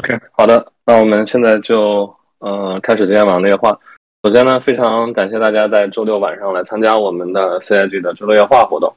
[0.00, 3.78] OK，好的，那我们现在就呃开始今天晚上的夜话。
[4.24, 8.90] 首先呢，非常感谢大家在周六晚上来参加我们的 CIG 的周六夜话活动。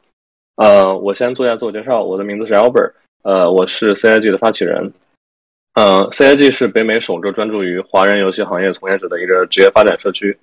[0.55, 2.93] 呃，我先做一下自我介绍，我的名字是 Albert，
[3.23, 4.93] 呃，我是 CIG 的发起人。
[5.73, 10.37] 呃，CIG 是北美首个专注于华人游戏行业从业者的一个职业发展社区。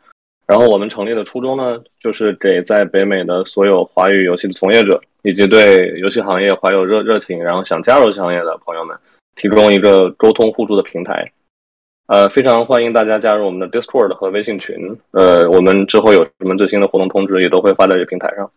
[0.46, 8.94] 然后我们成立的初衷呢，就是给在北美的所有华语游戏的从业者，以及对游戏行业怀有热热情，然后想加入游戏行业的朋友们。
[9.36, 11.32] 提供一个沟通互助的平台，
[12.08, 14.76] 呃，非常欢迎大家加入我们的 Discord 和微信群。
[15.12, 18.50] 呃，我们之后有什么最新的活动通知，也都会发在这个平台上。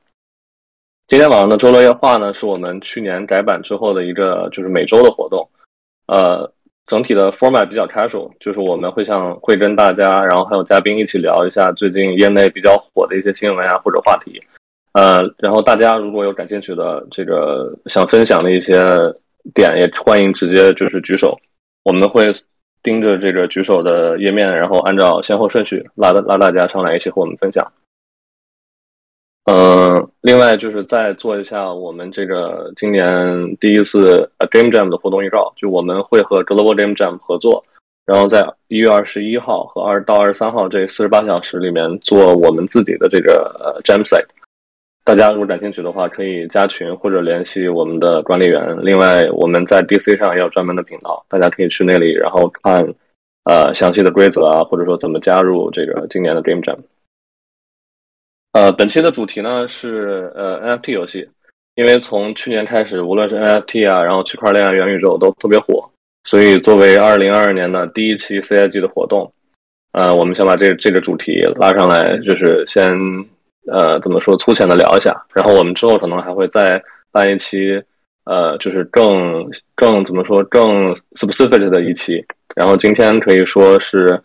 [1.07, 5.48] 今天晚上的周六夜话呢，是我们去年改版之后的一个就是每周的活动。
[6.07, 6.51] 呃，
[6.87, 14.41] 整体的 format 比较 casual，就是我们会像会跟大家，然后还有嘉宾一起聊一下最近业内比较火的一些新闻啊或者话题。
[14.93, 18.76] 呃，然后大家如果有感兴趣的这个想分享的一些。
[19.53, 21.38] 点也欢迎直接就是举手，
[21.84, 22.31] 我们会
[22.81, 27.71] 盯着这个举手的页面，然后按照先后顺序拉拉大家上来一起和我们分享。
[29.45, 37.63] 嗯，另外就是再做一下我们这个今年第一次 Game Jam 的活动预告，就我们会和 Global Game Jam 合作，
[38.05, 44.25] 然后在一月二十一号和二到二十三号这四十八小时里面做我们自己的这个 Jam Site。
[45.05, 48.73] 大家如果感兴趣的话，可以加群或者联系我们的管理员。
[48.82, 52.82] 另外，我们在 DC 上也有专门的频道，大家可以去那里，然后看
[53.43, 56.77] 呃详细的规则啊，或者说怎么加入这个今年的 Game Jam。
[58.54, 61.27] 呃，本期的主题呢是呃 NFT 游戏，
[61.76, 65.84] 因为从去年开始，无论是 NFT 啊，然后区块链啊、元宇宙都特别火，
[66.24, 69.29] 所以作为二零二二年的第一期 CIG 的活动，
[69.91, 72.96] 呃，我们想把这这个主题拉上来，就是先。
[73.72, 74.35] 呃，怎么说？
[74.35, 77.81] 粗浅的聊一下，然后我们之后可能还会再办一期，
[78.25, 82.23] 呃，就是更更怎么说更 specific 的一期。
[82.56, 84.22] 然后今天可以说是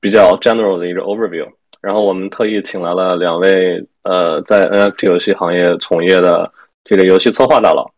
[0.00, 1.46] 比较 general 的一个 overview。
[1.82, 6.50] 然后我们特意请来了两位呃，在 NFT 游戏行业从业的
[6.84, 7.90] 这个游戏策划大佬，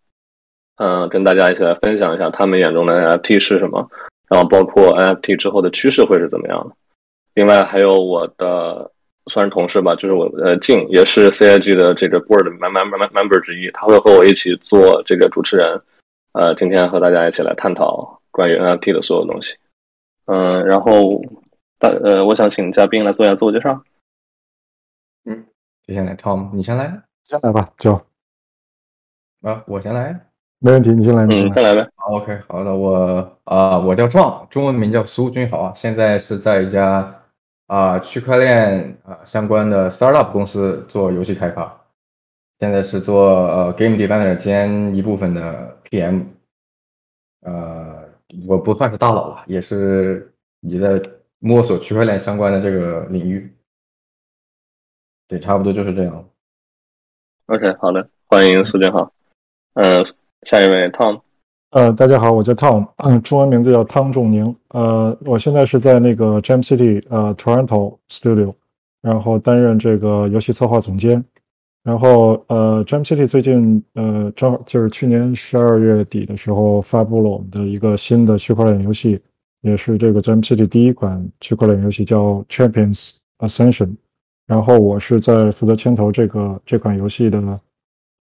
[0.76, 3.88] 嗯，跟大家一起来分享一下他们眼中的 NFT 是什么，
[4.28, 6.74] 然后包括 NFT 之后的趋势会是怎么样的。
[7.34, 8.90] 另外还有我的。
[9.26, 15.80] 算是同事吧，就是我呃静也是 CIG 的这个 board member member 之一，他会和我一起做这个主持人，
[16.32, 19.54] 呃，今天和大家一起来探讨关于 NFT 的所有东西，
[20.26, 21.22] 嗯，然后
[21.78, 23.80] 大呃，我想请嘉宾来做一下自我介绍，
[25.24, 25.46] 嗯，
[25.86, 27.92] 接下来 Tom，你先来，先来吧，就
[29.42, 30.18] 啊，我先来，
[30.58, 37.20] 没问题，你先来，嗯，先来呗，OK，好的，我啊，我叫壮，中文名叫苏君豪，现在是在一家。
[37.72, 41.74] 啊，区块链啊相关的 startup 公司做游戏开发，
[42.58, 46.26] 现在是做呃 game designer 兼一部分的 PM，
[47.40, 48.06] 呃，
[48.46, 51.00] 我不算是大佬了，也是你在
[51.38, 53.50] 摸索区块链相关的这个领域，
[55.26, 56.28] 对，差不多就是这样。
[57.46, 59.10] OK，好的，欢迎苏俊浩，
[59.72, 60.04] 嗯，
[60.42, 61.22] 下一位 Tom。
[61.72, 64.54] 呃，大家好，我叫 Tom，嗯，中文名字叫汤仲宁。
[64.74, 68.52] 呃，我现在是在那个 Jam City，呃，Toronto Studio，
[69.00, 71.24] 然后担任这个游戏策划总监。
[71.82, 79.18] 然后，呃，Jam City 最近，呃，正好就是去年十二月底的时候发布了我们的一个新的区块链游戏，
[79.62, 83.96] 也是这个 Jam City 第一款区块链游戏，叫 Champions Ascension。
[84.46, 87.38] 然后我是在负责牵头这个这款游戏的。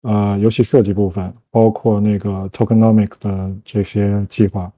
[0.01, 4.71] 呃，游戏设计部分包括那个 tokenomic 的这些计划，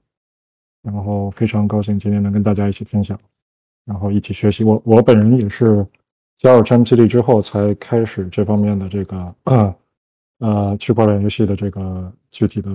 [0.82, 3.18] 然后非常高兴今天能跟大家一起分享，
[3.86, 4.62] 然后一起学习。
[4.64, 5.86] 我我本人也是
[6.36, 9.34] 加入 c h a m p 之后才开始这方面的这个
[10.40, 12.70] 呃区块链游戏的这个具体的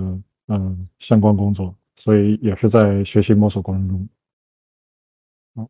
[0.48, 4.08] 嗯相关工作，所以也是在学习摸索过程中。
[5.54, 5.68] 好，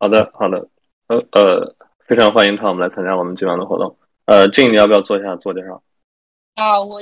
[0.00, 0.68] 好的，好的，
[1.06, 1.76] 呃呃，
[2.06, 3.96] 非常欢迎 Tom 来参加我们今晚的活动。
[4.26, 5.82] 呃，静，你要不要做一下自我介绍？
[6.54, 7.00] 啊，我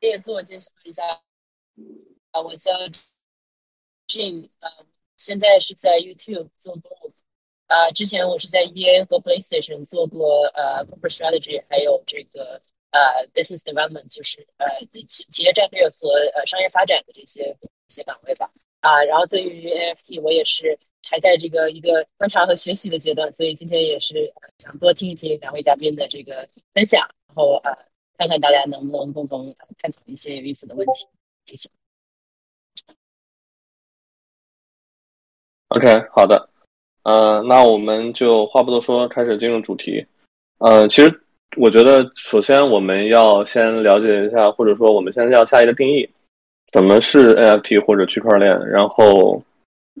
[0.00, 1.02] 也自我介绍一下。
[2.30, 2.72] 啊，我叫
[4.06, 4.70] 静，呃，
[5.16, 7.12] 现在是在 YouTube 做 b l o。
[7.66, 12.62] 啊，之前我是在 EA 和 PlayStation 做过呃 Corporate Strategy，还有这个
[12.92, 14.66] 呃 Business Development，就是呃
[15.06, 17.54] 企企业战略和呃商业发展的这些
[17.86, 18.50] 一些岗位吧。
[18.80, 20.78] 啊，然后对于 NFT，我也是。
[21.06, 27.72] 还在这个一个观察和学习的阶段，所以今天也是想多听一听两位嘉宾的这个分享，然后呃，
[28.16, 31.06] 看看大家能不能共同探讨一些有意思的问题。
[31.46, 31.68] 谢谢。
[35.68, 36.48] OK，好的，
[37.02, 40.04] 呃，那我们就话不多说，开始进入主题。
[40.58, 41.20] 呃，其实
[41.56, 46.08] 我觉得，首先我们要先了解一下，或者说我们现在要下一个定义，
[46.72, 48.50] 怎么是 NFT 或者区块链？
[48.66, 49.42] 然后，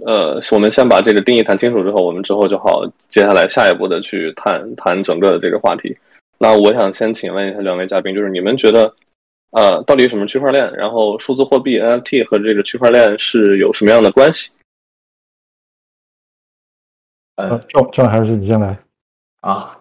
[0.06, 5.96] 呃，我们先把这个定义谈清楚之后，我们之后就好接下来下一步的去谈谈整个的这个话题。
[6.38, 8.94] 那我想先请问一下两位嘉宾，就是你们觉得，
[9.50, 10.72] 呃，到底什么区块链？
[10.74, 14.50] 然后数字货币 NFT 和这个区块链是有什么样的关系？
[17.36, 18.78] 呃，郑郑还是你先来
[19.40, 19.80] 啊，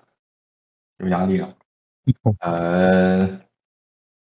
[0.99, 1.53] 有压力了。
[2.39, 3.39] 呃，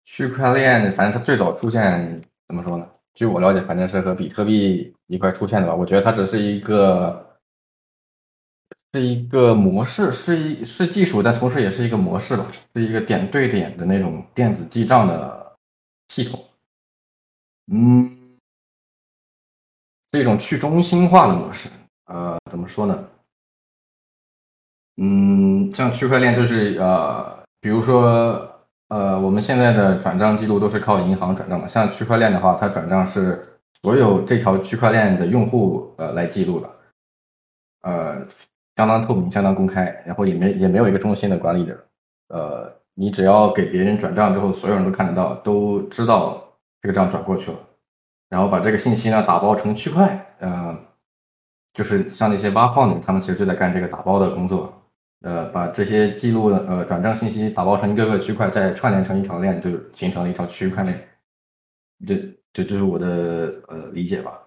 [0.05, 2.91] 区块链反正它最早出现怎么说呢？
[3.17, 5.75] 据我了解，反正是和比特币一块出现的吧。
[5.75, 7.25] 我觉得它只是一个。
[8.95, 15.55] 是一个模式，是一是技术，但同时也是一个模式吧，是一个点对点的那种电子记账的
[16.09, 16.43] 系统。
[17.71, 18.39] 嗯，
[20.13, 21.69] 是一种去中心化的模式。
[22.07, 23.07] 呃，怎么说呢？
[24.97, 28.56] 嗯，像区块链就是呃，比如说
[28.89, 33.43] 呃，我们现在的转账记录都是靠银行转账的，像区块链的话，它转账是
[33.83, 36.71] 所有这条区块链的用户呃来记录的，
[37.83, 38.27] 呃。
[38.79, 41.87] 相当透明，相当公开，然后也没也没有一个中心的管理者，
[42.29, 46.47] 呃，你只要给别人转账之后，所有人都看得到，都知道
[46.83, 47.57] 这个账转过去了，
[48.29, 50.79] 然后把这个信息呢打包成区块，呃，
[51.73, 54.71] 就是像那些挖矿的，他们其实就在干这个打包的工作，
[55.27, 61.09] 呃，把这些记录的呃转账信息打包成一个个区块，再串联成一条链，就形成了一条区块链，
[62.07, 62.15] 这
[62.53, 63.07] 这这是我的
[63.67, 64.41] 呃理解吧。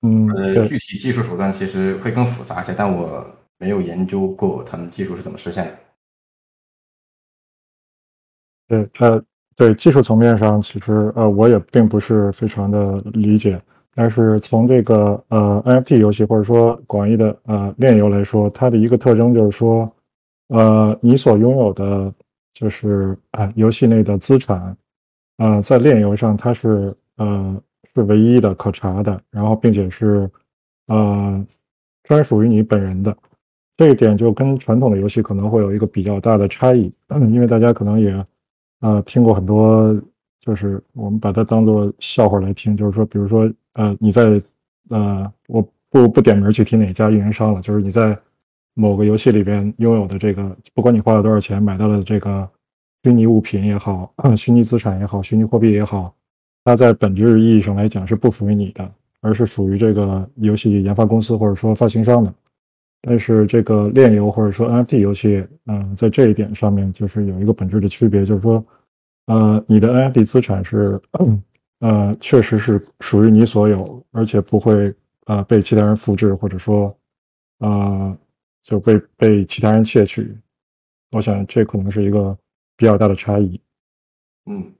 [0.00, 3.26] 嗯，呃，具体技术手段其实会更复杂一些，但我
[3.58, 5.78] 没有研究过他们技术是怎么实现的。
[8.68, 9.22] 对，呃，
[9.56, 13.60] 对技术层面上，其实呃，我也并不是非常的理解。
[13.94, 19.90] 但是从这个呃 NFT 游戏或者说广义的呃链游来说，它的一个特征就是说，
[20.48, 22.12] 呃，你所拥有的
[22.54, 24.76] 就是啊游戏内的资产，
[25.38, 27.62] 呃，在链游上它是呃。
[27.94, 30.26] 是唯一的、可查的，然后并且是，
[30.86, 31.46] 呃，
[32.04, 33.14] 专属于你本人的。
[33.76, 38.26] 这一点就跟传统的游戏可能会有一个比较大的差异，嗯因为大家可能也，
[38.80, 39.94] 呃，听过很多，
[40.40, 44.42] 就是我们把它当做笑话来听，就是说，比如说，呃，你在，
[44.90, 48.16] 呃，我不不点名去提哪家运营商了，就是你在
[48.74, 52.48] 某个游戏里边拥有的这个，不管你花了多少钱买到了这个
[53.02, 56.14] 虚拟物品也好， 虚拟资产也好，虚拟货币也好。
[56.64, 58.88] 它在本质意义上来讲是不属于你的，
[59.20, 62.32] 而是属于这个游戏研发公司或者说发行商的。
[63.04, 68.64] 但是这个链游或者说 NFT 游戏，嗯，在这一点上面就是有一个本质的区别，就是说，
[69.26, 71.00] 呃，你的 NFT 资产是，
[71.82, 74.94] 呃，确实是属于你所有，而且不会
[75.26, 76.96] 呃被其他人复制或者说，
[77.58, 78.16] 呃，
[78.62, 80.32] 就被被其他人窃取。
[81.10, 82.38] 我想这可能是一个
[82.76, 83.60] 比较大的差异。
[84.46, 84.72] 嗯。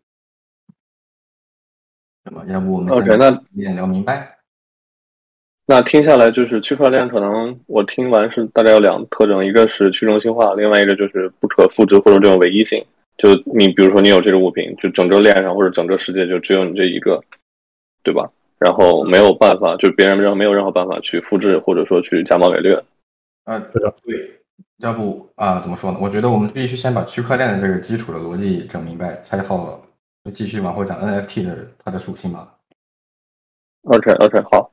[2.24, 3.16] 那么，要不我们 OK？
[3.16, 4.38] 那也聊明白。
[5.66, 12.84] 那听下来就是区块链，可能我听完是大概有两特征，一个是去中心化，另外一个就是不可复制或者这种唯一性。
[13.22, 17.22] 就你比如说，你有这个物品，就整个链上或者整个世界就只有你这一个，
[18.02, 18.28] 对吧？
[18.58, 22.74] 然后没有办法，就别人任没有任何办法去复制或者说去假冒伪劣。
[23.44, 24.40] 啊，对的，对。
[24.78, 25.98] 要不啊，怎么说呢？
[26.02, 29.80] 我觉得我们必须先把区块链的这个基础的逻辑整明白，才好。
[30.34, 32.56] 继续往后讲 NFT 的它的属性吧。
[33.82, 34.72] OK OK 好，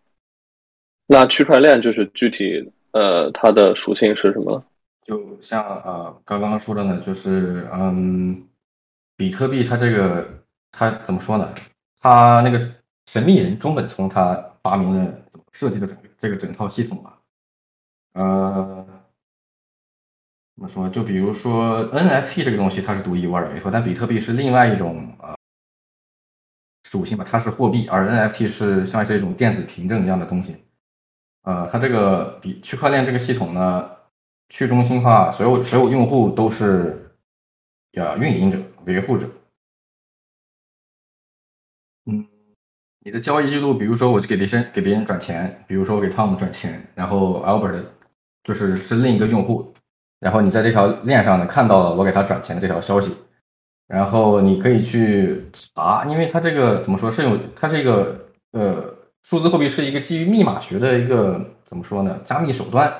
[1.07, 4.63] 那区块链就是具体呃它的属性是什么？
[5.09, 8.47] 就像呃刚刚说的呢，就是嗯，
[9.17, 11.51] 比特币它这个它怎么说呢？
[11.99, 12.71] 它那个
[13.07, 15.11] 神秘人中本聪他发明了
[15.51, 17.19] 设计的整这个整套系统吧，
[18.13, 18.85] 呃。
[20.55, 20.89] 怎么说？
[20.89, 23.71] 就比如说 NFT 这个东西，它是独一无二的，没错。
[23.71, 25.33] 但比特币是另外一种呃
[26.83, 30.57] 属性吧，它是货币，而 NFT 是像是一种电子凭证一样的东西。
[31.43, 33.89] 呃，它这个比区块链这个系统呢，
[34.49, 37.11] 去中心化，所有所有用户都是
[37.93, 39.27] 呃运营者、维护者。
[42.05, 42.25] 嗯，
[43.05, 47.83] 你的交易记录，比如说我去给别人给别人转钱，比如说我给 Tom 转钱，然后 Albert
[48.43, 49.73] 就是是另一个用户。
[50.19, 53.15] 然后你在这条链上呢看到了我给他转钱的这条消息，
[53.87, 62.93] 然后你可以去查，因为它这个怎么说是有它这个呃数字货币是一个基于密码学的一个怎么说呢加密手段，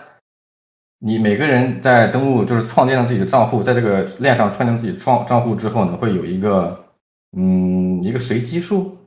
[1.00, 6.86] 你每个人在登录就是创建了自己的账户，在这个链上创建自己创账户之后呢，会有一个
[7.36, 8.98] 嗯一个随机数，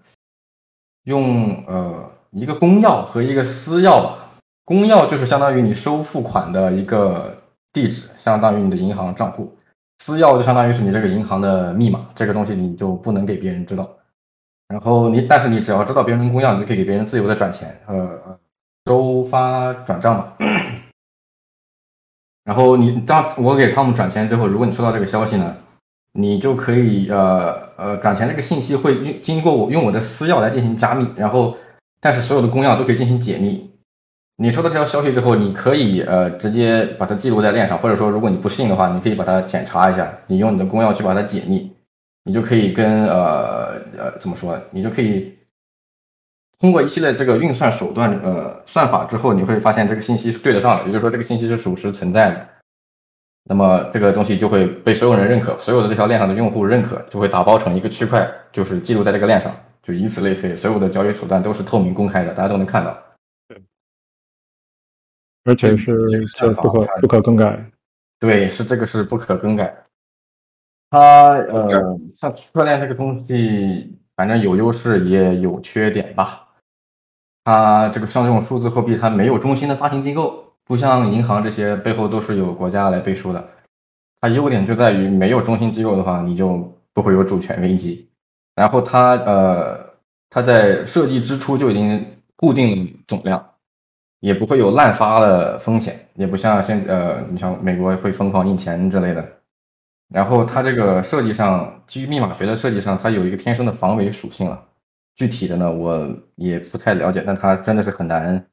[1.05, 4.19] 用呃一个公钥和一个私钥吧，
[4.65, 7.39] 公钥就是相当于你收付款的一个。
[7.75, 9.51] 地址相当于你的银行账户，
[10.01, 13.89] 私钥就相当于是你这个银行的密码，这个东西你就不能给别人知道。
[14.69, 18.39] 然后你，但是你只要知道别人公钥，你就可以给别人自由的转钱，呃，
[18.85, 20.35] 收发转账嘛。
[22.45, 25.57] 然后你当我给汤姆转钱之后，如果你收到这个消息呢，
[26.15, 31.57] 你就可以呃呃转钱这个信息会用经过我用我的私钥来进行加密，然后
[32.01, 33.71] 但是所有的公钥都可以进行解密。
[34.39, 41.71] 你收到这条消息之后，你可以呃直接把它记录在链上，或者说如果你不信的话，你可以把它检查一下，你用你的公钥去把它解密，
[42.25, 45.33] 你就可以跟呃呃怎么说，你就可以
[46.63, 52.49] 通过一系列这个运算手段呃算法之后，你会发现这个信息是对得上的，也就是说这个信息是属实存在的。
[53.43, 59.53] 那么这个东西就会被所有人认可，所有的这条链上的用户认可，就会打包成一个区块，就是记录在这个链上，
[59.83, 62.97] 就以此类推，所有的交易手段都是透明公开的，大家都能看到。
[63.49, 63.61] 对
[65.43, 67.71] 而且是这不可不可更改，
[68.21, 69.77] 对，是这个是不可更改。
[70.91, 76.47] 它呃，像区块链这个东西，反正有优势也有缺点吧。
[77.45, 83.49] 它这个像这种数字货币，它没有中心的发行机构，不像银行这些背后都是有国家来背书的。
[84.21, 88.09] 它优点就在于没有中心机构的话，你就不会有主权危机。
[88.55, 89.79] 然后它呃，
[90.31, 92.05] 它在设计之初就已经
[92.37, 93.45] 固定总量。
[94.21, 99.29] 也不会有滥发的风险，也不像现呃，你像美国会疯狂印钱之类的。
[100.15, 104.65] 然后它这个设计上，基于密码学的设计上，它有一个天生的防伪属性了。
[105.15, 108.45] 具体的呢，我也不太了解，但它真的是很难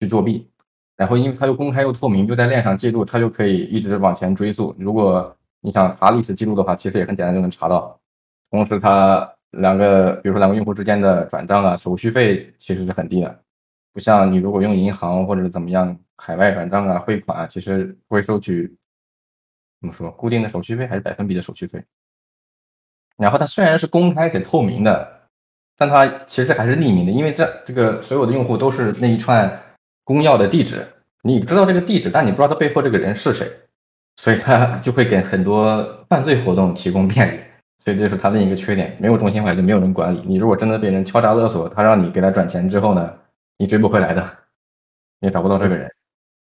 [0.00, 0.50] 去作弊。
[0.96, 4.74] 然后因为它又公开又透明，又在链上记录，它就可以一直往前追溯。
[4.78, 8.00] 如果你想查历史记录的话，其实也很简单就能查到。
[8.50, 13.42] 同时，它两个，比如说两个用户之间的转账啊，手续费其实是很低的。
[13.92, 18.76] 不像你如果用银行或者怎么样海外转账啊汇款啊，其实会收取
[19.80, 21.84] 怎么说固定的手续费还是百分比的手续费。
[23.16, 25.17] 然后它虽然是公开且透明的，
[25.78, 29.50] 但它其实还是匿名的，因为这这个所有的用户都是那一串
[30.04, 30.84] 公钥的地址，
[31.22, 33.48] 你知道这个地址，但你不知道他背后这个人是谁，
[34.16, 37.40] 所以它 就会给很多犯罪活动提供便利。
[37.84, 40.20] 所以这是它另一个缺点，没有中心化就没有人管理。
[40.26, 43.10] 你如果真的被人敲诈勒索，他让你给他转钱之后呢？
[43.56, 44.28] 你追不回来的，
[45.20, 45.90] 也找不到这个人。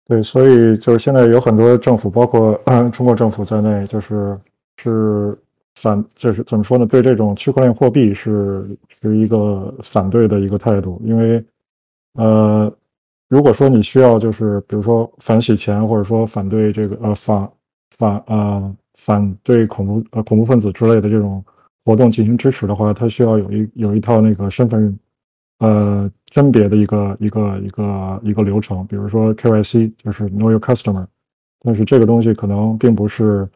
[0.08, 2.54] 对，所以就是现在有很多政府，包括
[2.92, 4.38] 中国政府在内，就是
[4.78, 5.38] 是
[5.76, 6.86] 反，就是怎么说呢？
[6.86, 11.02] 对这种区块链货币是是一个反对的一个态度。
[11.04, 11.44] 因为，
[12.14, 12.72] 呃，
[13.30, 17.52] 如果说你需要就是比如说反洗钱，或者说反对这个呃反
[17.98, 21.44] 反呃反对恐怖呃恐怖分子之类的这种
[21.84, 24.98] 活动进行支持的话，它需要有一有一套那个身份。
[25.60, 31.06] 呃，甄别的一个一个一个一个流程，比如说 KYC，就是 Know Your Customer，
[31.60, 33.48] 但是这个东西可能并不是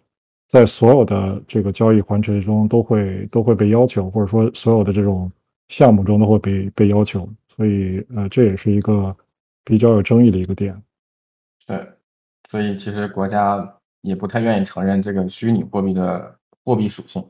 [0.48, 5.32] 在所有的这个交易环节中都会都会被要求，或者说所有的这种
[5.70, 9.16] 项目中都会被被要求，所以呃，这也是一个
[9.64, 10.80] 比较有争议的一个点。
[11.66, 11.84] 对，
[12.50, 17.26] 所以其实国家也不太愿意承认这个虚拟货币的货币属性。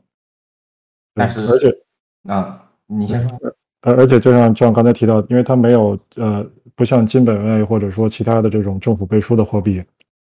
[1.14, 1.74] 但是，而且
[2.24, 3.38] 啊，你先说。
[3.82, 6.44] 而而且就像就像刚才提到，因为它没有呃，
[6.74, 9.82] 不像金本位或者说其他的这种政府背书的货币，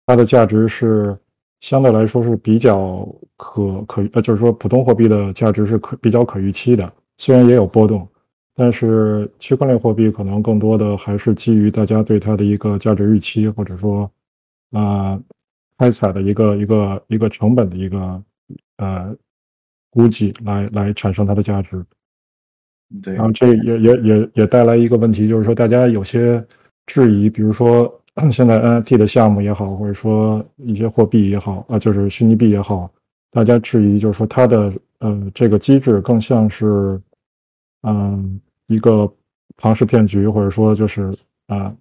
[0.06, 1.18] 它的价值是
[1.66, 3.04] 相对来说是比较
[3.38, 6.94] 可可呃，就是说普通货币的价值是可比较可预期的。
[7.18, 8.08] 虽然也有波动，
[8.54, 14.08] 但是区块链货币可能更多的还是基于大家对它的一个价值预期，或者说
[14.74, 15.20] 啊
[15.80, 18.24] 开采的一个一个一个成本的一个
[18.78, 19.16] 呃
[19.90, 21.84] 估计来来产生它的价值。
[23.02, 26.46] 对，然后这也也也也带来一个问题，就是说大家有些
[26.86, 27.92] 质疑，比如说
[28.32, 32.90] 现在 NFT 的项目也好，或者说一些货币也好，啊，就是虚拟币也好，
[33.32, 37.02] 大家质疑就是说它的呃这个机制更像是
[37.82, 39.12] 嗯一个
[39.58, 41.18] 庞氏骗局，或者说就是
[41.48, 41.76] 啊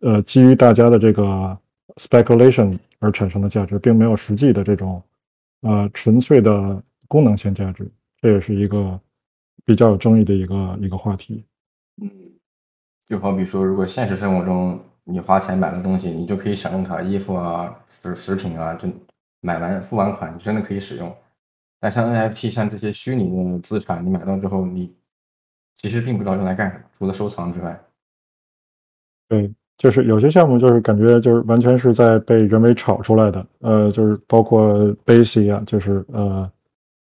[0.00, 1.56] 呃基于大家的这个
[1.96, 5.02] speculation 而产生的价值，并没有实际的这种
[5.60, 7.90] 呃纯粹的功能性价值，
[8.20, 9.00] 这也是一个。
[9.64, 11.44] 比较有争议的一个一个话题，
[12.02, 12.10] 嗯，
[13.08, 18.88] 就好比说，如果现实生活中你花钱买了东西，你就可以享用它，衣服啊、就是食品啊，就
[19.40, 21.14] 买完付完款，你真的可以使用。
[21.80, 24.94] 但像 NFT，像这些虚拟的资产，你买到之后，你
[25.74, 27.80] 其实并不知道用来干什么，除了收藏之外。
[29.28, 36.50] 对，就是有些项目就是感觉就是完全是在被人为炒出来的，呃，就是包括 b a s i 啊，就是呃，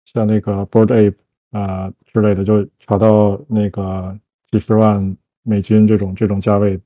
[0.07, 1.15] 像那个 Board Ape。
[1.53, 4.15] 啊之类的，就炒到那个
[4.51, 6.79] 几十万美金这种这种价位，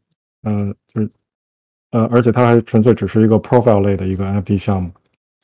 [0.42, 1.11] 呃，就是
[1.90, 4.90] 呃，而且它还纯粹只是一个 profile 类的一个 NFT 项目，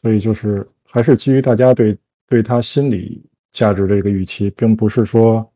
[0.01, 5.49] 所以就是还是基于大家对对它心理价值的一个预期，并不是说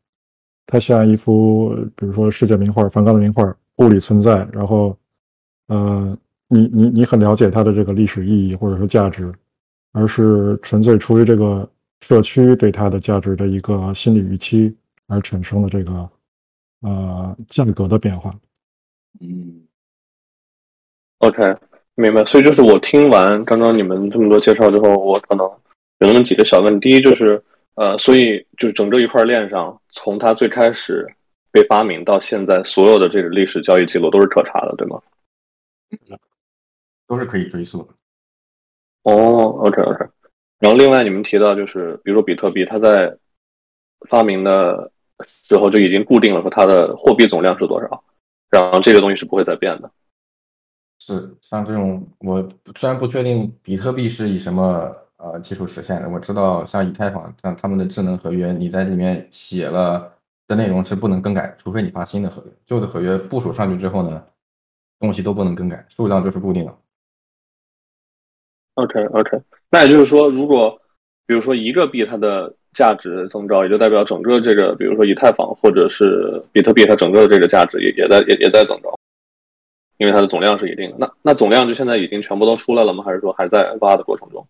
[0.65, 4.97] 它像一幅，比如说世界名画、梵高的名画，物理存在，然后，
[5.67, 6.17] 呃，
[6.47, 9.33] 你你你很了解它的这个历史意义或者说价值，
[9.93, 11.69] 而是纯粹出于这个
[12.01, 14.75] 社区对它的价值的一个心理预期
[15.07, 16.09] 而产生的这个
[16.81, 18.33] 呃价格的变化。
[19.21, 19.67] 嗯
[21.19, 21.55] ，OK，
[21.95, 22.25] 明白。
[22.25, 25.45] 所以就是我听完刚刚你们这么多介绍之后，我可能
[25.99, 26.89] 有那么几个小问题。
[26.89, 27.41] 第一就是。
[27.75, 31.07] 呃，所以就整个一块链上，从它最开始
[31.53, 35.01] 被发明到现在，所有的这个历史交易记录都是可查的，对吗？
[37.07, 37.87] 都是可以追溯的。
[39.03, 40.05] 哦，OK OK。
[40.59, 43.17] 然后另外你们提到，就是比如说比特币，它在
[44.09, 44.91] 发明的
[45.25, 48.03] 时候就已经固定了说它的货币总量是多少，
[48.51, 49.89] 然后这个东西是不会再变的。
[50.99, 54.95] 是，像这种我虽然不确定比特币是以什么。
[55.23, 60.11] 呃，技术实现的，我知道，像以太坊，像他们的智能合约，你在里面写了
[60.47, 62.51] 的内容是不能更改，除非你发新的合约。
[62.65, 64.23] 旧的合约部署上去之后呢，
[64.99, 66.75] 东西都不能更改，数量就是固定的。
[68.73, 69.39] OK OK，
[69.69, 70.80] 那也就是说，如果
[71.31, 78.93] 比如说一个币它的价值增高，也就代表整个这个，比如说以太坊或者是比特币，它整个的这个价值也也在也也在增高，
[79.95, 80.97] 因为它的总量是一定的。
[80.99, 83.01] 那那总量就现在已经全部都出来了吗？
[83.01, 84.45] 还是说还在挖的过程中？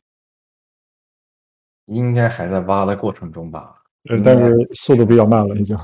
[1.85, 5.77] 应该还在挖的过程中吧，对，但是速度比较慢了，已经。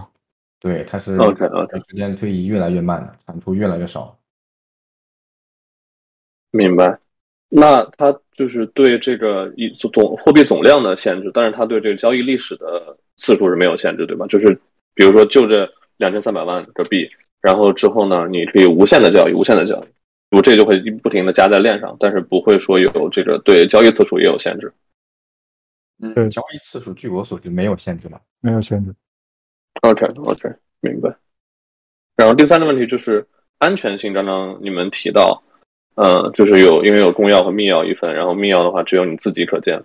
[0.60, 4.18] 对，它是 OK OK，时间推移越来越慢的，产出越来越少。
[6.50, 6.98] 明白。
[7.50, 14.28] 那它就是对这个一总货币总量的限制，但是它对这个交易历史的次数是没有限制，对吧？
[14.28, 14.54] 就是
[14.94, 17.10] 比如说就这两千三百万个币，
[17.42, 24.74] 然后之后呢，你可以无限的交易，无限的交易，我这就会不停的加在链上，但是不会说有这个对交易次数也有限制。
[26.02, 28.22] 嗯，交易次数据我所知没有限制吧？
[28.42, 28.94] 没有限制。
[29.82, 30.50] OK，OK，
[30.82, 31.16] 明白。
[32.16, 33.26] 然后第三个问题就是
[33.60, 35.42] 安全性，刚刚你们提到，
[35.98, 39.82] 嗯，就是有因为有公钥和密钥一份，然后密钥的话只有你自己可见。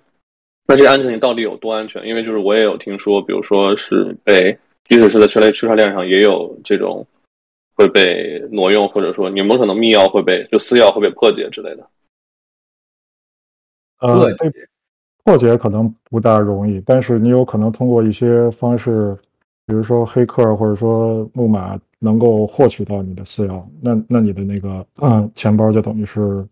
[0.67, 2.07] 那这安全性到底有多安全？
[2.07, 7.05] 因为就是我也有听说，比如说是被，即使是在区块区块链上也有这种
[7.75, 11.89] 会被挪用，或者说你们可能密钥会被就私钥会被破解之类的。
[14.01, 14.29] 呃，
[15.25, 19.17] 破解可能不大容易，但是你有可能通过一些方式，
[19.67, 26.45] 比如说黑客或者说木马，能够获取到你的私钥，那那你的那个嗯钱包就等于是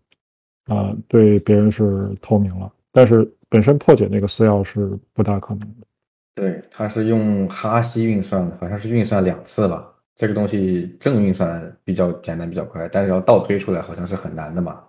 [0.65, 2.71] 啊对别人是透明了。
[2.91, 5.87] 但是本身破解那个私钥是不大可能的。
[6.35, 9.87] 对，它是用哈希运算的，好像是运算两次吧。
[10.15, 14.81] 这个东西正运算比较简单比较快，但是要倒推出来好像是很难的嘛。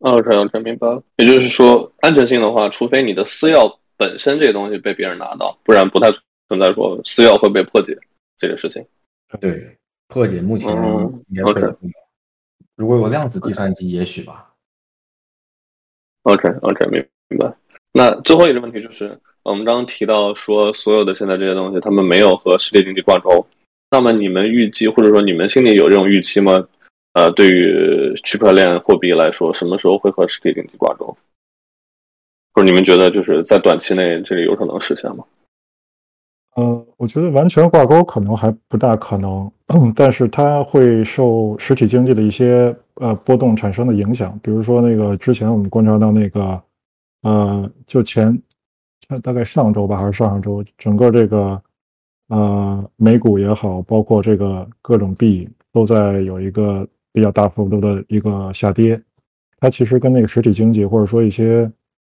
[0.00, 0.86] OK，OK，明白。
[1.16, 6.10] 也就是说，安全性的话，除非你的私钥本身这个东西被别人拿到，不然不太
[6.48, 7.96] 存在说私钥会被破解
[8.38, 8.84] 这个事情。
[9.40, 9.76] 对，
[10.08, 10.70] 破解目前
[11.28, 11.92] 应该破解不了。
[12.76, 14.52] 如果有量子计算机，也许吧。
[16.22, 17.54] OK，OK，明明白。
[17.92, 23.46] 那最后一个问题就是，我们刚刚提到说，所有的现在这些东西，他们没有和实体经济挂钩。
[23.90, 26.66] 那么你们预计，或者说你们心里有这种预期吗？
[27.12, 31.16] 呃，对于区块链货币来说，什么时候会和实体经济挂钩？
[32.52, 35.24] 或者你们觉得就是在短期内这里有可能实现吗？
[36.56, 39.50] 嗯，我觉得完全挂钩可能还不大可能，
[39.94, 44.38] 但是它会受实体经济的一些呃波动产生的影响。
[44.42, 46.62] 比如说那个之前我们观察到那个，
[47.22, 48.40] 呃，就前
[49.22, 51.62] 大概上周吧，还是上上周，整个这个
[52.28, 56.86] 呃美股也好，包括这个各种币都在有一个。
[57.16, 59.00] 比较大幅度的一个下跌，
[59.60, 61.70] 它其实跟那个实体经济或者说一些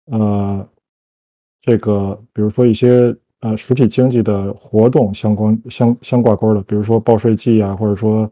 [0.05, 0.65] 呃
[1.61, 3.13] 这个比如说一些
[3.45, 8.31] 呃实体经济的活动相关相相挂钩的，比如说报税季啊，或者说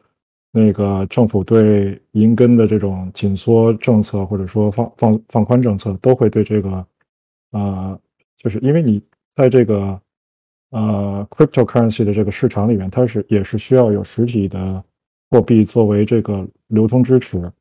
[0.51, 6.85] 那个政府对银根的这种紧缩政策，或者说放放放宽政策，都会对这个
[7.51, 7.99] 啊，
[8.37, 9.01] 就是因为你
[9.35, 9.99] 在这个
[10.71, 14.83] 呃 cryptocurrency 的这个市场里面，它是也是需要有实体的。
[15.29, 17.51] 货币作为这个流通支持，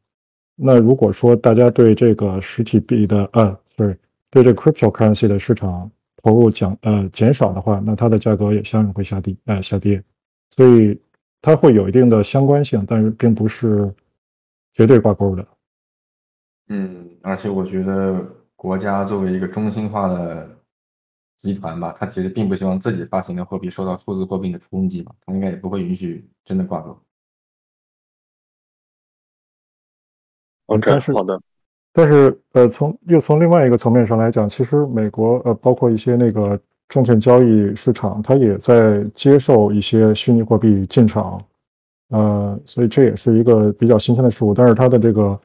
[0.57, 3.97] 那如果说大家对这个实体币的呃，对
[4.31, 5.91] 对这个 cryptocurrency 的市场
[6.23, 10.03] 投入减呃减少的话，那它的价格也相应会下跌，呃下跌，
[10.51, 10.99] 所以
[11.41, 13.93] 它会有一定的相关性，但是并不是
[14.73, 15.47] 绝对挂钩的。
[16.69, 20.49] 嗯，而且我觉得国家作为一个中心化的
[21.37, 26.97] 集团吧，它其实并不希望自己发行的货币受到数字货币的冲击吧，它应该也不会允许真的挂钩。
[30.87, 31.39] 但是好的，
[31.93, 41.45] 但是呃，从又从另外一个层面上来讲，其实美国呃，包括一些那个证券交易市场，它也在接受一些虚拟货币进场，
[42.09, 44.55] 呃，所以这也是一个比较新鲜的事物。
[44.55, 45.41] 但是它的这个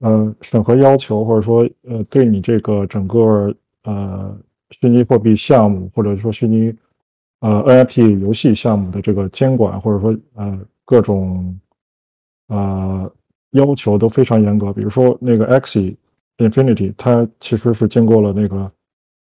[0.00, 3.54] 呃审核要求，或者说呃对你这个整个
[3.84, 4.36] 呃
[4.70, 6.74] 虚拟货币项目，或者说虚拟
[7.40, 11.56] 呃 NFT 游戏项目的这个监管，或者说呃各种
[12.48, 13.10] 呃
[13.54, 14.72] 要求都非常严格。
[14.72, 15.96] 比如说那个 Axie
[16.36, 18.70] Infinity，它其实是经过了那个。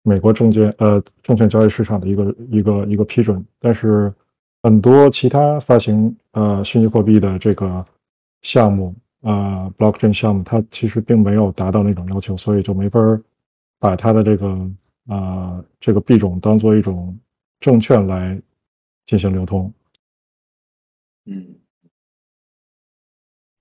[0.06, 4.14] 美国证券呃证券交易市场的一个一个一个批准，但是
[4.62, 7.86] 很多其他发行呃虚拟货币的这个
[8.42, 13.00] 项目啊，blockchain 项目，它其实并没有达到那种要求，所以就没法
[13.80, 14.70] 把它的这个
[15.08, 17.18] 啊这个币种当做一种
[17.62, 18.38] 证券来
[19.06, 19.72] 进行流通。
[21.28, 21.63] 嗯。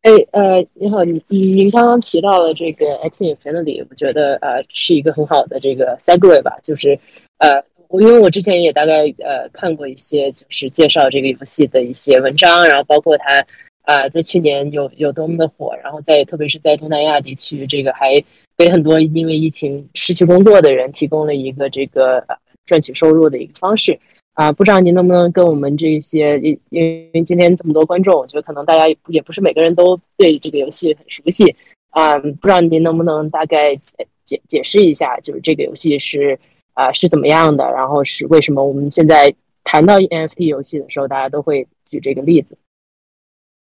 [0.02, 6.98] 哎，呃，你好，您您刚刚提到了这个 X Infinity，我觉得呃是一个很好的这个 segue 吧，就是
[7.38, 13.46] 呃，我因为我之前也大概呃看过一些就是介绍这个游戏的一些文章，然后包括它
[13.82, 18.20] 啊在去年有有多么的火，然后在特别是在东南亚地区，这个还
[18.58, 22.26] 给很多因为疫情失去工作的人提供了一个这个
[22.66, 23.96] 赚取收入的一个方式。
[24.34, 31.54] 啊，不知道您能不能跟我们这些，因因为今天这么多观众，我觉得可能大家也不是每个人都对这个游戏很熟悉
[31.90, 32.18] 啊。
[32.18, 36.38] 不知道您能不能大概解解解释一下，就是这个游戏是
[36.72, 42.56] 啊是怎么样的，然后是为什么我们现在谈到 NFT 游戏的时候，大家都会举这个例子？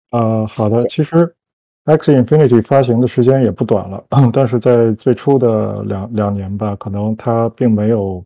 [0.09, 1.35] 啊，好的，其实
[1.85, 8.25] X Infinity 发行的时间也不短了， 但是在最初的两两年吧，可能它并没有。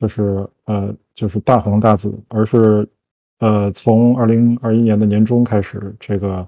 [0.00, 2.88] 就是呃，就是大红大紫，而是
[3.40, 6.46] 呃，从二零二一年的年中开始，这个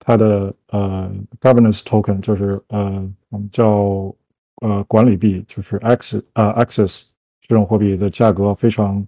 [0.00, 1.08] 它的呃
[1.40, 4.12] governance token 就是呃我们叫
[4.62, 7.04] 呃管理币，就是 X 啊 Access
[7.40, 9.06] 这种货币的价格非常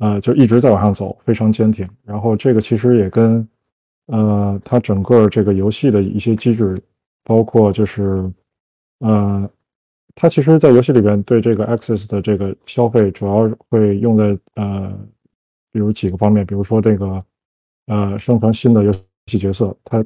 [0.00, 1.88] 呃就一直在往上走，非常坚挺。
[2.04, 3.48] 然后这个其实也跟
[4.08, 6.78] 呃它整个这个游戏的一些机制，
[7.24, 8.30] 包括就是
[8.98, 9.50] 呃。
[10.14, 14.92] 它其实，在游戏里边对这个 Access 的这个消费，主要会用在呃，
[15.70, 17.24] 比如几个方面，比如说这个
[17.86, 18.92] 呃，生成新的游
[19.26, 20.04] 戏角色，它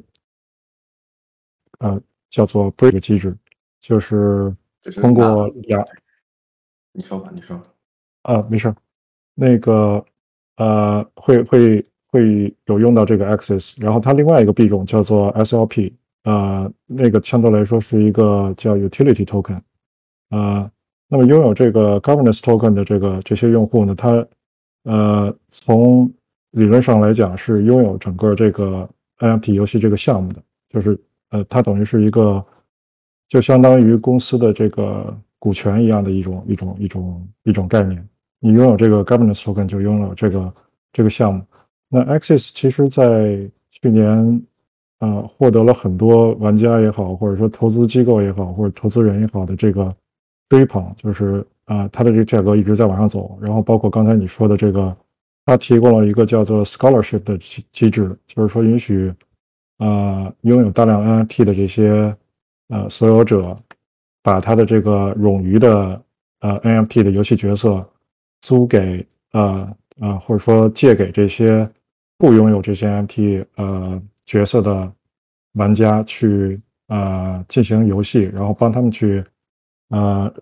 [1.79, 3.35] 呃叫做 Break 机制，
[3.79, 4.55] 就是
[5.01, 5.85] 通过两，
[6.93, 7.61] 你说吧，你说
[8.21, 8.73] 啊，没事
[9.33, 10.05] 那个
[10.57, 15.91] 呃，会会会有用到这个 Access，然后它另外一个币种叫做 SLP，
[16.23, 19.61] 呃，那个相对来说是一个叫 Utility Token。
[20.29, 20.69] 呃，
[21.07, 24.25] 那么拥有这个 governance token 的这个这些用户呢，他
[24.83, 26.11] 呃从
[26.51, 32.43] 理论上来讲是拥有整个这个 NFT 游戏这个项目的，就是呃它等于是一个
[33.29, 38.05] 就相当于公司的这个股权一样的一种一种一种一种概念。
[38.39, 40.53] 你拥有这个 governance token 就拥有这个
[40.91, 41.41] 这个项目。
[41.87, 43.37] 那 Axis 其实在
[43.69, 44.41] 去年
[44.99, 49.95] 呃获得了很多玩家也好，或者说投资机构也好，或者投资人也好的这个。
[50.47, 54.95] 追捧就是啊，它的这个价格一直在往上走，然后包括刚才你说的这个，
[55.43, 59.11] 它提供了一个叫做 scholarship 的机机制，就是说允许
[59.77, 62.15] 啊拥有大量 NFT 的这些
[62.67, 63.57] 呃所有者，
[64.21, 65.99] 把他的这个冗余的
[66.41, 67.83] 呃 NFT 的游戏角色
[68.41, 71.67] 租给呃呃或者说借给这些
[72.19, 74.91] 不拥有这些 NFT 呃角色的
[75.53, 79.23] 玩家去啊进行游戏，然后帮他们去。
[79.95, 80.33] 呃，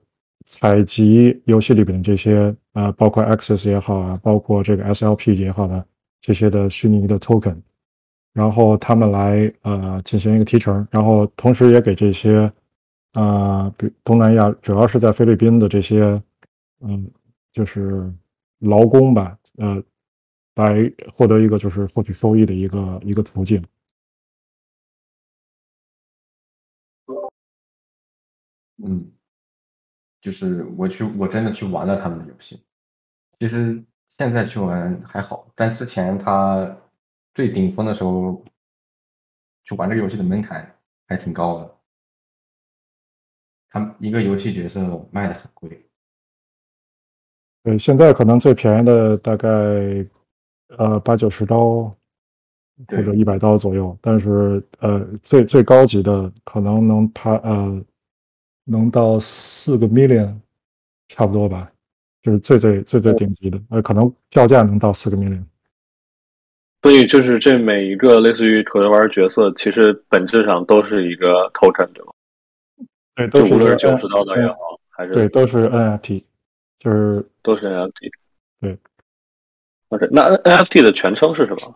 [0.45, 5.85] 采集游戏里边这些呃，包括 Access 也好啊，包括这个 SLP 也好的
[6.21, 7.55] 这些的虚拟的 token，
[8.33, 12.51] 然后他们来呃进行一个提成，然后同时也给这些
[13.11, 16.19] 啊，比东南亚主要是在菲律宾的这些
[16.79, 17.07] 嗯，
[17.51, 18.11] 就是
[18.59, 19.83] 劳工吧，呃，
[20.55, 23.63] 来获得一个就是获取收益的一个一个途径。
[28.77, 29.22] 嗯。
[30.23, 32.63] 就是我去，我真的去玩了他们的游戏。
[33.37, 33.83] 其实
[34.17, 36.77] 现在去玩还好，但之前他
[37.33, 38.41] 最顶峰的时候，
[39.65, 40.73] 去玩这个游戏的门槛
[41.09, 41.75] 还挺高的。
[43.69, 44.81] 他一个游戏角色
[45.11, 45.85] 卖的很贵。
[47.63, 49.49] 对，现在可能最便宜的大概
[50.77, 51.93] 呃八九十刀
[52.87, 57.83] 或者一百刀左右，但是呃最最高级的可能能爬呃。
[58.65, 60.35] 能到四个 million，
[61.09, 61.71] 差不多吧，
[62.21, 65.43] 就是最最最最顶级的，呃，可能叫价能到四个 million。
[66.81, 72.11] 所以就是这每一个类似于可玩角色，其实本质上都是一个 token，对吧？
[73.15, 74.57] 对，都是无论是九十刀的也好，
[74.89, 76.23] 还是对，都是 NFT，
[76.79, 78.11] 就是都是 NFT。
[78.59, 78.77] 对。
[79.89, 81.75] OK，那 NFT 的全称是什么？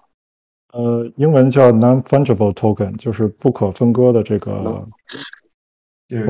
[0.74, 4.86] 呃，英文叫 non-fungible token，就是不可分割的这个。
[6.08, 6.26] 就是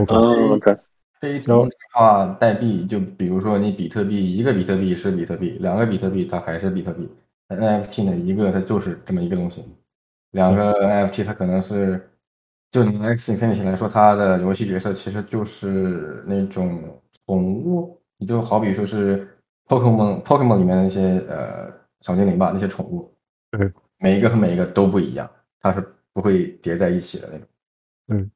[1.20, 7.10] 非同质化代币，就比如说你比特币一个比特币是比特币，两个比特币它还是比特币。
[7.50, 9.64] NFT 呢，一个它就是这么一个东西，
[10.32, 12.10] 两个 NFT 它可能是，
[12.72, 19.26] 就你 X Infinity 来说，它的游戏角色其实就是那种宠物，你就好比说是
[19.66, 23.10] Pokemon Pokemon 里面的那些呃小精灵吧，那些宠物，
[23.52, 25.30] 对，每一个和每一个都不一样，
[25.62, 27.48] 它是不会叠在一起的那种。
[28.10, 28.32] 嗯，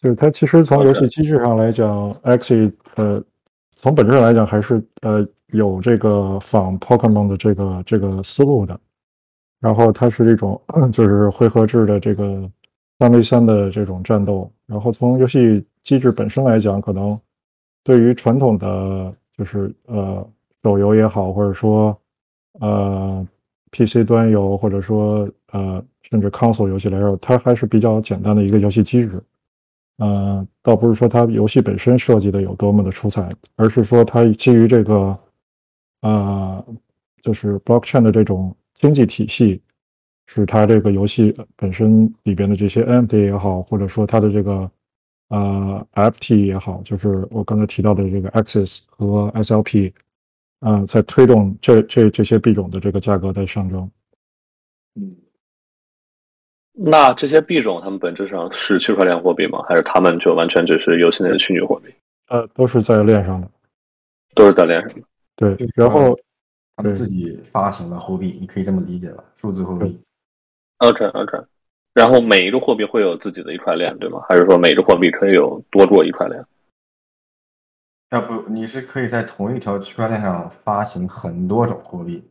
[0.00, 3.22] 就是它其实从游戏机制上来讲，Axie 呃，
[3.76, 8.78] 从本质上来讲还是呃有这个仿 Pokemon 的这个这个思路的。
[9.60, 10.58] 然后它是这种
[10.90, 12.50] 就是回合制的这个
[12.98, 14.50] 三 v 三的这种战斗。
[14.66, 17.18] 然后从游戏机制本身来讲，可能
[17.84, 20.26] 对于传统的就是呃
[20.62, 21.94] 手游也好，或者说
[22.60, 23.26] 呃
[23.72, 29.22] PC 端游，或者说呃甚至 console 游戏来说，它还是比较简单的一个游戏机制。
[30.00, 35.18] 呃，倒不是说它游戏本身设计的有多么的出彩，而是说它基于这个
[36.00, 36.66] 呃
[37.22, 39.60] 就是 blockchain 的这种经济体系，
[40.26, 44.70] 使它这个游戏本身里边的这些 NFT 也好，或者说它的这个
[45.28, 49.92] 呃 FT 也好，就是我刚才提到的这个 Axis 和 SLP，
[50.60, 53.90] 啊、在推动这这这些币种的这个价格在上升。
[54.94, 55.14] 嗯，
[56.82, 59.62] 那这些币种它们本质上是区块链货币吗？
[59.68, 61.92] 还是它们就完全只是游戏内的虚拟货币？
[62.28, 63.50] 呃，都是在链上的。
[64.34, 65.02] 都是在链上的。
[65.36, 66.18] 对，然后
[66.76, 69.22] 他们自己发行的货币，你可以这么理解吧？
[69.36, 70.00] 数字货币。
[70.78, 71.38] OK OK，
[71.92, 74.24] 然后每一个货币会有自己的一块链，对吗？
[74.28, 76.42] 还是说每个货币可以有多做一块链？
[78.10, 82.24] 要不你是可以在同一条区块链上发行很多种货币。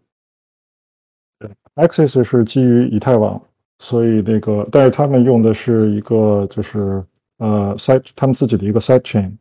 [1.76, 3.42] Axis 是基于以太网，
[3.80, 7.04] 所以那个，但是他们用的是一个就是
[7.38, 9.32] 呃 side 他们自己的一个 side chain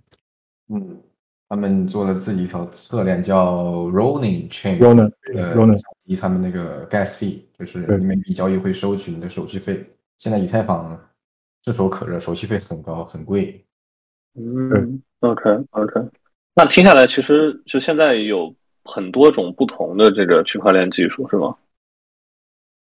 [0.69, 0.97] 嗯，
[1.49, 4.79] 他们做了自己一条侧链叫 Rolling Chain。
[4.79, 9.85] Ronin 呃 Ronin 以他们那个 gas fee，就是每笔交易会收取你的手续费。
[10.19, 10.99] 现在以太坊
[11.63, 13.65] 炙手可热，手续费很高，很贵。
[14.35, 16.01] 嗯，OK OK，
[16.55, 21.57] 那听下来，其实就现在有很多种不同的这个区块链技术，是吗？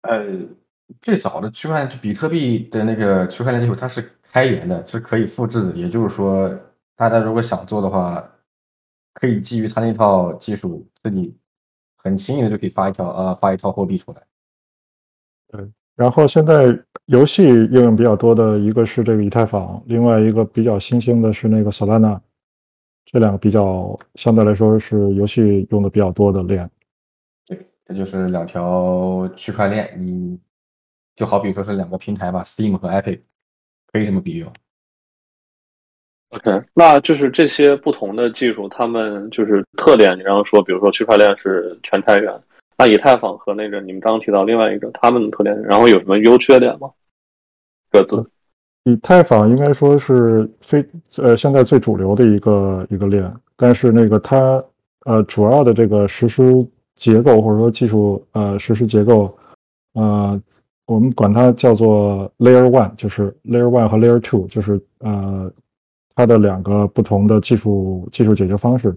[0.01, 0.23] 呃，
[1.01, 5.71] 最早的区块链，就比特币的那个区块链技术，它是开源的，是可以复制的。
[5.73, 6.49] 也就是说，
[6.95, 8.23] 大家如果想做的话，
[9.13, 11.35] 可以基于它那套技术，自己
[11.95, 14.21] 很轻易的就可以发一条呃发一套货币出来。
[15.47, 22.19] 对然后现在游戏应用比较多的一个是这个以太坊，另外一个比较新兴的是那个 Solana，
[23.05, 26.69] 这两个比较相对来说是游戏用的比较多的链。
[27.47, 30.37] 对，这就是两条区块链，你
[31.15, 33.19] 就好比说是两个平台吧，Steam 和 Epic，
[33.91, 34.45] 可以这么比喻。
[36.29, 40.17] OK，那就是这些不同的技术，它们就是特点。
[40.17, 42.41] 你刚刚说，比如说区块链是全开源，
[42.77, 46.91] 那以太坊和那个你们刚刚提到另外一个，它们的特点，然后有什么优缺点吗？
[47.89, 48.29] 各自。
[48.83, 50.85] 以太坊应该说是非
[51.17, 54.63] 呃现在最主流的一个一个链，但是那个它
[55.05, 56.43] 呃主要的这个实施
[56.95, 59.35] 结构或者说技术呃实施结构，
[59.93, 60.39] 呃
[60.85, 65.51] 我们管它叫做 Layer One，就是 Layer One 和 Layer Two，就是呃
[66.15, 68.95] 它的两个不同的技术技术解决方式。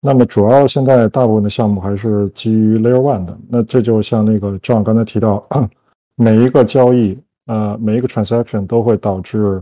[0.00, 5.46] 那么主要现在大部分的项目还是基于 Layer One 的，那这就像那个张刚才提到，
[6.16, 7.18] 每一个交易。
[7.46, 9.60] 呃，每一个 transaction 都会导致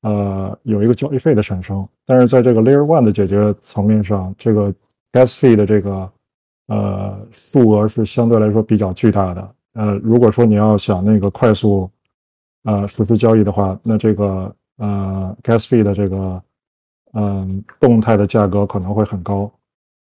[0.00, 4.74] 呃有一个交易费的产生，但是在这个 layer one 的解决层面上，这个
[5.12, 6.10] gas fee 的这个
[6.66, 9.54] 呃数额是相对来说比较巨大的。
[9.74, 11.90] 呃，如果说你要想那个快速
[12.64, 16.42] 呃实施交易的话，那这个呃 gas fee 的这个
[17.14, 19.50] 嗯、动态的价格可能会很高。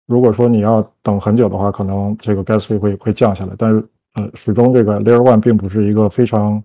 [0.08, 3.84] 如果说你要等很久的话，可能这个 gas fee 会会降下来，但是
[4.16, 6.64] 呃始终这个 layer one 并不是一个非常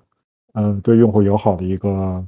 [0.54, 2.24] 嗯，对用户友好的一个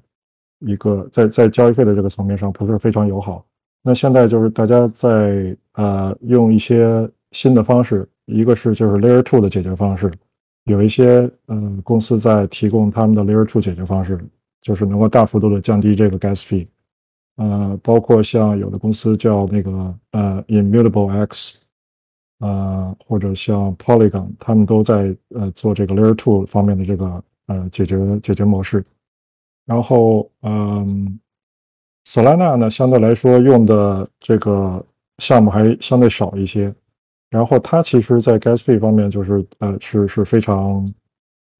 [0.60, 3.44] 一个在在交易费的这个层面上不是非常友好。
[3.82, 10.10] 那现在就是大家在呃用一些新的方式，一个是就是 Layer Two 的解决方式，
[10.68, 14.18] 有一些嗯、公司在提供他们的 Layer Two 解决方式，
[14.60, 16.66] 就是能够大幅度的降低这个 gas fee。
[17.36, 21.60] 呃，包括像有的公司叫那个呃 Immutable X，
[22.40, 27.22] 呃或者像 Polygon，他们都在呃做这个 Layer Two 方面的这个。
[27.50, 28.84] 呃，解决解决模式，
[29.64, 31.18] 然后嗯
[32.04, 34.84] ，Solana 呢，相对来说用的这个
[35.16, 36.70] 项目还相对少一些。
[37.30, 40.90] 然后它其实，在 gas fee 方面就是呃是是非常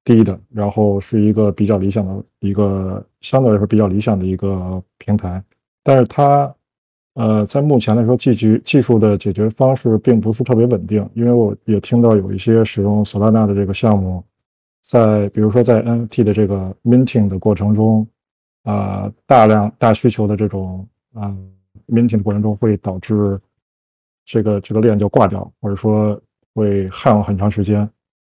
[0.03, 5.45] 低的，然后是一个比较理想的一个相对来说比较理想的一个平台。
[5.85, 6.55] 但是它
[7.15, 14.25] 呃在目前来说，技术技术的解决方式并不是特别稳定，因为我也听到有一些使用索拉纳的这个项目，
[14.83, 18.09] 在比如说在 NFT 的这个 minting 的过程中，
[18.63, 21.37] 啊大量大需求的这种啊
[21.89, 23.39] minting 的过程中会导致。
[24.29, 26.21] 这个这个链就挂掉，或者说
[26.55, 27.89] 会焊很长时间，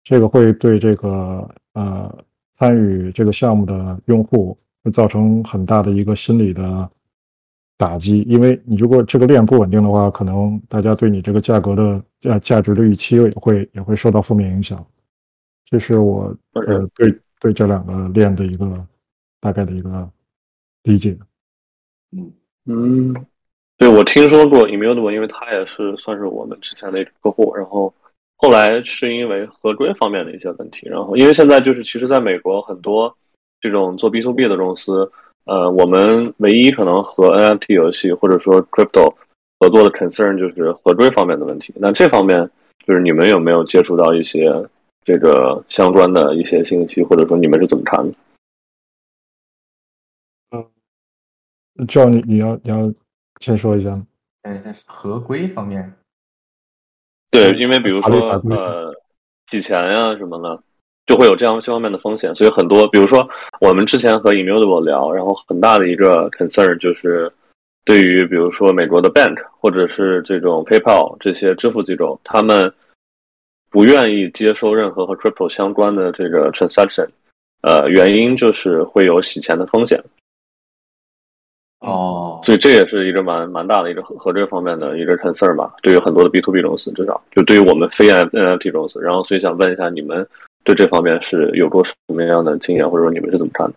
[0.02, 2.24] 这个会对这个呃
[2.56, 6.90] 参与这个项目的用户会造成很大的一个心理的
[7.76, 14.82] 打击，因为你如果这个链不稳定的话，可能大家对你这个价格的价价值的预期也会也会受到负面影响。
[15.66, 18.86] 这是我呃对对这两个链的一个
[19.40, 20.10] 大概的一个
[20.84, 21.18] 理解。
[22.12, 22.32] 嗯
[22.64, 23.26] 嗯。
[23.82, 27.52] 对，我听说过 Immutable，因为它也是算是我们之前的一个客户。
[27.52, 27.92] 然后
[28.36, 30.88] 后来是因为合规方面的一些问题。
[30.88, 33.12] 然后因为现在就是，其实在美国很多
[33.60, 35.10] 这种做 B to B 的公司，
[35.46, 39.12] 呃，我们唯一可能和 NFT 游戏或者说 Crypto
[39.58, 41.74] 合作的 concern 就是合规方面的问题。
[41.76, 42.48] 那这方面
[42.86, 44.48] 就是你们有没有接触到一些
[45.04, 48.14] 这个相关的一些信息，或者说你们是怎么看的？
[50.52, 50.64] 嗯，
[51.88, 52.94] 这样你你要你要。
[53.40, 53.90] 先说一下，
[54.42, 55.92] 嗯，但是合规方面，
[57.30, 58.14] 对，因为比如说
[58.50, 58.94] 呃，
[59.50, 60.62] 洗钱呀什么的，
[61.06, 63.28] 就会有这样这方面的风险，所以很多，比如说
[63.60, 67.32] 我们之前和 Immutable 聊，然后很大的一个 concern 就是
[67.84, 72.72] 对于比如说美国的 bank 或者是这种 PayPal 这些支付机构，他们
[73.70, 77.08] 不愿意接收任何和 crypto 相关的这个 transaction，
[77.62, 80.02] 呃，原因就是会有洗钱的风险。
[81.82, 89.00] 哦，所以这也是一个蛮蛮大的一个和和这方面的一个 concern 吧，对于很多的 B to B 公司，至少就对于我们非 NFT 公司。
[89.02, 90.24] 然后，所以想问一下，你们
[90.62, 93.74] 对这方面是有过什么样的经验，或者说你们是怎么看的？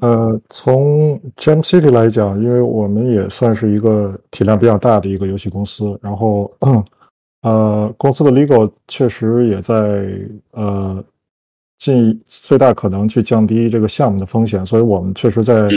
[0.00, 6.52] 呃，从 Jam City 来讲，因为我们也算是一个体量比较大的一个游戏公司，然后
[7.42, 10.10] 呃，公司的 legal 确实也在
[10.50, 11.04] 呃
[11.78, 15.68] 尽最大可能去降低这个项目的风险，所以我们确实在。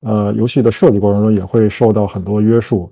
[0.00, 2.90] 呃，游戏的设计过程中也会受到很多约束，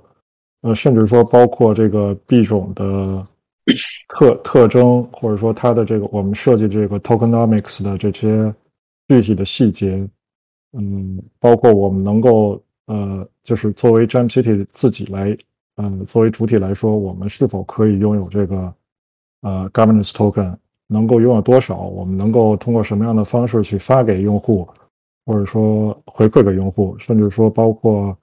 [0.63, 3.27] 呃，甚至说包括这个币种的
[4.09, 8.53] 特特征，或者说它的这个我们设计这个 tokenomics 的这些
[9.09, 10.05] 具体的细节，
[10.73, 15.37] 嗯，包括我们能够呃，就是作为 Jam City 自己来，
[15.77, 18.75] 嗯，作为主体来说，我们是否可以拥有这个
[19.43, 20.57] 呃 governance token，
[20.89, 24.69] 能够拥有多少，我们能够通过什么样的方式去发给用户。
[25.27, 28.17] 或者说回馈给用户，甚至说包括，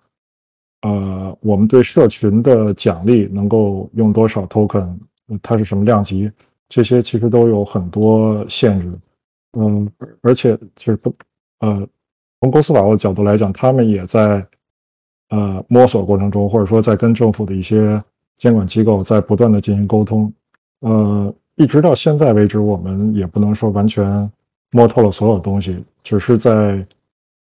[0.84, 4.98] 呃，我们对社群的奖励能够用多少 token，
[5.42, 6.32] 它是什么量级，
[6.70, 8.92] 这些其实都有很多限制。
[9.58, 9.88] 嗯，
[10.22, 11.14] 而且就是不，
[11.60, 11.88] 呃，
[12.40, 14.44] 从公司法务角度来讲，他们也在
[15.30, 18.02] 呃摸索过程中，或者说在跟政府的一些
[18.38, 20.34] 监管机构在不断的进行沟通。
[20.80, 24.32] 呃，一直到现在为止，我们也不能说完全。
[24.76, 26.86] 摸透了所有东西，只是在，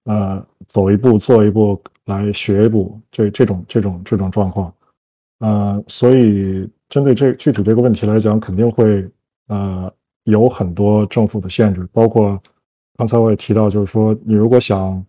[0.05, 4.75] 呃，走一步做一步来学一步，这这种这种这种状况，
[5.41, 9.07] 呃，所以针对这具体这个问题来讲，肯定会
[9.49, 9.93] 呃
[10.25, 12.43] 有很多政府的限制，包括
[12.97, 15.05] 刚才我也提到，就是说你如果想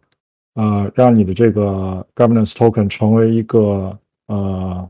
[0.55, 3.97] 呃让你的这个 governance token 成为一个
[4.27, 4.89] 呃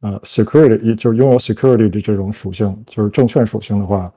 [0.00, 4.12] 呃 security，就是拥有 security 的这种属性，就是证券属性的话。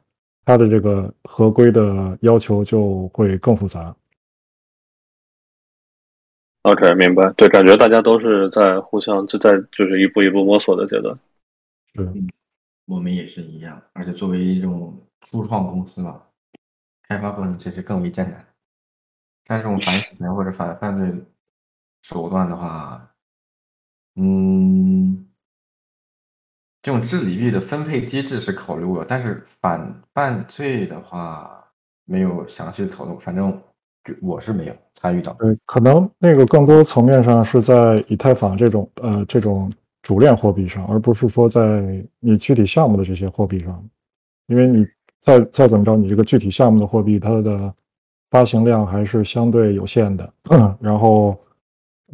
[0.45, 3.95] 它的这个合规的要求就会更复杂。
[6.61, 7.31] OK，明白。
[7.33, 11.17] 对，感觉大家都是在互相就在就是一步一步摸索的阶段。
[11.97, 12.27] 嗯，
[12.85, 13.81] 我们也是一样。
[13.93, 16.21] 而且作为一种初创公司嘛，
[17.07, 18.45] 开发过程其实更为艰难。
[19.45, 21.25] 像这种反洗钱或者反犯罪
[22.01, 23.11] 手段的话，
[24.15, 25.24] 嗯。
[26.85, 31.49] 这种治理币的分配机制是考虑过，但是反犯罪的话
[32.05, 33.17] 没有详细的讨论。
[33.17, 33.51] 反正
[34.03, 35.33] 就我是没有参与到。
[35.39, 39.73] 对，可能那个更多层面上是在以太坊这种呃这种
[40.03, 43.83] 主链货币上，而不是说在你具体项目的这些货币上。
[44.45, 44.85] 因为你
[45.21, 47.73] 再再怎么着，你这个具体项目的货币它的
[48.29, 50.33] 发行量还是相对有限的，
[50.79, 51.35] 然后。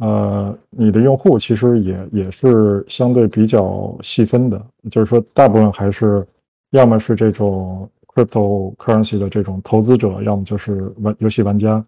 [0.02, 6.26] 呃，你的用户其实也也是相对比较细分的，就是说，大部分还是
[6.70, 11.84] 要么是这种 cryptocurrency 的这种投资者，要么就是玩游戏玩家，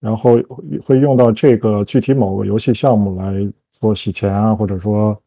[0.00, 0.38] 然后
[0.84, 5.18] 会用到这个具体某个游戏项目来做洗钱啊，或者说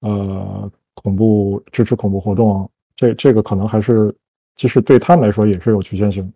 [0.00, 4.12] 呃恐怖支持恐怖活动，这这个可能还是
[4.56, 6.32] 其实对他们来说也是有局限性，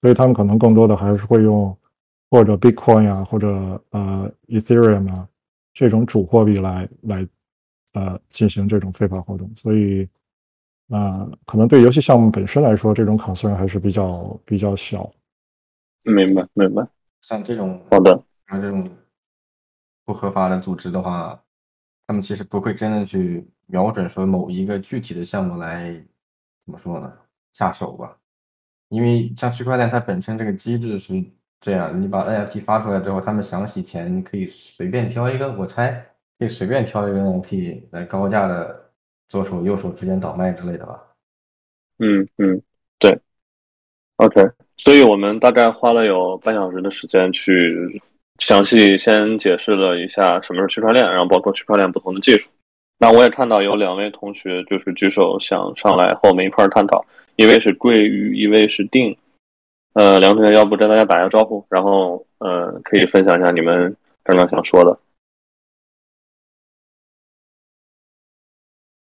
[0.00, 1.76] 所以他们可能更多的还是会用
[2.30, 3.48] 或者 Bitcoin 啊，或者
[3.90, 5.28] 呃 Ethereum 啊
[5.72, 7.28] 这种主货币来来
[7.92, 10.08] 呃进行这种非法活动，所以
[10.88, 15.10] 啊可能对游戏项目本身来说，这种 concern 还是比较比较小。
[16.02, 16.86] 明白，明白。
[17.20, 18.88] 像这种好的，像这种
[20.04, 21.42] 不合法的组织的话，
[22.06, 25.92] 他们其实不会真的去瞄准说某一个具体的项目来
[26.64, 27.12] 怎么说呢
[27.52, 28.16] 下手吧？
[28.88, 31.22] 因为像区块链它本身这个机制是
[31.60, 35.90] 这样，你把 NFT 发出来之后，他们想洗钱，你可以随便挑一个，我猜
[36.38, 38.90] 可以随便挑一个 NFT 来高价的
[39.28, 41.02] 左手右手之间倒卖之类的吧？
[41.98, 42.62] 嗯嗯，
[43.00, 43.18] 对
[44.16, 44.48] ，OK。
[44.76, 48.00] 所以我们大概花了有半小时的时间去
[48.38, 52.48] 详细先解释了一下什么是区块链，然后包括区块链不同的技术。
[53.00, 57.04] 那我也看到有两位同学就是举手想上来和我们一块儿探讨，
[57.34, 59.16] 一位是桂鱼，一位是定。
[59.94, 64.98] 呃，梁同学，要不跟大家打个招呼，然后呃可以分享一下你们刚刚想说的。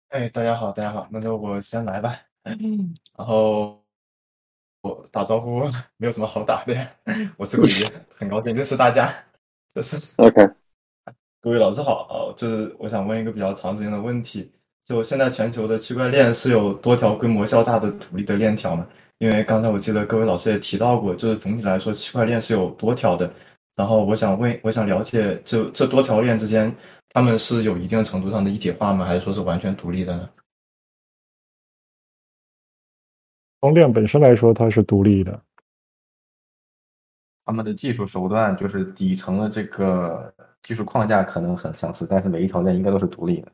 [0.09, 2.19] 哎，大家好，大家好，那就我先来吧。
[3.17, 3.81] 然后。
[4.83, 5.61] 我打招呼
[5.95, 6.75] 没有什么好打的，
[7.37, 7.87] 我是桂鱼，
[8.19, 9.07] 很高兴认识大家。
[9.73, 10.45] 这是 OK，
[11.39, 14.51] 各位老师好啊，就是我想问一个比较长时间的问题，
[14.83, 18.85] 就现在全球的区块链是有多条规模较大的独立的链条吗？
[19.23, 23.33] 因为刚才我记得各位老师也提到过，就是总体来说区块链是有多条的。
[23.73, 26.75] 然后我想问，我想了解，就这多条链之间，
[27.07, 29.05] 他们是有一定程度上的一体化吗？
[29.05, 30.29] 还是说是完全独立的呢？
[33.61, 35.41] 从链本身来说，它是独立的。
[37.45, 43.49] 他们的技术手段就是底层的这个技术框架可能很相似，但是每一条链应该都是独立的。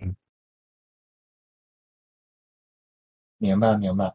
[0.00, 0.16] 嗯，
[3.36, 4.10] 明白明白。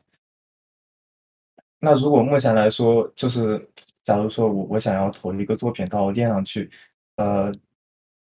[1.79, 3.69] 那如果目前来说，就是
[4.03, 6.69] 假如说我我想要投一个作品到链上去，
[7.15, 7.51] 呃，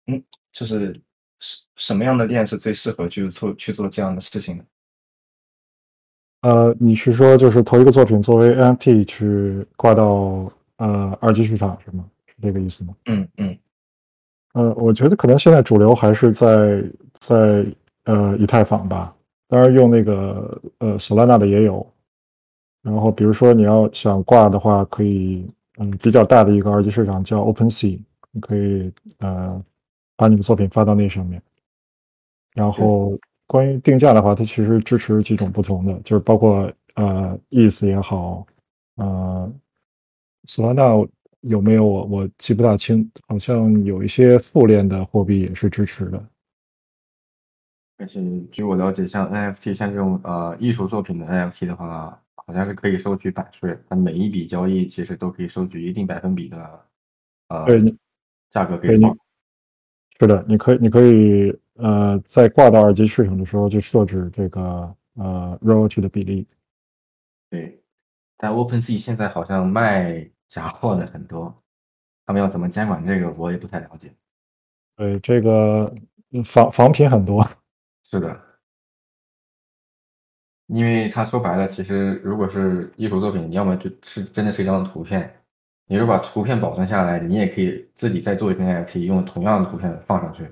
[0.07, 0.93] 嗯，就是
[1.39, 4.65] 什什么样的链是最适合去做去做这样的事情的？
[6.41, 12.05] 呃，你是说就是投一个作品作为 NFT 去挂到呃二级市场是吗？
[12.27, 12.93] 是这个意思吗？
[13.05, 13.57] 嗯嗯。
[14.53, 16.83] 呃，我觉得可能现在主流还是在
[17.19, 17.65] 在
[18.03, 19.15] 呃以太坊吧，
[19.47, 21.85] 当然用那个呃 Solana 的也有。
[22.85, 25.45] 然后比如说你要想挂的话，可以
[25.79, 27.99] 嗯比较大的一个二级市场叫 OpenSea，
[28.31, 29.59] 你可以呃
[30.15, 31.41] 把你的作品发到那上面，
[32.53, 33.17] 然后。
[33.47, 38.43] 关于定价的话，它其实支持几种不同的，就是包括呃，ETH 也好，
[38.95, 39.53] 呃
[40.47, 41.07] ，Solana
[41.41, 46.25] 有没有我我记不大清，好像有一些副链的货币也是支持的。
[47.99, 48.19] 而且
[48.51, 56.85] 据我了解，像 NFT 像这种呃艺术作品的 NFT 的话，好像是可以收取版税，它每一笔交易其实都可以收取一定百分比的
[57.49, 57.65] 呃
[58.51, 59.17] 价格给放。
[60.19, 66.47] 是的，你可以，你可以，呃，在挂到二级市场的时候就设置这个呃 royalty 的比例。
[67.49, 67.81] 对，
[68.37, 71.53] 但 OpenSea 现在好像卖假货的很多，
[72.25, 74.13] 他们要怎么监管这个，我也不太了解。
[74.95, 75.93] 对，这个
[76.45, 77.45] 仿仿品很多。
[78.03, 78.41] 是的，
[80.67, 85.41] 因为他说白了，其实如果是艺术作品，你要么就是真的是一张图片。
[85.87, 90.49] 你如果把图片保存下来，你也可以自己再做一个 NFT，用同样的图片放上去。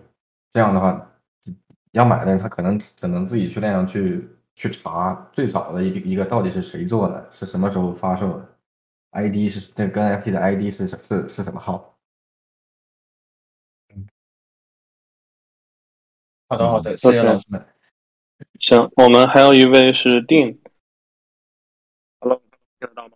[0.52, 1.12] 这样的话，
[1.92, 8.48] 要买的人他可能只能自己去那样去去查最早的一个一个到底是谁做的，是什么时候发售的
[9.14, 11.98] ，ID 是这跟 NFT 的 ID 是是是什么号？
[16.48, 17.73] 好的好的，谢谢老师们。
[18.60, 20.60] 行，我们还有一位是定。
[22.20, 22.42] Hello，
[22.80, 23.12] 听得到吗？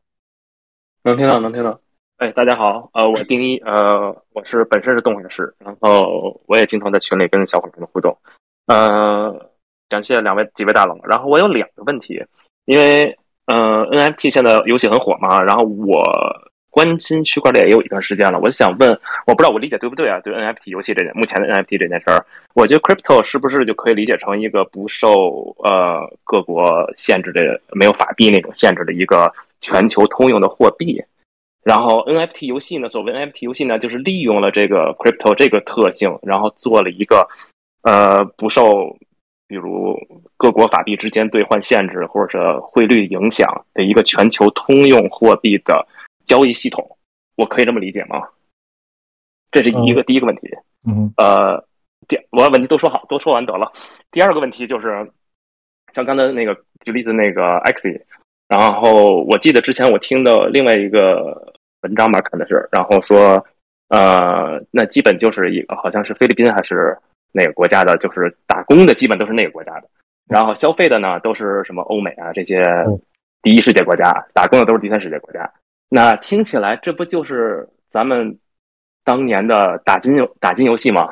[1.04, 1.80] 能听到，能听到。
[2.18, 8.18] 哎，大家好，呃，我丁一，呃，我是本身是动画师，然后我也经常在群里跟小伙伴们互动，
[8.66, 9.52] 呃，
[9.88, 10.98] 感谢两位几位大佬。
[11.04, 12.26] 然后我有两个问题，
[12.66, 16.04] 因为呃，NFT 现在游戏很火嘛，然后我
[16.70, 18.92] 关心区块链也有一段时间了，我想问，
[19.26, 20.20] 我不知道我理解对不对啊？
[20.20, 31.04] 对 NFT 游戏这件，目前的 NFT 这件事儿，我觉得 Crypto 是不是就可以理解成一个不受呃各国限制的、没有法币那种限制的一个全球通用的货币？
[31.64, 32.88] 然后 NFT 游戏呢？
[32.88, 37.28] 所谓 NFT 游戏呢，就是利用了这个 crypto 这个特性，然后做了一个
[37.82, 38.96] 呃不受
[39.48, 39.98] 比如
[40.38, 45.86] 各国法币之间兑换限制或者汇率影响的一个全球通用货币的
[46.28, 46.86] 交易系统。
[47.38, 48.22] 我可以这么理解吗？
[49.52, 50.50] 这是一个第一个问题。
[50.88, 51.14] 嗯。
[51.18, 51.64] 呃，
[52.08, 53.72] 第我把问题都说好，都说完得了。
[54.12, 55.12] 第二个问题就是，
[55.94, 58.06] 像刚才那个举例子那个 X，
[58.48, 63.46] 然后我记得之前我听的另外一个文章吧，看的是，然后说，
[63.90, 66.98] 呃，那基本就是一个好像是菲律宾还是
[67.34, 69.88] 哪个国家的，就是打工的基本都是那个国家的，
[70.28, 73.00] 然后消费的呢都是什么欧美啊这些嗯
[73.44, 75.52] 第一世界国家，打工的都是第三世界国家。
[75.90, 78.38] 那听起来这不就是咱们
[79.04, 81.10] 当年的打金游打金游戏吗？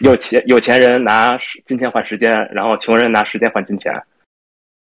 [0.00, 3.92] 有钱有钱人拿金钱换时间，然后穷人拿时间换金钱。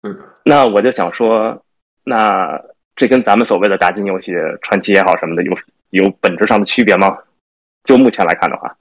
[0.03, 1.63] 是的，那我就想说，
[2.05, 2.59] 那
[2.97, 4.33] 这跟咱们所谓的打金游戏、
[4.63, 5.55] 传奇也好什么的有
[5.91, 7.19] 有本质上的区别吗？
[7.85, 8.75] 就目前来看的话，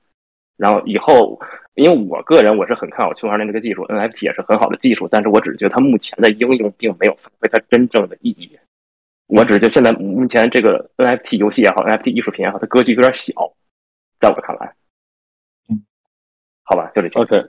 [0.56, 1.38] 然后以后，
[1.76, 8.58] 因为我个人我是很看好区块链这个技术，NFT 也是很好的技术，但是我只是觉得它目前的应用并没有发挥它真正的意义。
[9.36, 13.34] 我只是觉得现在目前这个 NFT 游戏也好，NFT 艺术品也好，它格局有点小，
[14.20, 14.72] 在我看来。
[15.70, 15.84] 嗯，
[16.64, 17.20] 好吧，就这些。
[17.20, 17.44] OK，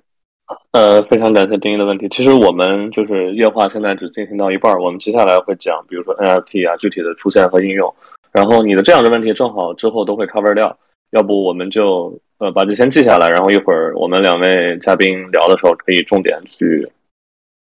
[0.73, 2.09] 呃，非常感谢丁一的问题。
[2.09, 7.95] 其实我们就是夜话现在只进行到一半儿，我们接下来会讲，比如说 NFT 啊具体的出现和应用。
[8.33, 10.79] 然后你的这样的问题正好之后都会 cover 掉，
[11.11, 16.91] 要不我们就呃把这先记下来，然后一会儿我们两位嘉宾聊的时候可以重点去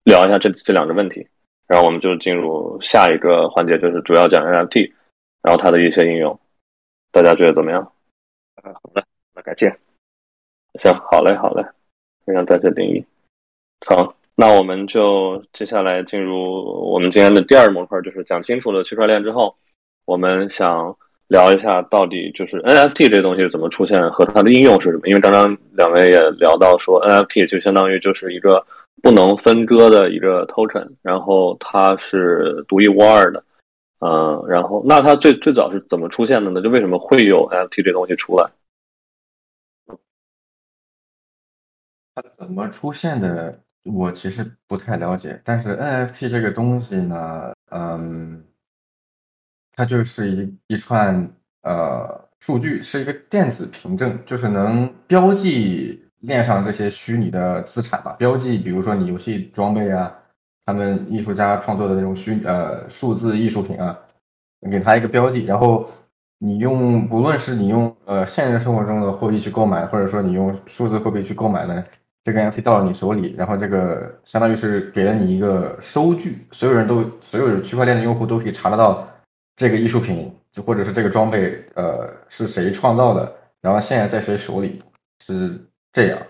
[0.05, 1.27] 聊一下这这两个问题，
[1.67, 4.91] 然后我们就进入下一个环节，就是主要讲 NFT，
[5.41, 6.39] 然后它的一些应用，
[7.11, 7.91] 大家觉得怎么样？
[8.63, 9.03] 嗯，好的，
[9.33, 9.75] 那感谢。
[10.79, 11.65] 行，好嘞，好嘞，
[12.25, 13.03] 非常感谢丁一。
[13.85, 19.55] 好，那我们就接下来进入我们今天的第二模块，就是讲清楚了区块链之后，
[20.05, 20.95] 我们想
[21.27, 25.07] 聊一下到底就是 NFT 这东西是怎么出现和它的应用是什么。
[25.07, 28.65] 因为刚刚两位也聊到说，NFT 就相当于就是一个
[29.01, 33.43] 不能分割的一个 token，然后它是独一无二的。
[33.99, 36.61] 嗯，然后那它最最早是怎么出现的呢？
[36.61, 38.51] 就为什么会有 NFT 这东西出来？
[42.13, 45.41] 它怎么出现的，我其实不太了解。
[45.43, 48.43] 但是 NFT 这个东西呢，嗯，
[49.73, 51.29] 它就是一一串
[51.63, 60.13] 呃数据，是一个电子凭证，就是能标记链上这些虚拟的资产吧，标记比如说你游戏装备啊，
[60.65, 63.97] 他们艺术家创作的那种虚呃数字艺术品啊，
[64.69, 65.89] 给它一个标记，然后
[66.39, 71.83] 你用不论是你用呃现实生活中的货币去购买，或者说你用数字货币去购买呢，
[72.23, 79.07] 这个 NFT 到了你手里，然后这个相当于是给了你一个收据，所有人都所有区块链的用户都可以查得到
[79.55, 84.81] 这个艺术品就或者是这个装备呃是谁创造的，然后现在在谁手里
[85.25, 85.59] 是
[85.95, 86.27] 这样。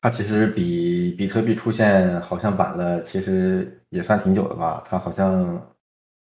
[0.00, 4.80] 它其实比比特币出现好像晚了，其实也算挺久的吧。
[4.86, 5.60] 它好像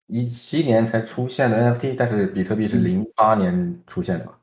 [0.08, 4.40] 一七年才出现的 NFT，但是比特币是零八年出现的吧？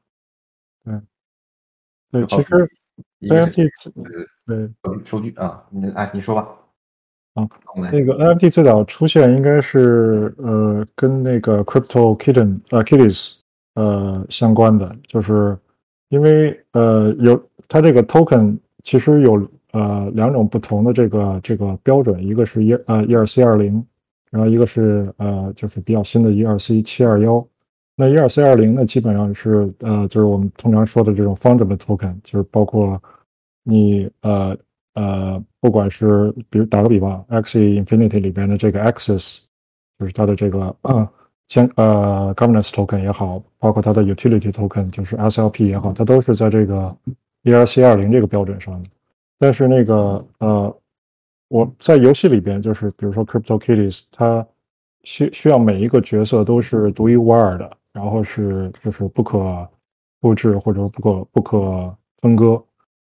[2.13, 2.71] 对，好其实
[3.21, 3.93] NFT 是
[4.47, 6.49] 对收收据啊，你哎你说吧。
[7.35, 7.49] 啊，
[7.93, 13.41] 那个 NFT 最早出现应该是呃跟那个 Crypto Kitten 呃 Kitties
[13.75, 15.59] 呃相关的，就是
[16.09, 23.85] 因为呃有它这个 token 其实有呃两种不同的这个这个标准，一个是一呃 ERC 二零，
[24.31, 27.47] 然后一个是呃就是比较新的一二 C 七二幺。
[27.97, 32.93] 那一二 C 二零呢，基本上是呃就是我们通常说的这种 fungible token，就是包括
[33.65, 34.57] 你呃
[34.95, 39.43] 呃，不管是比如打个比方，Axie Infinity 里边的这个 Axis，
[39.99, 41.09] 就是它的这个呃
[41.47, 46.97] 监呃 governance token 也好，包括它的 utility token 就是 SLP 也好，它都是在这个
[47.45, 48.91] ERC 二零这个标准上的。
[49.39, 50.77] 但是那个呃，
[51.49, 54.47] 我在游戏里边，就是比如说 Crypto Kitties，它
[55.05, 59.69] 需需要每一个角色都是独一无二的，然后是就是不可
[60.21, 62.61] 复制或者不可不可分割。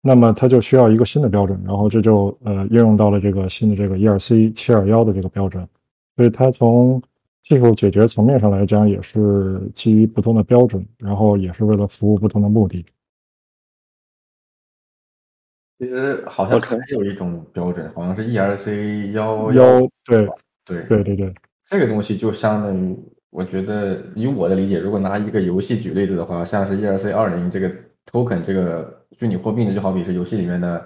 [0.01, 5.67] 那么它就需要一个新的标准，然后这就呃应用到了这个新的这个 ERC 七二幺的这个标准，
[6.15, 7.01] 所以它从
[7.45, 12.83] 技术解决层面上来讲，也是基于不同的标准，然后也是为了服务不同的目的。
[15.77, 20.27] 其实好像还有一种标准，好像是 ERC 幺幺对
[20.65, 21.33] 对对对对，
[21.65, 22.97] 这个东西就相当于，
[23.29, 27.69] 我觉得以我的理解，如果拿一个游戏举例子的话，像是 ERC 二零这个
[28.11, 30.83] token 这个虚拟货币呢，就好比是游戏里面的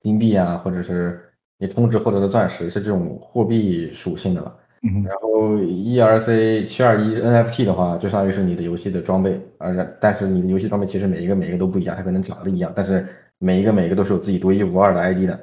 [0.00, 1.22] 金币啊，或者是
[1.56, 4.58] 你充值获得的钻石，是这种货币属性的了。
[4.82, 13.06] 嗯然后 ERC 七二一 NFT 的话，就相当于是你的游戏的装备，而但是你的游戏装备其实每一个每一个都不一样，它可能长得一样，但是
[13.38, 15.38] 每一个每一个都是有自己独一无二的 ID 的。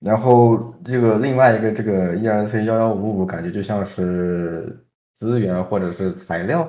[0.00, 4.78] 然后这个另外一个这个 ERC 幺幺五五，感觉就像是
[5.14, 6.68] 资源或者是材料，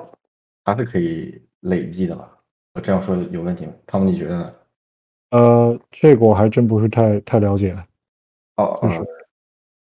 [0.64, 2.30] 它是可以累积的吧？
[2.72, 3.72] 我这样说有问题吗？
[3.86, 4.52] 汤姆，你觉得呢？
[5.32, 7.84] 呃，这个我还真不是太太了解了。
[8.56, 9.00] 哦，就是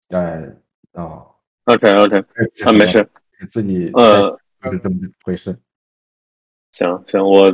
[0.09, 0.49] 哎，
[0.93, 1.25] 哦，
[1.65, 2.17] OK OK，
[2.65, 3.07] 啊没事，
[3.49, 5.55] 自己呃，是这么回事。
[6.73, 7.51] 行行，我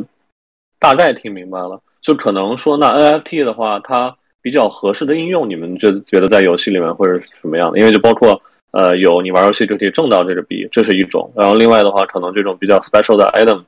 [0.80, 1.82] 大概听明白了。
[2.02, 7.80] 就可能说，那 NFT 的话，它比较合适的应用，你们觉得觉得在游戏里面会是什么样的？
[7.80, 8.42] 因为就包括
[8.72, 11.32] 呃，有你玩游戏就可以挣到这个币，这是一种。
[11.36, 13.64] 然后另外的话，可能这种比较 special 的 item，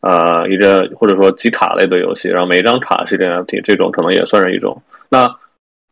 [0.00, 4.80] 呃，一个或者说集卡类的游戏，然后每一张卡是一个 NFT，这种可能也算是一种。
[5.08, 5.28] 那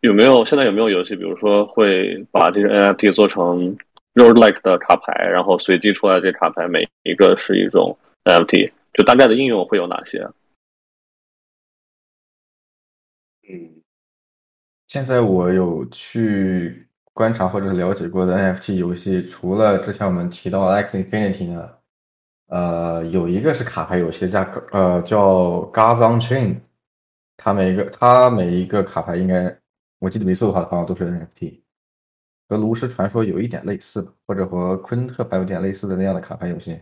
[0.05, 3.75] 有没有现在有没有游戏，比如说会把这个 NFT 做成
[4.13, 8.71] Roadlike 的卡牌，然后随机出来这卡牌每一个是一种 NFT？
[8.93, 10.19] 就大概的应用会有哪些？
[13.49, 13.81] 嗯，
[14.89, 21.71] 现在我有去观察或者是了解过的 NFT 游戏，除了之前我们提到的 X Infinity 呢，
[22.49, 26.57] 呃，有一个是卡牌游戏，叫呃叫 Gods on Chain，
[27.39, 29.59] 它每一个它每一个卡牌应该
[30.05, 31.61] 我记得没错的话，好像都是 NFT，
[32.47, 36.79] 和炉石传说有一点类似，或者和昆特牌有点类似的那样的卡牌游戏。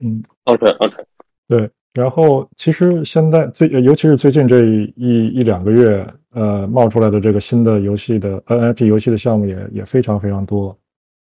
[0.00, 1.04] 嗯，OK OK，
[1.46, 1.70] 对。
[1.92, 4.64] 然后其实现在最尤其是最近这
[4.96, 10.76] 一一两个月，呃，冒出来的这个新的游戏的 NFT 游戏的项目也也非常非常多。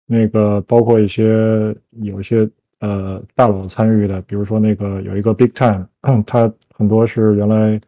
[0.06, 2.48] 那个包括一些有一些
[2.80, 5.86] 呃大佬参与的，比如说那个有一个 Big Time，
[6.26, 7.80] 它很多是原来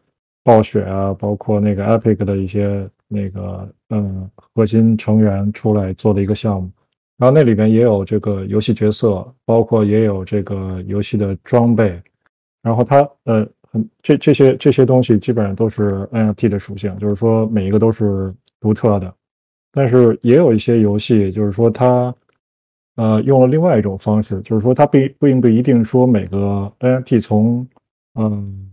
[0.44, 6.70] 暴雪啊，包括那个 Epic 的一些那个嗯核心成员出来做的一个项目。
[7.18, 12.02] 然后那里边也有这个游戏角色，包括也有这个游戏的装备。
[12.62, 19.14] 然后它呃很这这些这些东西基本上都是 NFT 的属性，就是说每一个都是独特的。
[19.72, 22.14] 但是也有一些游戏，就是说它
[22.96, 27.66] 呃用了另外一种方式，就是说它并并不一定说每个 NFT 从
[28.14, 28.71] 嗯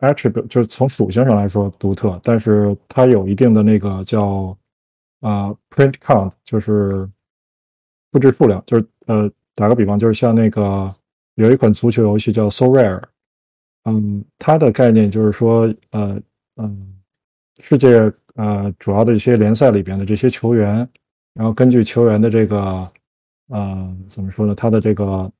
[0.00, 4.56] attribute 就是从属性上来说独特，但是它有一定的那个叫
[5.20, 7.08] 啊、呃 print count，就是
[8.12, 10.94] 复制数量，就是呃打个比方，就是像那个
[11.34, 13.02] 有一款足球游戏叫 So Rare。
[13.86, 16.18] 嗯，它的概念就是说，呃，
[16.56, 16.94] 嗯，
[17.60, 20.88] 世界呃主要的一些联赛里边的这些球员，
[21.34, 22.90] 然后根据球员的这个，
[23.48, 25.30] 呃，怎么说呢，他的这个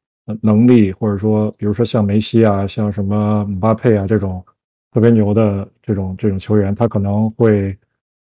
[0.41, 4.45] 能力，或者说，比如说像梅西啊，像什么姆巴佩啊这种
[4.91, 7.77] 特别牛的这种这种球员，他可能会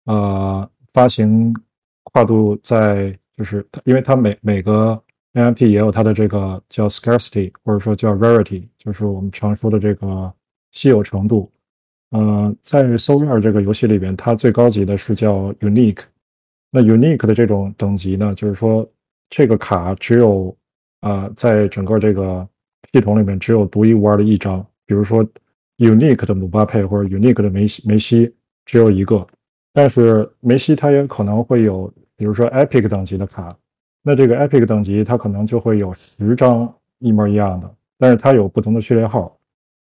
[0.05, 1.53] 呃发行
[2.03, 5.01] 跨度在，就是因为他每每个
[5.33, 10.33] NFT 也有它的这个叫 scarcity，或者说叫 rarity，就是我们常说的这个
[10.71, 11.51] 稀有程度。
[12.11, 16.03] 呃，在 So Rare 这个游戏里边，它最高级的是叫 unique。
[16.69, 18.87] 那 unique 的这种等级呢，就是说
[19.29, 20.55] 这个卡只有
[21.03, 22.47] 啊、呃，在整个这个
[22.91, 24.65] 系统里面只有独一无二的一张。
[24.85, 25.23] 比如说
[25.77, 28.33] unique 的姆巴佩或者 unique 的梅西梅西
[28.65, 29.27] 只有一个，
[29.73, 33.49] 但是梅西他也可能会有，比如说 epic 等级的卡。
[34.05, 39.37] 那这个 Epic 等级，它可能就会有十张一模一样的，但是它有不同的序列号。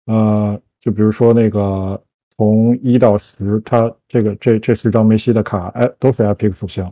[0.04, 2.00] 呃，就比如说那个
[2.36, 6.88] 从一到十，它这个这这十张梅西的卡，哎，都是 Epic 属性，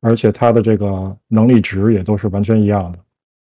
[0.00, 2.98] 而且它的这个能力值也都是完全一样的。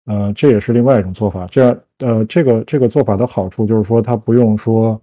[0.06, 1.46] 呃，这也是另外一种做法。
[1.48, 5.02] 这样，呃，这个这个做法的好处就是说，它不用说，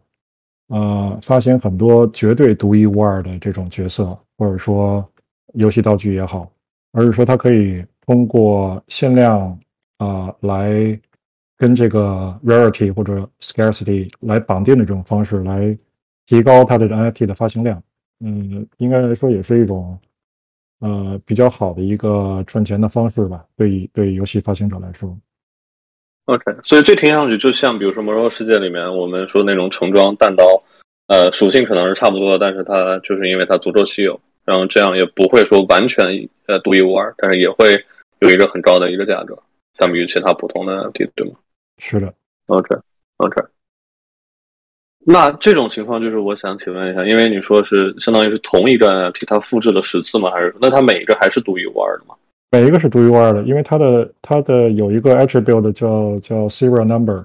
[0.69, 5.05] 呃，发行很多绝对独一无二的这种角色，或者说
[5.55, 6.51] 游戏道具也好，
[6.93, 7.85] 而是说它可以。
[8.05, 9.57] 通过限量
[9.99, 10.99] 啊、来
[11.57, 15.79] 跟这个 rarity 或者 scarcity 来绑定的这种方式，来
[16.27, 17.81] 提高它的 NFT 的发行量。
[18.19, 19.97] 嗯，应该来说也是一种
[20.83, 25.17] 呃比较好的一个赚钱的方式吧，对于对于游戏发行者来说。
[26.27, 30.63] OK，所以这听上去就像比如说《魔兽世界》里面我们说那种橙装弹刀，
[31.07, 36.05] 呃，属性可能是差不多的，但是它就是因为它足够稀有，然后这样也不会说完全
[36.47, 37.83] 呃独一无二，但是也会。
[38.23, 39.37] 有一个很高的一个价格，
[39.75, 41.33] 相比于其他普通的对吗？
[41.79, 42.15] 是的。
[42.47, 43.43] OK，OK。
[45.05, 50.31] 那这种情况就是我想请问一下，因为你说是相当于是同一个 NFT，它复制了十次吗？
[50.31, 52.15] 还是那它每一个还是独一无二的吗？
[52.51, 57.25] 每一个是独一无二的，因为它的它的有一个 attribute 叫叫 serial number，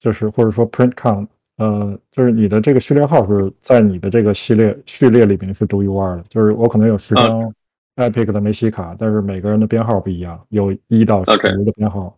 [0.00, 1.26] 就是或者说 print count，
[1.58, 7.42] 呃，就是你的这个序列号是在你的这个系列序列里面是独一无二的，就是我可能有十张。
[7.42, 7.54] 嗯
[7.96, 12.12] Epic 的梅西卡，但是每个人的编号不一样，有一到十的编号。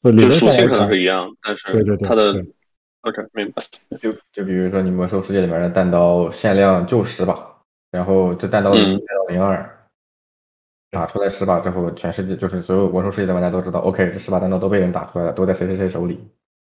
[0.00, 2.42] 所以理就论上属性可能是一样，但是对对对它的对
[3.02, 3.62] OK 明白。
[4.00, 7.34] 就就比如说你魔兽世界里面的弹刀限量就十把，
[7.90, 9.88] 然后这弹刀零嗯到零二，
[10.90, 16.20] 打出来十把之后，全世界就是所有魔兽世界的玩家都知道，OK，这十把弹刀都被人打出来了，都在谁谁谁手里，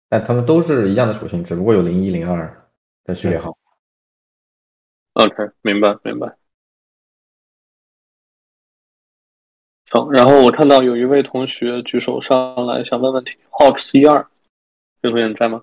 [0.09, 2.69] 但他们都是一样的属性，只不过有零一零二，
[3.05, 3.57] 的序列号。
[5.13, 6.37] OK，明白明白。
[9.91, 14.27] 行，然后我看到有一位同学举手上来想问问题，Hawks 一二，
[15.01, 15.63] 这位同学你在吗？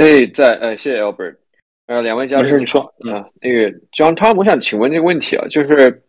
[0.00, 1.36] 哎，在，呃，谢谢 Albert，
[1.84, 6.02] 呃，两位嘉宾你说啊，那个 John Tom，我想请问这个问题啊，就是，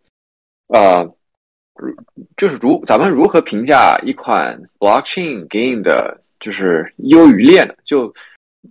[0.68, 1.06] 啊，
[1.74, 1.94] 如
[2.38, 7.74] 就是如咱们如何评价一款 blockchain game 的，就是优与劣呢？
[7.84, 8.10] 就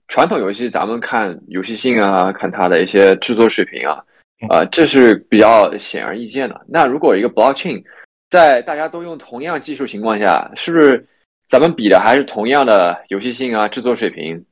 [0.07, 4.03] 传统游戏，咱们看游戏性啊，看它的一些制作水平啊，
[4.49, 6.59] 啊，这是比较显而易见的。
[6.67, 7.83] 那如果一个 blockchain
[8.31, 11.07] 在大家都用同样技术情况下，是不是
[11.47, 14.43] 咱们比的还是同样的游戏性啊、制作水平？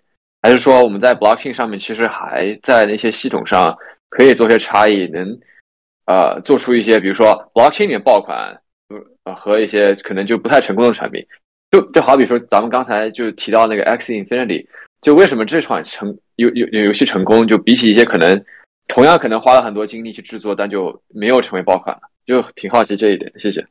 [0.42, 3.76] 还是说我们在 blockchain 上面其实还在那些系统上
[4.10, 5.38] 可以做些差异，能
[6.06, 8.58] 呃做出一些，比如说 blockchain 里面爆款，
[9.26, 11.26] 呃和一些可能就不太成功的产品，
[11.72, 14.66] 就就好比说咱们刚才就提到那个 X Infinity，
[15.02, 18.42] 就为什么这款成游游游戏成功，就比起一些可能
[18.88, 23.66] 同样可能花了很多精力去制作，但就没有成为爆款，就挺好奇这一点，谢谢。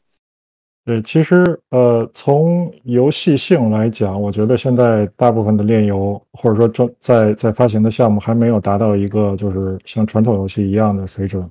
[0.88, 11.46] 对，其实呃，从游戏性来讲，我觉得现在大部分的炼油或者说正在在发行的项目还没有达到一个就是像传统游戏一样的水准。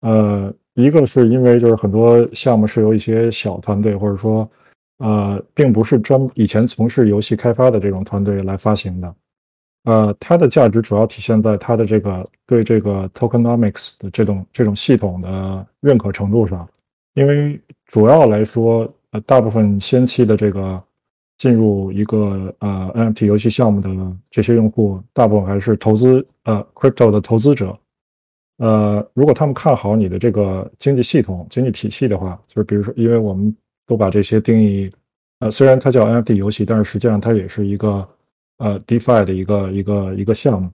[0.00, 4.50] 呃，一个是因为就是很多项目是由一些小团队或者说
[5.00, 9.14] 呃，并不是专以前从事游戏开发的这种团队来发行的。
[9.84, 16.66] 呃，它的价值主要体现在它的这个对这个 tokenomics 的这种这种系统的认可程度上。
[17.14, 20.82] 因为主要来说，呃，大部分先期的这个
[21.36, 23.90] 进入一个呃 NFT 游戏项目的
[24.30, 27.78] 这些用户，大部分还是投资呃 crypto 的投资者。
[28.58, 33.54] 呃，如果他们看好你的这个经济系统、经济体系的话，就是比如说，因为我们
[33.86, 34.90] 都把这些定义，
[35.40, 38.08] 呃，虽然它叫 NFT 游戏，但是实际上它也是一个
[38.58, 40.70] 呃 DeFi 的一个一个一个项目。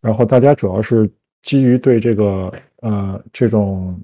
[0.00, 1.10] 然后大家主要是
[1.42, 2.52] 基于对这个
[2.82, 3.98] 呃这种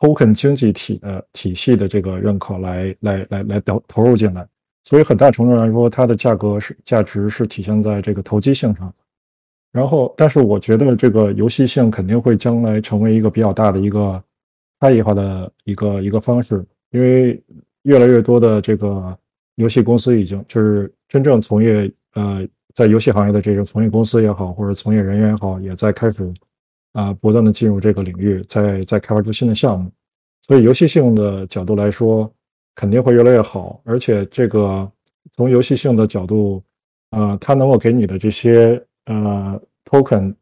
[0.00, 4.46] token 经济体的体系的这个认可来来来来投投入进来，
[4.82, 8.92] 所以很大程度上来说，它的价格是价值是体现在这个投机性上。
[9.72, 14.22] 然后，但是我觉得这个游戏性肯定会将来成为一个比较大的一个
[14.78, 17.42] 差异化的一个一个方式，因为
[17.82, 19.18] 越来越多的这个
[19.56, 26.32] 游戏公司已经就是真正从业呃在游戏行业的这个从业公司也好，或者从业人员也好，也在开始
[26.94, 29.90] 啊、不断的进入这个领域，在在开发出新的项目，
[30.46, 32.32] 所以游戏性的角度来说，
[32.76, 34.90] 肯定会越来越好，而且这个
[35.36, 36.62] 从游戏性的角度，
[37.10, 40.32] 呃，它能够给你的这些呃 token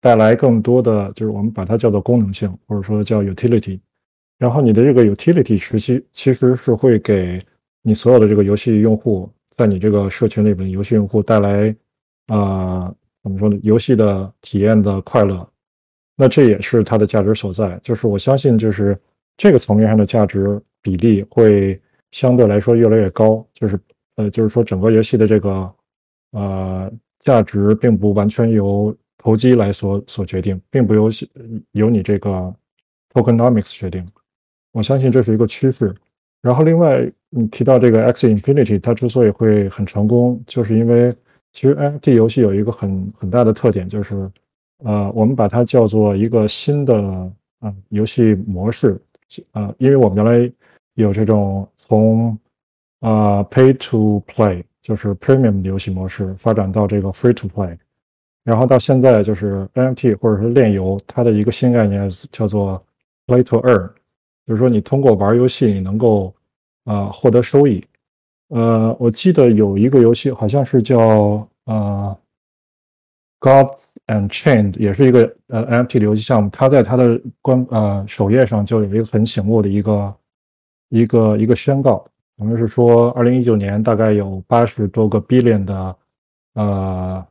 [0.00, 3.80] 带来更多的，就是我们把它叫做功能性，或者说叫 utility。
[4.38, 7.44] 然后你的这个 utility 实际其实是会给
[7.82, 11.74] 你所有的这个游戏用户，在你这个社群里边，游戏用户带来
[12.26, 13.58] 啊、怎么说呢？
[13.62, 15.48] 游戏的体验的快乐。
[16.16, 18.98] 那这也是它的价值所在，就是我相信，就是
[19.36, 23.78] 这个层面上的价值比例会相对来说越来越高，就是
[24.16, 25.74] 呃，就是说整个游戏的这个
[26.32, 26.90] 呃
[27.20, 31.10] 价值并不完全由投机来所所决定，并不由
[31.72, 32.54] 由你这个
[33.12, 34.06] tokenomics 决定。
[34.72, 35.94] 我相信这是一个趋势。
[36.42, 41.14] 然后另外，你提到这个 X Infinity，它之所以会很成功，就是因为
[41.52, 44.30] 其实 NFT 游戏有一个很很大的特点，就是
[44.84, 49.00] 呃，我们把它叫做一个新的啊、呃、游戏模式
[49.52, 50.52] 啊、呃，因为我们原来
[50.94, 52.38] 有这种从
[53.00, 57.76] 啊、pay to play，就是 premium 的游戏模式，发展到这个 free to play，
[58.42, 62.82] 然后到现在就是 NFT 或者是炼油，它的一个新概念叫做
[63.26, 63.90] play to earn，
[64.46, 66.34] 就是说你通过玩游戏你能够
[66.84, 67.84] 啊、获得收益。
[68.48, 72.16] 呃，我记得有一个游戏好像是叫呃
[73.40, 73.68] God
[74.06, 80.16] and Chained，也是一个呃 NFT 的游戏项目，它在它的官呃首页上就有一个很醒目的一个
[80.88, 85.96] 一个一个宣告，我们是说二零一九年大概有八十多个 billion 的
[86.54, 87.26] 呃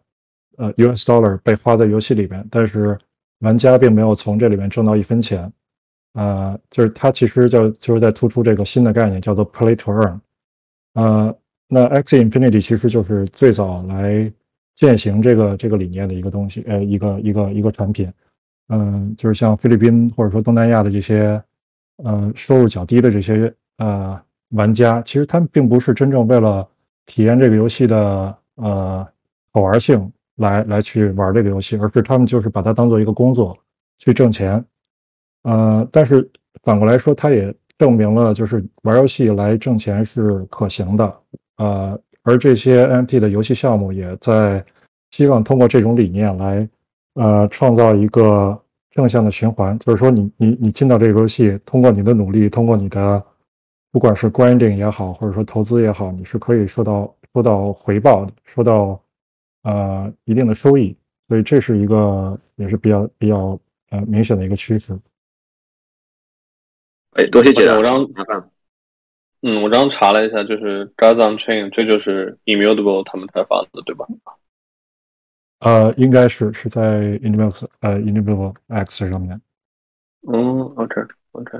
[0.57, 2.97] 呃 US dollar 被花在游戏里边，但是
[3.39, 5.51] 玩家并没有从这里面挣到一分钱。
[6.13, 10.19] 呃，就是它其实就就是在突出这个新的概念，叫做 Play to Earn。
[10.93, 14.31] 呃，那 X Infinity 其实就是最早来
[14.75, 18.11] 践行这个这个理念的一个东西，呃，一个一个一个产品。
[18.69, 21.39] 嗯、就是像菲律宾或者说东南亚的这些
[21.97, 24.19] 呃收入较低的这些呃
[24.49, 26.67] 玩家，其实他们并不是真正为了
[27.05, 29.07] 体验这个游戏的呃
[29.53, 33.55] 好玩性来来去玩这个游戏，而是他们就是把它当做一个工作
[33.99, 34.65] 去挣钱。
[35.43, 36.27] 呃，但是
[36.63, 41.19] 反过来说，它也证明了就是玩游戏来挣钱是可行的。
[41.57, 44.65] 呃，而这些 NFT 的游戏项目也在
[45.11, 46.67] 希望通过这种理念来
[47.13, 48.59] 呃创造一个
[48.89, 53.23] 正向的循环，就是说你你你进到这个游戏，通过你的努力，通过你的
[53.91, 58.99] 不管是 grinding 也好，或者说投资也好，你是可以收到收到回报的，收到
[59.61, 60.97] 呃一定的收益，
[61.27, 63.59] 所以这是一个也是比较比较
[63.91, 64.97] 呃明显的一个趋势。
[67.11, 67.75] 哎，多谢解答。
[67.75, 68.49] 我刚麻烦。
[69.47, 74.07] 嗯，我刚刚查了一下，就是 Jazz on Chain，这就是 Immutable 他们开发的，对吧？
[75.59, 79.39] 呃，应该是是在 Immutable 呃 Immutable X 上面。
[80.27, 80.99] 嗯，OK
[81.33, 81.59] OK，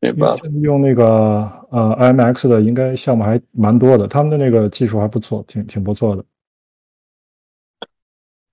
[0.00, 0.36] 明白了。
[0.60, 1.04] 用那个
[1.70, 6.24] 呃 IMX 的应该项目还蛮多的，他们的那个技术还不错，挺挺不错的。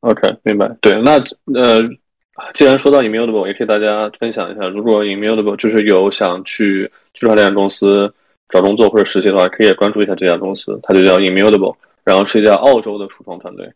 [0.02, 0.68] OK，明白。
[0.80, 1.14] 对，那
[1.60, 1.82] 呃，
[2.54, 8.14] 既然说到 Immutable，也可以大家分享一下，如果 Immutable 就是有想去区块链公司
[8.54, 13.74] 找工作或者实习的话，可以关注一下这家公司，它就叫 Immutable，然后是一家澳洲的初创团队。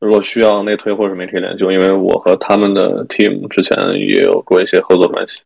[0.00, 5.40] 如果需要内推或者是媒体研究，因为我和他们的 team 之前也有过一些合作关系。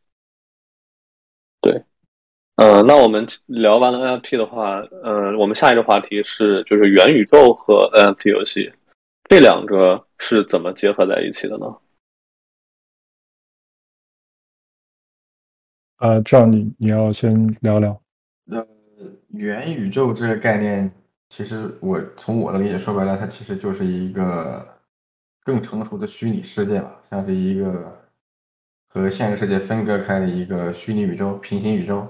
[1.61, 1.83] 对，
[2.57, 8.73] 呃，那我们聊完了 NFT 的话，呃，我们下一个话题是就是元宇宙和 NFT 游戏。
[9.29, 11.67] 这两个是怎么结合在一起的呢？
[15.99, 17.90] 呃，这样你你要先聊聊。
[18.46, 18.64] 呃，
[19.30, 20.90] 元宇宙这个概念，
[21.28, 24.64] 其实我从我的理解说白了，它其实就是一个
[25.44, 27.92] 更成熟的虚拟世界吧，像是一个
[28.88, 32.07] 和现实世界分割开的一个虚拟宇宙、平行宇宙。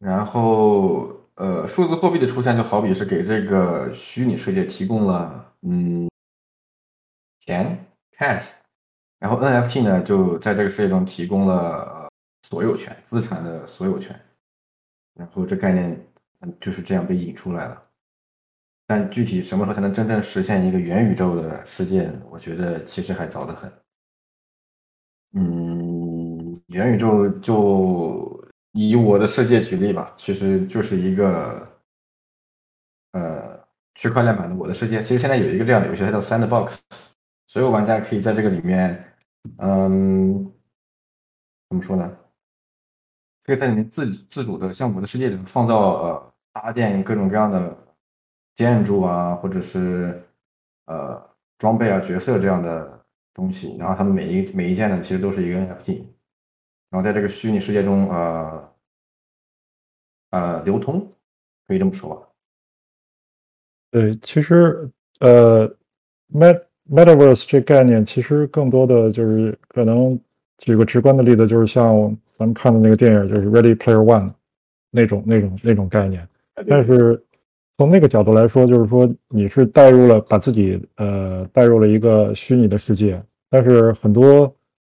[0.00, 6.10] 然后，呃，数字货币的出现就好比是给这个虚拟世界提供了，嗯。
[7.46, 7.86] 钱
[8.16, 8.44] cash，
[9.18, 11.99] 然后 NFT 呢就在这个世界中提供了
[12.42, 14.18] 所有权资产的所有权，
[15.14, 16.06] 然后这概念
[16.60, 17.82] 就是这样被引出来了。
[18.86, 23.72] 但具体什么时候才能真正实现一个元宇宙的世界，我觉得其实还早得很。
[25.32, 31.68] 嗯，元宇宙就以我的世界举例吧，其实就是一个
[33.12, 33.64] 呃
[33.94, 35.00] 区块链版的我的世界。
[35.00, 36.78] 其实现在有一个这样的游戏，它叫 Sandbox。
[37.46, 39.16] 所有玩家可以在这个里面，
[39.58, 40.52] 嗯，
[41.68, 42.16] 怎么说呢？
[43.50, 47.76] 可以在你自自主的像我的世界里创造呃搭建各种各样的
[48.54, 50.22] 建筑啊，或者是
[50.86, 51.20] 呃
[51.58, 53.76] 装备啊、角色这样的东西。
[53.76, 56.04] 然后他们每一每一件呢，其实都是一个 NFT，
[56.90, 58.72] 然后在这个虚拟世界中呃
[60.30, 61.12] 呃流通，
[61.66, 62.28] 可以这么说吧？
[63.90, 64.88] 对，其实
[65.20, 65.68] 呃
[66.32, 66.62] ，Met。
[66.90, 70.18] Metaverse 这概念其实更多的就是可能
[70.58, 74.32] 举个直观的例子，就是像咱们看的那个电影，就是 Ready Player One
[74.90, 76.26] 那种那种那种概念。
[76.66, 77.22] 但是
[77.76, 83.22] 从那个角度来说，就是说你是带入了把自己呃带入了一个虚拟的世界。
[83.50, 84.50] 但是很多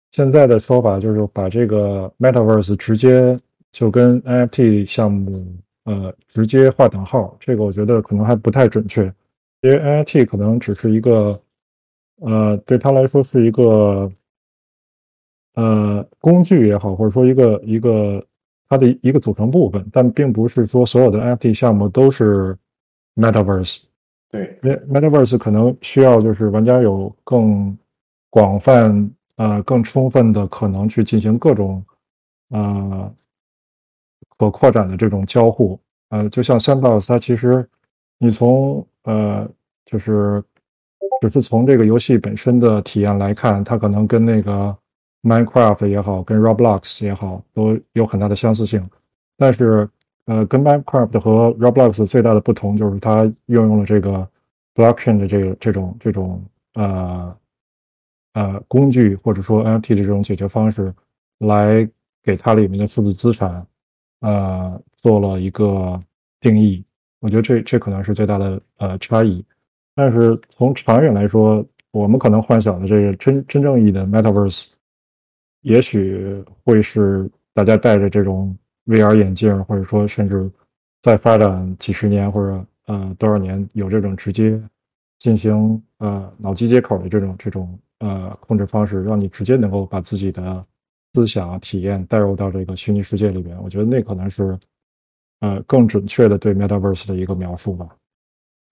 [0.09, 3.37] 现在的说法就是把这个 Metaverse 直接
[3.71, 5.45] 就跟 NFT 项目
[5.83, 9.03] 呃直接划等号，这个我觉得可能还不太准确，
[9.61, 11.39] 因为 NFT 可能只是一个。
[12.21, 14.09] 呃，对他来说是一个，
[15.55, 18.25] 呃，工具也好，或者说一个一个
[18.69, 22.57] 它的一个组成部分，但并不是说所有的 NFT 项目都是
[23.15, 23.81] Metaverse。
[24.29, 27.77] 对，Metaverse 可能需要就是玩家有更
[28.29, 31.83] 广泛、呃更充分的可能去进行各种
[32.49, 33.13] 呃
[34.37, 35.79] 可扩展的这种交互。
[36.09, 37.67] 呃，就像 Sandbox，它其实
[38.17, 39.49] 你从呃
[39.85, 40.43] 就是。
[41.21, 44.75] 只是从这个游戏本身的体验来看，它可能跟那个
[45.25, 48.87] Minecraft 也好，跟 Roblox 也好，都有很大的相似性。
[49.37, 49.89] 但是，
[50.25, 54.27] 呃，跟 Minecraft 和 Roblox 最大的不同就是它运用了这个
[54.75, 56.43] Blockchain 的这个这种这种
[56.75, 57.37] 呃
[58.33, 60.93] 呃工具，或者说 NFT 的这种解决方式，
[61.39, 61.89] 来
[62.23, 63.65] 给它里面的数字资产
[64.21, 65.99] 呃做了一个
[66.39, 66.85] 定义。
[67.19, 69.43] 我觉得这这可能是最大的呃差异。
[69.95, 74.67] 但是从长远来说，我们可能幻想的这个真真正意义的 Metaverse，
[75.65, 78.55] 也许会是大家戴着这种
[78.85, 80.47] VR 眼镜，或者说甚至
[81.01, 84.61] 再发展几十年或者呃多少年，有这种直接
[85.17, 90.61] 进行呃脑机接口的这种这种呃控制方式，让你直接能够把自己的
[91.15, 93.59] 思想体验带入到这个虚拟世界里边。
[93.63, 94.55] 我觉得那可能是
[95.39, 97.89] 呃更准确的对 Metaverse 的一个描述吧。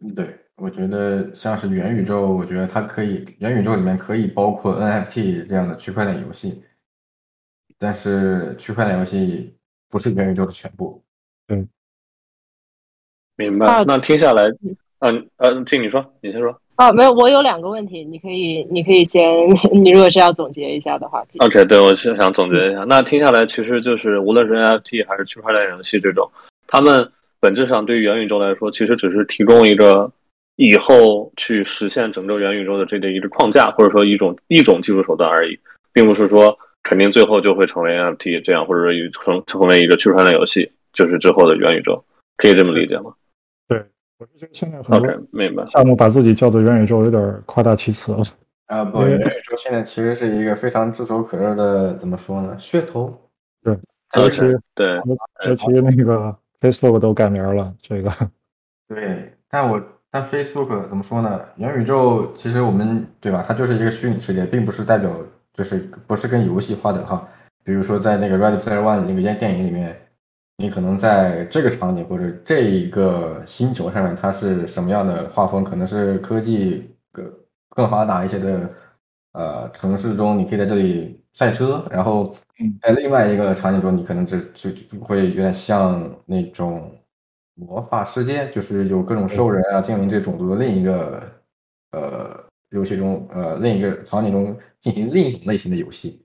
[0.05, 0.27] 嗯，对。
[0.57, 6.61] 我觉得像是元宇宙，我觉得它可以元宇宙里面可以包括 NFT 这样的区块链游戏，
[7.83, 9.53] 但是区块链游戏
[9.89, 11.03] 不是元宇宙的全部。
[11.49, 11.67] 嗯，
[13.35, 13.83] 明白。
[13.83, 14.45] 那听下来，
[14.99, 16.57] 嗯呃，静你说，你先说。
[16.75, 26.31] 啊，没有，我有两个问题，你可以，你可以先， 你如果是要总结一下的话 OK，对我是想总结一下，那听下来其实就是无论是 NFT 还是区块链游戏这种，
[26.65, 27.11] 他们
[27.41, 30.09] 本质上对于元宇宙来说，其实只是提供一个
[30.55, 35.59] 以后去实现整个元宇宙的这个一个框架，或者说一种一种技术手段而已，
[35.91, 42.03] 并不是说肯定最后就会成为 NFT 这样，或者说成成为一个区块链游戏，就是之后的元宇宙，
[42.37, 43.13] 可以这么理解吗
[43.67, 43.83] 对
[44.19, 45.65] 我是觉得现在很多明白。
[45.67, 48.23] 项目把自己叫做元宇宙，有点夸大其词了。
[48.67, 52.55] 啊，不，元宇宙现在其实是一个非常炙手可热的，怎么说呢？
[52.59, 53.17] 噱头。
[53.61, 53.77] 对，
[54.17, 54.41] 尤其
[54.75, 54.87] 对，
[55.47, 58.11] 尤其那个 Facebook 都改名了，这个
[58.87, 59.81] 对，但我
[60.11, 61.41] 但 Facebook 怎么说呢？
[61.57, 63.43] 元宇宙其实我们对吧？
[63.45, 65.09] 它就是一个虚拟世界，并不是代表
[65.53, 67.27] 就是不是跟游戏划等号。
[67.63, 69.95] 比如说在那个 Ready Player One 那个电电影里面，
[70.57, 75.63] 你可能在这个场景或者这一个星球上面，它是什么样的画风？
[75.63, 77.33] 可能是科技更
[77.69, 78.69] 更发达一些的
[79.31, 82.35] 呃城市中，你可以在这里赛车，然后
[82.81, 86.91] 在另外一个场景中，你可能就就就会有点像那种
[87.55, 91.23] 魔法世界，就是有各种兽人啊、精灵这种族的另一个
[91.91, 96.21] 呃游戏中，呃另一个场景中进行另一种类型的游戏。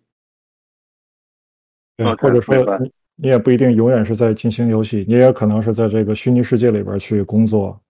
[1.97, 7.81] 对或者说你你也不一定永远是在进行游戏，你也可能是在这个虚拟世界里边去工作，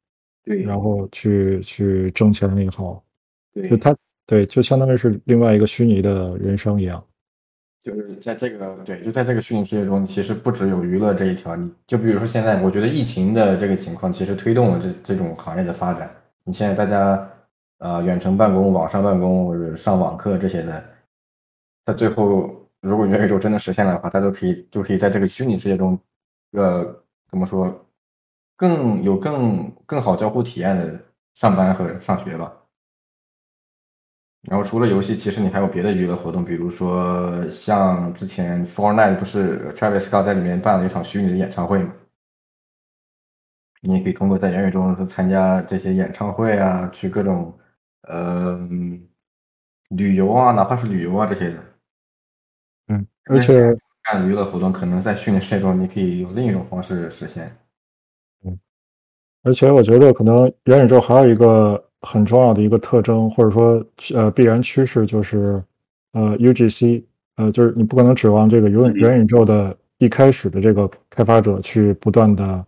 [0.44, 3.02] 对然后去去挣钱也好，
[3.54, 3.96] 对就它
[4.26, 7.02] 对，就相当于是另外一个虚拟的人生一样。
[7.80, 11.56] 就是在这个对，就在这个虚拟世界中，其实不只有娱乐这一条。
[11.56, 16.14] 你就比如说现在，我觉得疫情的这个情况，其实推动了这这种行业的发展。
[16.44, 17.30] 你现在大家
[17.78, 20.84] 呃远程办公、网上办公或者上网课这些的，
[21.84, 22.50] 到最后
[22.80, 25.98] 如果元宇宙真的实现了的话，大家都可以就可以在这个虚拟世界中，
[26.52, 26.84] 呃，
[27.30, 27.86] 怎么说，
[28.56, 31.00] 更有更更好交互体验的
[31.34, 32.52] 上班和上学吧。
[34.42, 41.92] 然后除了游戏，其实你还有别的娱乐活动，比如说像之前 f o r n i t e 不是 Travis Scott 在里面办了一场虚拟的演唱会嘛？
[43.82, 47.57] 你也可以通过在元宇宙中参加这些演唱会啊，去各种
[48.08, 48.68] 呃
[49.90, 51.56] 旅游啊，哪怕是旅游啊这些的。
[52.88, 53.70] 嗯，而且
[54.04, 57.46] 干娱乐活动，可能在虚拟世界中你可以用另一种方式实现。
[58.44, 58.58] 嗯
[59.44, 63.82] 而且我觉得可能元宇宙还有一个很重要的一个特征，或者说
[64.14, 65.62] 呃必然趋势就是
[66.12, 67.04] 呃 UGC，
[67.36, 72.66] 呃就是你不可能指望这个元元宇宙的一开始的这个开发者去不断的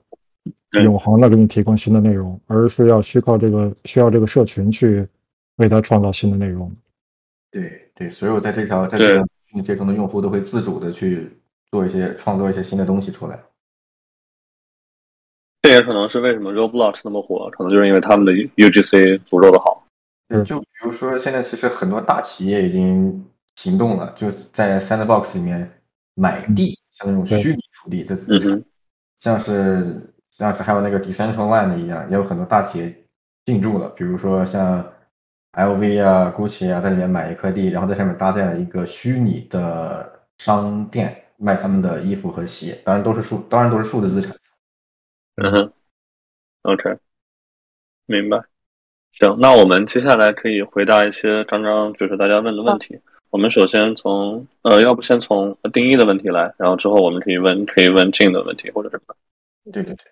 [0.85, 5.07] 永恒的给你提供新的内容，而是要需靠这个需要这个社群去
[5.61, 6.75] 为它创造新的内容。
[7.53, 11.31] 对对，所有在这条在这个世界中的用户都会自主的去
[11.71, 13.39] 做一些创作一些新的东西出来。
[15.63, 19.87] 这也可能是为什么 Roblox 那么火，可能就是因为他们的 UGC 足够的好。
[20.29, 25.69] 嗯就比如说，现在其实很多大企业已经行动了，就在 Sandbox 里面
[26.15, 28.65] 买地，像那种虚拟土地的资产，嗯哼
[29.19, 32.95] 像是像是还有那个 Decentraland 一样，也有很多大企业
[33.45, 34.89] 进驻了，比如说像
[35.53, 44.37] LV 啊、GUCCI 啊，在里面买一块地，然后在上面搭建了一个虚拟的商店，卖他们的衣服和鞋，当然都是数，当然都是数字资产。
[45.37, 45.73] 嗯哼
[46.63, 46.99] ，OK，
[48.07, 48.43] 明白。
[49.13, 53.01] 行，那我们接下来可以回答一些刚刚就是大家问的问题。
[53.31, 59.15] 我们首先从呃，要不先从定义的问题来，然后之后我们可以问可以问 Jin 的问题或者什么。
[59.73, 60.05] 对对对。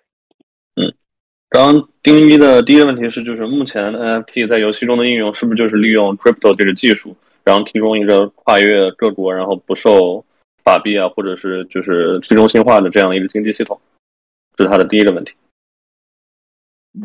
[1.49, 10.23] 刚刚丁一的第一个问题是，就是目前 NFT 在游戏中的应用是不是就是利用 crypto 这个技术，然后提供一个跨越各国，然后不受
[10.63, 13.79] 法币啊，或者是就是去中心化的这样一个经济系统？
[14.55, 15.33] 这是他的第一个问题。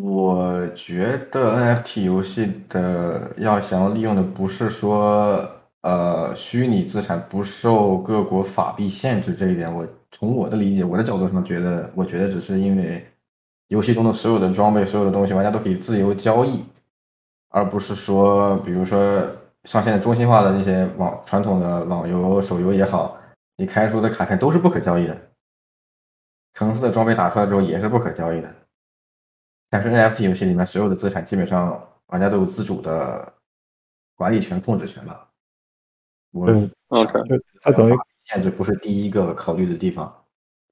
[0.03, 5.49] 我觉得 NFT 游戏的要想要利用的不是说
[5.83, 13.03] 呃虚拟资产不受各国法币限制这一点，我从我的理解，我的角度上觉得，我觉得只是因为
[13.69, 16.65] 游戏中的所有的装备、所有的东西，玩家都可以自由交易，
[17.49, 19.21] 而不是说，比如说
[19.65, 23.19] 像现在中心化的那些网传统的网游、手游也好，
[23.57, 25.17] 你开出的卡片都是不可交易的，
[26.55, 28.55] 层次的装备打出来之后也是不可交易的。
[29.71, 33.33] 但是 NFT 游戏里面所有的资产基本上玩家都有自主的
[34.15, 35.29] 管理权、控制权吧。
[36.31, 37.13] 我对 OK，
[37.63, 40.15] 它等于限制不是第一个考虑的地方。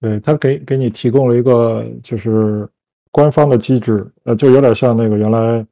[0.00, 2.68] 对，它给给你提供了一个就是
[3.12, 5.64] 官方的机制，呃，就有点像那个原来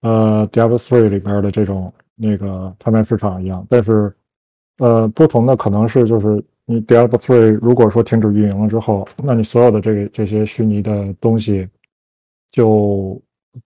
[0.00, 4.10] 呃 Diablo 3里边的这种那个拍卖市场一样，但是
[4.78, 11.68] 呃不同的可能是就是你 Diablo 3如果说停止运营了之后，那你所有的这个这些虚拟的东西
[12.50, 13.20] 就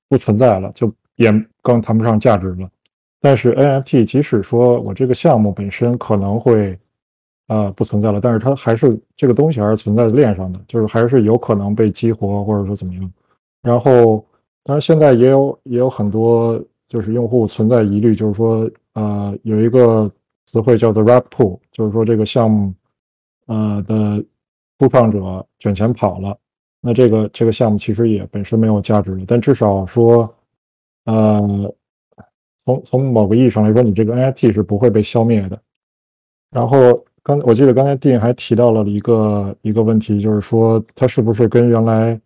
[0.09, 1.31] 不存在了，就也
[1.63, 2.69] 更谈不上价值了。
[3.21, 6.79] 但是 NFT 即使说我这个项目本身可能会
[7.49, 13.13] 呃不存在了，但是它还是这个东西还是存在链上的，就是还是有可能被激活或者说怎么样。
[13.63, 14.25] 然后
[14.65, 20.11] 当然现在也有也有很多就是用户存在疑虑，就是说呃有一个
[20.47, 22.75] 词汇叫做 rug pull，就是说这个项目
[23.47, 24.25] 呃的
[24.79, 26.37] 初创者卷钱跑了，
[26.81, 30.35] 那这个这个项目其实也本身没有价值的，但至少说
[31.05, 31.75] 呃。
[32.65, 35.61] 从从某个意义上来说，你这个 NFT 是不会被消灭的。
[36.49, 42.21] 然后刚我记得刚才电影还提到了一个一个问题，就是说它是不是跟原来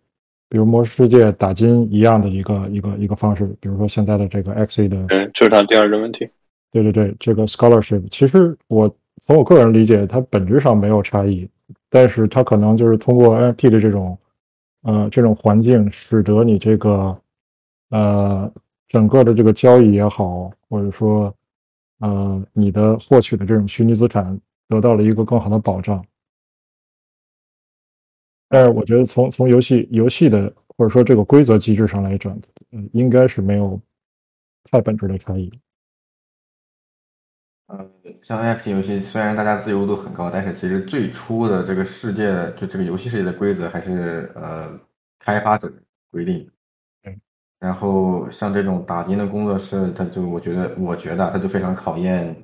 [0.48, 3.46] 比如魔兽世界打金一样的一个一个一个方式？
[3.60, 6.28] 比如说现在的这个 X 的，嗯，这是他第二个问题。
[6.70, 8.92] 对对对，这个 scholarship，其实我
[9.26, 11.48] 从我个人理解，它本质上没有差异，
[11.90, 14.18] 但是它可能就是通过 NFT 的这种
[14.82, 17.16] 呃这种环境，使得你这个
[17.90, 18.52] 呃。
[18.88, 21.34] 整个的这个交易也好，或者说，
[21.98, 24.38] 呃，你的获取的这种虚拟资产
[24.68, 26.04] 得到了一个更好的保障。
[28.48, 32.38] 但是我觉得从从游戏游戏的或者说这个规则机制上来讲，
[32.70, 33.80] 嗯，应该是没有
[34.70, 35.52] 太本质的差异。
[37.68, 37.90] 嗯，
[38.22, 44.78] 像 NFT 游戏虽然大家自由度很高，但是其实最初的这个世界就这个游戏世界的规则还是呃
[45.18, 45.72] 开发者
[46.12, 46.48] 规定。
[47.58, 52.36] 然后像这种打金的工作室，它就我觉得，我觉得它就非常考验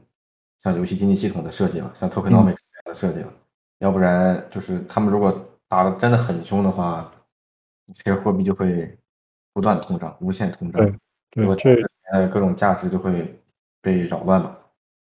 [0.62, 3.32] 像游戏经济系统的设计了，像 tokenomics 的设计了。
[3.78, 7.12] 要不然就是他们如果打的真的很凶的话，
[7.94, 8.96] 这个货币就会
[9.52, 10.84] 不断通胀，无限通胀。
[11.30, 11.82] 对，对，这
[12.12, 13.34] 呃各种价值就会
[13.80, 14.56] 被扰乱嘛。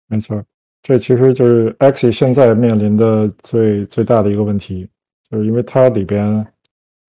[0.07, 0.43] 没错，
[0.81, 4.89] 这其实就是 X 现在面临的最最大的一个问题，
[5.29, 6.45] 就是因为它里边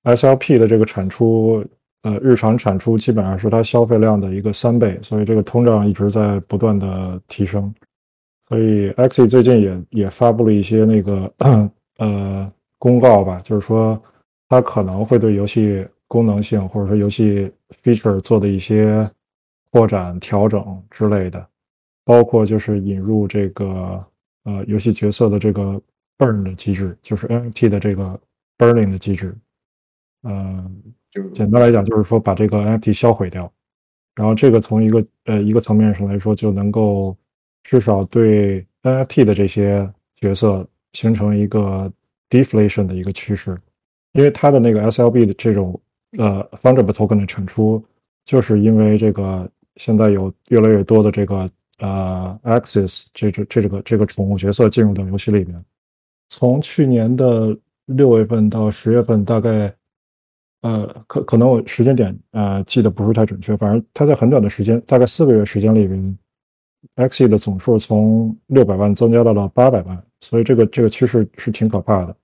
[0.04, 1.64] SLP 的这个产出。
[2.04, 7.72] 呃，日常产出基本上是它消费量的一个三倍，所以这个通胀一直在不断的提升。
[8.52, 11.32] 所以 xe 最近也也发布了一些那个
[11.96, 13.98] 呃公告吧，就是说
[14.46, 17.50] 它可能会对游戏功能性或者说游戏
[17.82, 19.10] feature 做的一些
[19.70, 21.48] 扩展调整之类的，
[22.04, 24.04] 包括就是引入这个
[24.44, 25.80] 呃游戏角色的这个
[26.18, 28.20] burn 的机制，就是 NFT 的这个
[28.58, 29.34] burning 的机制，
[30.24, 30.82] 嗯。
[31.10, 33.50] 就简单来讲，就是说把这个 NFT 销毁掉，
[34.14, 37.14] 然后这个从一个呃一个层面上来说，就能够
[37.64, 41.92] 至少对 NFT 的这些角色形成一个
[42.28, 43.60] deflation 的一个趋势，
[44.12, 45.80] 因为它的那个 SLB 的这种
[46.18, 47.84] 呃 fungible token 的产出，
[48.24, 51.48] 就是因为这个现在有越来越多的这个
[51.78, 55.64] 呃 Axis 这这这个这个宠物角色进入到游戏里面，
[56.28, 57.56] 从去年的
[57.86, 59.74] 六月份到十月份，大概。
[60.62, 66.18] 呃，可可能我时间点呃记得不是太准确，反正它在很短的时间，大概四个月时间里边
[66.96, 72.16] X E 的总数从六百万增加到了八百万，所以这个这个趋势是挺可怕的。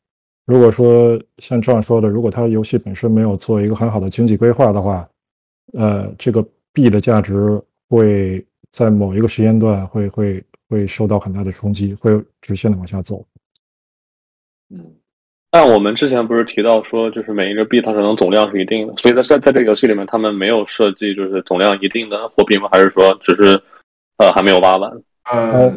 [0.46, 5.08] 如果说像这样说的，如果它游戏本身没有做一个很好的经济规划的话，
[5.74, 13.24] 呃，这个币的价值会在某一个时间段会会会受到很大的冲击，会直线的往下走。
[14.70, 14.94] 嗯。
[15.50, 22.68] 但我们之前不是提到说，就是每一个币它可能总量是一定的，所以在在在这个游戏里面，他们没有设计就是总量一定的货币吗？
[22.70, 23.58] 还是说只是
[24.18, 24.90] 呃还没有挖完？
[25.24, 25.72] 呃，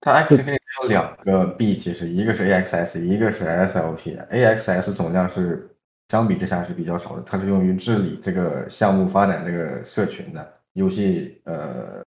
[0.00, 4.18] 它 X 可以有两个币，其实一个是 AXS，一个是 SLP。
[4.30, 5.74] AXS 总量是
[6.08, 12.02] 相比之下是比较少的，它是用于治理这个项目发展这个社群的游戏呃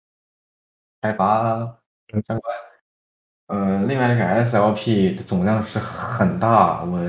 [1.01, 1.59] 开发
[2.27, 2.55] 相关。
[3.47, 6.99] 呃，另外一个 SLP 的总量是很大，我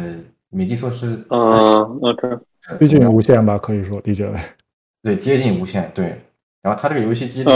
[0.51, 2.39] 没记错是嗯，OK，
[2.79, 4.39] 接近无限吧，可以说理解为
[5.03, 6.21] 对，接近无限，对。
[6.63, 7.51] 然后它这个游戏机制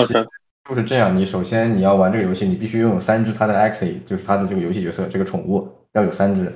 [0.69, 6.53] 就是这样，你首先你要玩这个游戏，你必须拥有三只它的 X，就是它的这个游戏角色，这个宠物要有三只。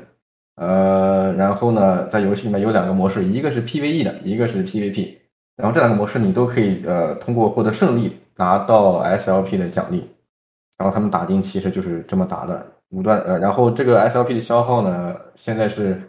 [0.57, 5.17] 呃，然后呢，在游戏里面有两个模式，一个是 PVE 的，一个是 PVP。
[5.57, 10.09] 然后这两个模式你都可以呃通过获得胜利拿到 SLP 的奖励。
[10.77, 16.01] 然后他们打金其实就是这么打的，五段呃，然后这个 SLP 的消耗呢，现在是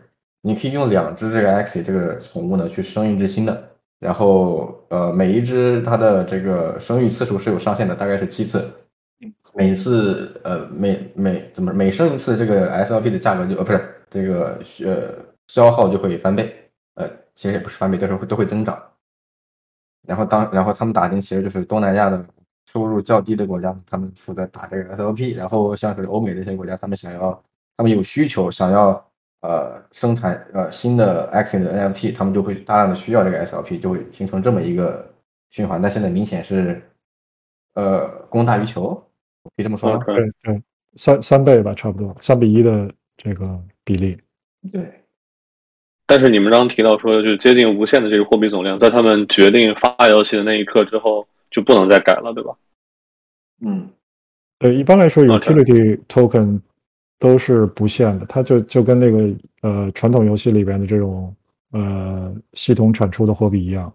[0.42, 3.64] 你可以用两只这个 X 这个宠物呢去生一只新的，
[4.06, 8.64] 然后呃每一只它的这个生育次数是有上限的，大概是七次，
[9.56, 15.14] 每次呃每每怎么每生一次这个 SLP 的价格就呃不是这个呃
[15.48, 16.56] 消耗就会翻倍，
[16.94, 18.82] 呃其实也不是翻倍，都是会都会增长，
[20.08, 22.24] 然后当然后他们打听其实就是东南亚的。
[22.74, 27.40] 收入较低的国家，他们负责打这个 SLP，然后像是欧美这些国家，他们想要，
[27.78, 28.92] 他们有需求，想要
[29.46, 35.14] 呃生产呃新的 Action 的 NFT，他们就会大量的需要这个 SLP，就会形成这么一个
[35.52, 36.82] 循环，但现在明显是
[37.76, 38.94] 呃供大于求，
[39.44, 40.04] 可以这么说吗？
[40.06, 40.62] 对对，
[40.96, 44.18] 三三倍吧，差不多三比一的这个比例。
[44.72, 45.02] 对。
[46.08, 52.56] 但是你们刚刚提到说，就接近无限的这个货币总量，在他们决定发游戏的那一刻之后，就不能再改了，对吧？
[53.66, 53.90] 嗯，
[54.60, 56.62] 对，一般来说 OK，utility token
[57.18, 61.36] 都是不限的，它就就跟那个呃传统游戏里边的这种
[61.72, 63.94] 呃系统产出的货币一样，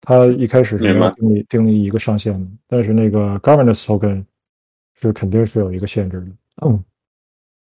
[0.00, 0.84] 它一开始是
[1.16, 4.24] 定义定立一个上限的，但是那个 governance token
[4.94, 6.26] 是肯定是有一个限制的。
[6.66, 6.82] 嗯，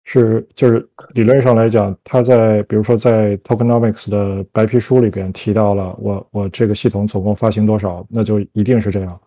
[0.03, 9.19] 是就是理论上来讲，它在比如说在 tokenomics 的白皮书里边提到了我我这个系统总共发行多少，那就一定是这样。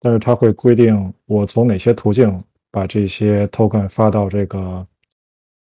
[0.00, 2.40] 但是它会规定我从哪些途径
[2.70, 4.86] 把这些 token 发到这个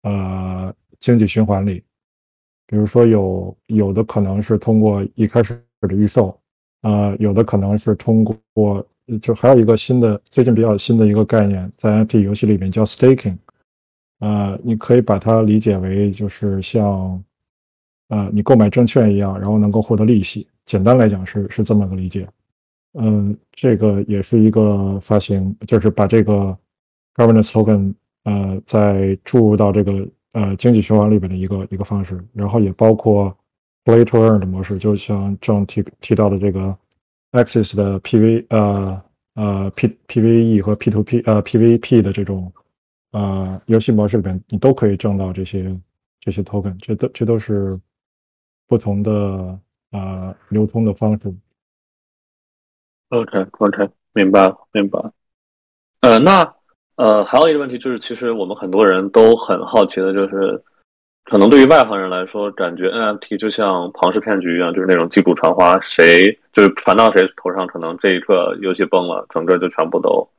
[0.04, 1.84] 呃经济循环里。
[2.68, 6.40] 比如说有有的可能是通过一开始的预售，
[6.84, 8.24] 呃，有的可能是通
[8.54, 8.88] 过
[9.22, 13.36] 就还有一个新的最近比较新的一个概念，在 NFT 游戏里面叫 staking，
[14.20, 17.22] 呃，你可以把它理解为就是像
[18.08, 20.48] 呃你购买证券一样，然后能够获得利息。
[20.66, 22.26] 简单来讲是是这么个理解。
[22.94, 26.58] 嗯，这个也是一个发行，就是把这个
[27.16, 33.36] governance token 呃在注入到这个呃经济循环里边的一个一个方式，然后也包括
[33.84, 36.78] play to earn 的模式，就像正提提到的这个
[37.32, 39.04] Axis 的 PV 呃
[39.36, 42.52] 呃 P PVE 和 P to P 呃 PVP 的这种
[43.12, 45.76] 呃游戏模式里边，你都可以挣到这些
[46.20, 47.80] 这些 token，这都这都是
[48.68, 49.60] 不同的
[49.92, 51.34] 呃流通的方式。
[53.10, 55.14] OK OK，明白了明白了。
[56.02, 56.56] 呃，那
[57.02, 60.62] 呃还有一个问题就是，其实我们很多人都很好奇的，就是
[61.24, 70.30] 可能对于外行人来说，感觉 NFT 就像庞氏骗局一样，就是那种击鼓传花，谁就是传到谁头上，可能这一刻游戏崩了，整个就全部都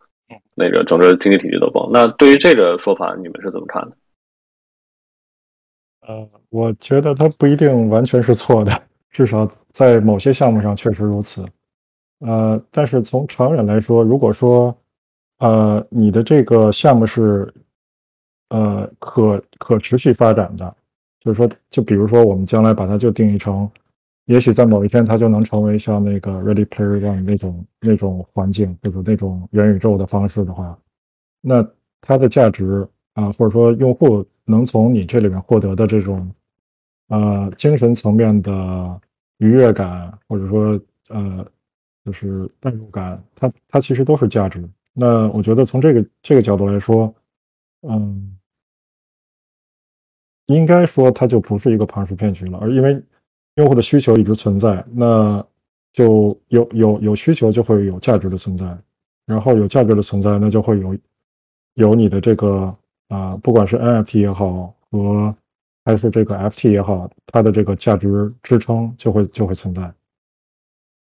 [0.54, 1.90] 那个整个经济体系都崩。
[1.92, 3.96] 那对于这个说法，你们是怎么看的？
[6.06, 8.70] 呃，我觉得它不一定完全是错的，
[9.10, 11.44] 至少在某些项目上确实如此。
[12.20, 14.76] 呃，但是从长远来说，如果说
[15.42, 17.52] 呃你的这个项目是
[18.50, 20.72] 呃可可持续发展的，
[21.18, 23.68] 就是说，就比如说我们将来把它就定义成，
[24.26, 30.78] 也许在某一天它就能成为像那个 Ready Player One 那种那种环境，或者那种元宇宙的方式的话，
[31.40, 31.66] 那
[32.00, 36.32] 它的价值啊、或者说用户能从你这里面获得的这种
[37.08, 39.00] 呃精神层面的
[39.38, 41.44] 愉悦感，或者说呃
[42.04, 44.62] 就是代入感，它它其实都是价值。
[44.92, 47.14] 那我觉得从这个这个角度来说，
[47.82, 48.36] 嗯，
[50.46, 53.02] 应该说它就不是一个庞氏骗局了，而因为
[53.54, 55.44] 用户的需求一直存在，那
[55.92, 58.78] 就有有有需求就会有价值的存在，
[59.26, 60.96] 然后有价值的存在，那就会有
[61.74, 62.74] 有你的这个
[63.08, 65.34] 啊、不管是 NFT 也好和
[65.84, 69.92] 还是这个 FT 也好，它的这个价值支撑就会就会存在。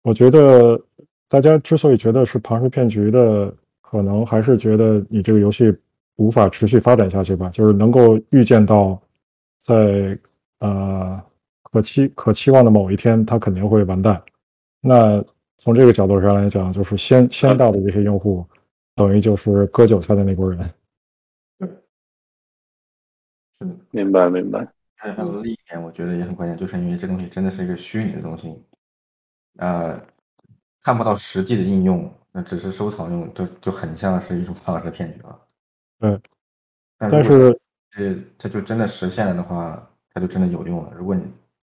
[0.03, 0.81] 我觉得
[1.29, 3.53] 大家之所以觉得是庞氏骗局的，
[3.91, 5.75] 可能还是觉得你这个游戏
[6.15, 8.97] 无法持续发展下去吧，就是能够预见到
[9.59, 10.17] 在
[10.59, 11.21] 呃
[11.63, 14.23] 可期可期望的某一天，它肯定会完蛋。
[14.79, 15.21] 那
[15.57, 18.45] 从这个角度上来讲，就是先先到的这些用户，
[18.95, 20.63] 等于就是割韭菜的那波人。
[23.59, 23.67] 是。
[23.91, 24.65] 明白明白。
[24.95, 28.55] 还有还有另一点，我觉得也很关键，就是因为这东西真的是一个虚拟的东西，
[29.57, 29.99] 呃，
[30.81, 35.39] 看不到实际的应用，那只是收藏用，就就很像是一种庞氏骗局了。
[35.99, 36.19] 对，
[36.97, 37.59] 但是
[37.89, 40.93] 这它就真的实现了的话，它就真的有用了。
[40.95, 41.23] 如果你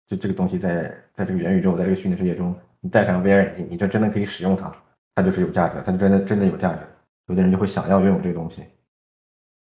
[0.08, 4.74] 就这个东西在在这个元宇宙，在这个虚拟世界中，你戴上 VR 眼镜，你就真的可以使用它，
[5.16, 6.80] 它就是有价值，它就真的真的有价值。
[7.28, 8.64] 有的人就会想要拥有这个东西。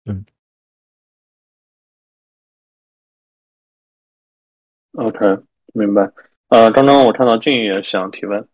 [0.06, 0.26] 嗯
[4.94, 5.44] OK，
[5.74, 6.12] 明白。
[6.50, 8.48] 呃，刚刚我看到静也想提问。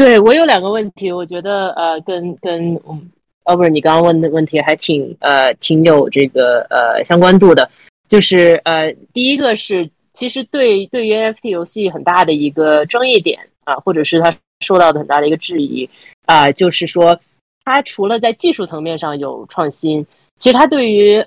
[0.00, 3.10] 对我有两个问题，我觉得呃，跟跟嗯
[3.44, 7.70] ，Albert 你刚刚问的问题还挺呃挺有这个呃相关度的，
[8.08, 15.86] 就是呃第一个是其实对对于 NFT 游戏很大的一个争议点啊、或者是它受到的很大的一个质疑
[16.24, 17.20] 啊、就是说
[17.66, 20.06] 它除了在技术层面上有创新，
[20.38, 21.22] 其实它对于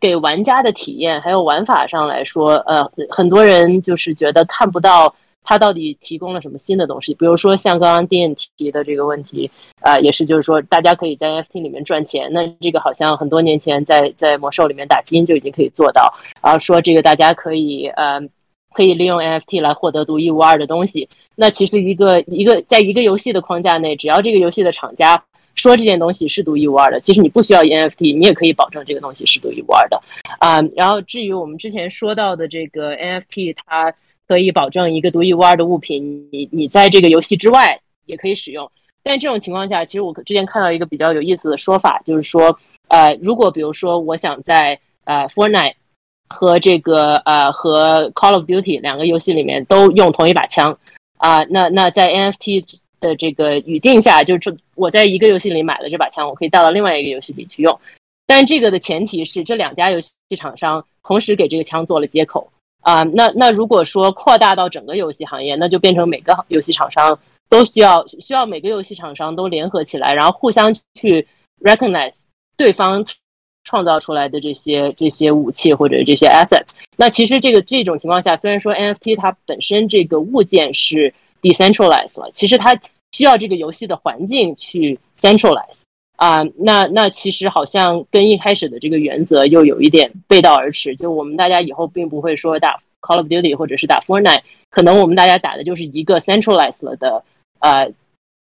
[0.00, 7.14] 给玩家的体验还有玩法上来说，呃，很多人就是觉得看不到它到底提供了什么新的东西。
[7.14, 9.50] 比如说像刚刚丁提的这个问题，
[9.80, 16.12] 啊、也是就是说大家可以在 NFT 里面赚钱，那这个好像很多年前在在魔兽里面打金就已经可以做到，
[16.42, 18.20] 然后说这个大家可以呃
[18.72, 21.08] 可以利用 NFT 来获得独一无二的东西。
[21.34, 25.22] 那其实一个一个在一个游戏的框架内，只要这个游戏的厂家
[25.54, 30.00] 说这件东西是独一无二的，其实你不需要 NFT，你也可以保证这个东西是独一无二的
[30.38, 30.60] 啊。
[30.76, 33.92] 然后至于我们之前说到的这个 NFT，它
[34.30, 37.76] 可以保证一个独一无二的物品，你你在这个游戏之外
[38.06, 38.70] 也可以使用。
[39.02, 45.74] 但这种情况下，其实我之前看到一个比较有意思的说法，就是说，呃，如果比如说我想在呃 Fortnite
[46.28, 50.78] 和这个呃和 Call of Duty 两个游戏里面都用同一把枪
[51.16, 52.64] 啊，那那在 NFT
[53.00, 57.76] 的这个语境下，就是我在一个游戏里买了这把枪，我可以带到另外一个游戏里去用。
[58.28, 62.48] 但这个的前提是这两家游戏厂商同时给这个枪做了接口
[62.80, 63.02] 啊。
[63.02, 67.18] 那那如果说扩大到整个游戏行业，那就变成每个游戏厂商。
[67.50, 71.26] 都需要需要每个游戏厂商都联合起来，然后互相去
[71.64, 72.22] recognize
[72.56, 73.04] 对方
[73.64, 76.68] 创造出来的这些这些武器或者这些 assets。
[76.96, 81.12] 那其实这个这种情况下，虽然说 NFT 它本身这个物件是
[81.42, 82.72] decentralized 了，其实它
[83.10, 85.82] 需要这个游戏的环境去 centralize
[86.20, 86.44] 啊。
[86.56, 90.94] 那那其实好像跟一开始的这个原则又有一点背道而驰。
[90.94, 97.24] 就我们大家以后并不会说打 Call of Duty 或者是打 Fortnite，可能我们大家打的就是一个 centralized 的。
[97.62, 97.92] 呃，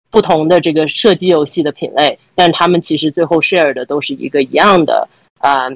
[0.09, 5.05] 不同的这个射击游戏的品类，但他们其实最后 share 的都是一个一样的
[5.39, 5.69] 啊，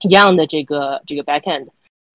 [0.00, 1.68] 一样的这个这个 backend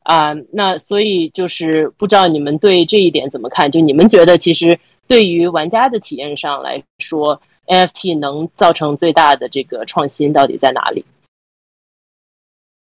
[0.03, 0.35] 啊。
[0.51, 3.71] 那所以就是不知道你们对这一点怎么看？
[3.71, 11.05] 就你们觉得，其实对于玩家的体验上来说，NFT 能造成最大的这个创新到底在哪里？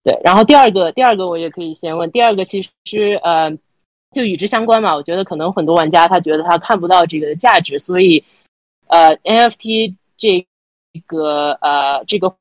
[0.04, 2.12] 对，然后第二个，第二个我也可以先问。
[2.12, 3.58] 第二个其实呃。
[4.16, 8.24] 就与之相关嘛，我觉得可能很多玩家他觉得他看不到这个价值，所以，
[8.88, 10.48] 呃，NFT 这
[11.06, 12.34] 个呃这个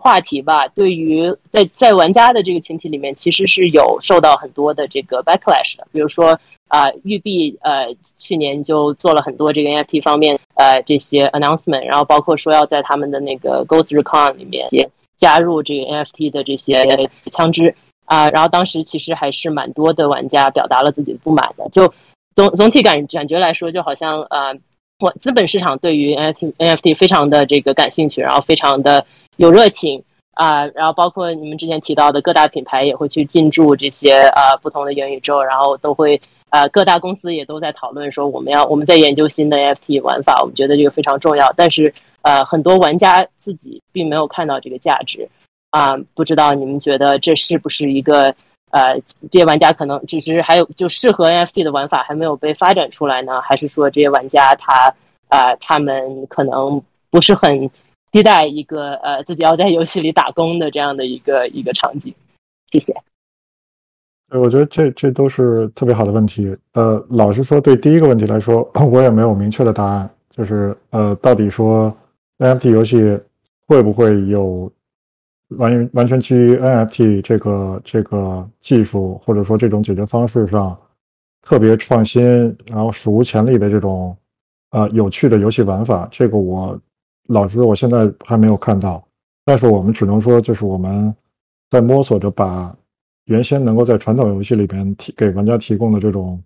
[0.00, 5.86] 话题吧，对于在在玩家的这个群体里面，其实是有受到很多的这个 backlash 的。
[5.92, 7.86] 比如说啊，育碧呃
[8.16, 14.66] 去年就做了很多这个 NFT 方面呃这些 announcement，然后包括说要在他们的那个 Ghost Recon 里面
[15.16, 17.74] 加入这个 NFT 的这些枪支。
[18.06, 21.68] 啊，然后当时其实还是蛮多的玩家表达了自己的不满的。
[21.68, 21.92] 就
[22.34, 24.52] 总总体感感觉来说，就好像呃，
[24.98, 29.06] 我资本市场对于 NFT NFT 非常的这个感兴趣，然后非常的
[29.40, 30.02] 有热情
[30.34, 30.64] 啊。
[30.68, 41.52] 然后包括你们之前提到的各大品牌也会去进驻这些呃不同的元宇宙，然后都会呃各大公司也都在讨论说我们要我们在研究新的 NFT 玩法，我们觉得这个非常重要。
[41.56, 41.92] 但是
[42.22, 45.28] 呃很多玩家自己并没有看到这个价值。
[45.70, 48.34] 啊，不知道你们觉得这是不是一个
[48.72, 49.00] 呃，
[49.30, 53.40] 这些玩家可能只是还有就适合 NFT 的玩法还没有被发展出来呢？
[53.40, 54.92] 还是说这些玩家他
[55.28, 57.70] 呃，他们可能不是很
[58.12, 62.12] 期待一个呃自己要在游戏里打工的这样的一个一个场景？
[62.70, 62.94] 谢谢。
[64.30, 66.56] 我觉得这这都是特别好的问题。
[66.72, 70.08] 呃，老实说，对第一个问题来说， 我也没有明确的答案。
[70.30, 71.94] 就是呃，到底说
[72.38, 73.18] NFT 游戏
[73.66, 74.70] 会不会有？
[75.58, 80.78] 完完全基于 NFT 这个这个技术，或者说这种解决方式上
[81.42, 82.22] 特别创新，
[82.66, 84.16] 然后史无前例的这种
[84.70, 86.80] 呃有趣的游戏玩法，这个我
[87.30, 89.02] 老师我现在还没有看到。
[89.44, 91.12] 但是我们只能说，就是我们
[91.70, 92.76] 在摸索着把
[93.24, 96.40] 原先能够在传统游戏里边提给玩家提供的这种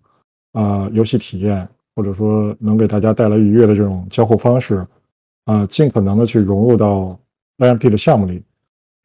[0.53, 4.85] 啊游戏体验，或者说能给大家带来愉悦的这种交互方式，
[5.45, 7.19] 啊尽可能的去融入到
[7.57, 8.41] NFT 的项目里。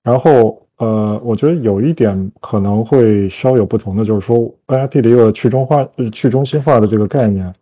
[0.03, 7.55] 然后，呃，我觉得有一点可能会稍有不同的，就是说，NFT 的一个去中化、去中心化的这个概念，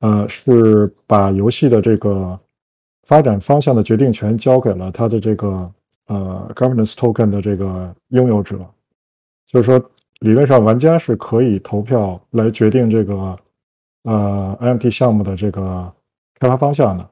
[0.00, 2.38] 呃，是把游戏的这个
[3.02, 5.72] 发展方向的决定权交给了它的这个
[6.06, 8.58] 呃 governance token 的这个拥有者，
[9.46, 13.36] 就是说，理论上玩家是可以投票来决定这个
[14.04, 15.92] 呃 m t 项目的这个
[16.38, 17.10] 开发方向的，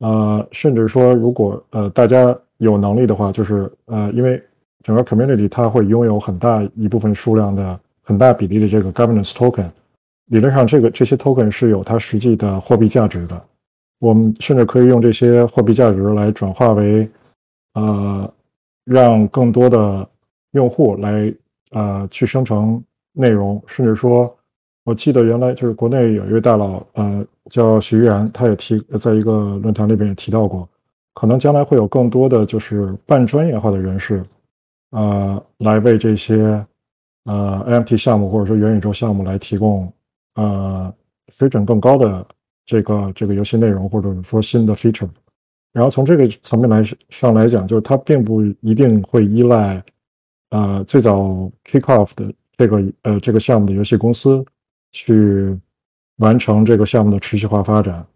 [0.00, 2.36] 呃，甚至说，如果呃大家。
[2.60, 4.38] 有能力的话，就是呃，因为
[4.82, 9.70] 整个 community 它会拥有很大一部分数量的很大比例的这个 governance token，
[10.26, 13.42] 理论上这个这些 token 是有它实际的货币价值的。
[14.00, 17.08] 我们甚至可以用这些货币价值来转化为
[17.74, 18.32] 呃，
[18.84, 20.08] 让更多的
[20.52, 21.32] 用户来
[21.70, 22.82] 呃去生成
[23.12, 24.34] 内容，甚至说，
[24.84, 30.68] 我记得原来就是国内有一位大佬呃叫徐岩，他也提在一个论坛里边也提到过。
[31.12, 34.24] 可能将来会有更多的就是半专业化的人士，
[34.92, 36.64] 呃，来为这些
[37.24, 39.92] 呃 NFT 项目或者说元宇宙项目来提供
[40.36, 40.92] 呃
[41.28, 42.26] 水准更高的
[42.70, 45.10] 这个这个游戏内容或者说新的 feature。
[45.72, 49.82] 然后从这个层面来上来讲，就是它并不一定会依赖
[50.50, 51.18] 呃最早
[51.64, 54.44] kick off 的这个呃这个项目的游戏公司
[54.92, 55.58] 去
[56.18, 58.06] 完成这个项目的持续化发展。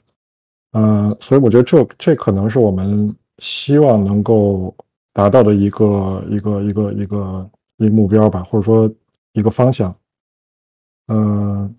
[0.71, 4.73] 嗯，所以我觉得这这可能是我们希望能够
[5.13, 8.89] 达到的一个一个一个一个一个目标吧，或者说
[9.33, 9.93] 一个方向。
[11.09, 11.75] 嗯，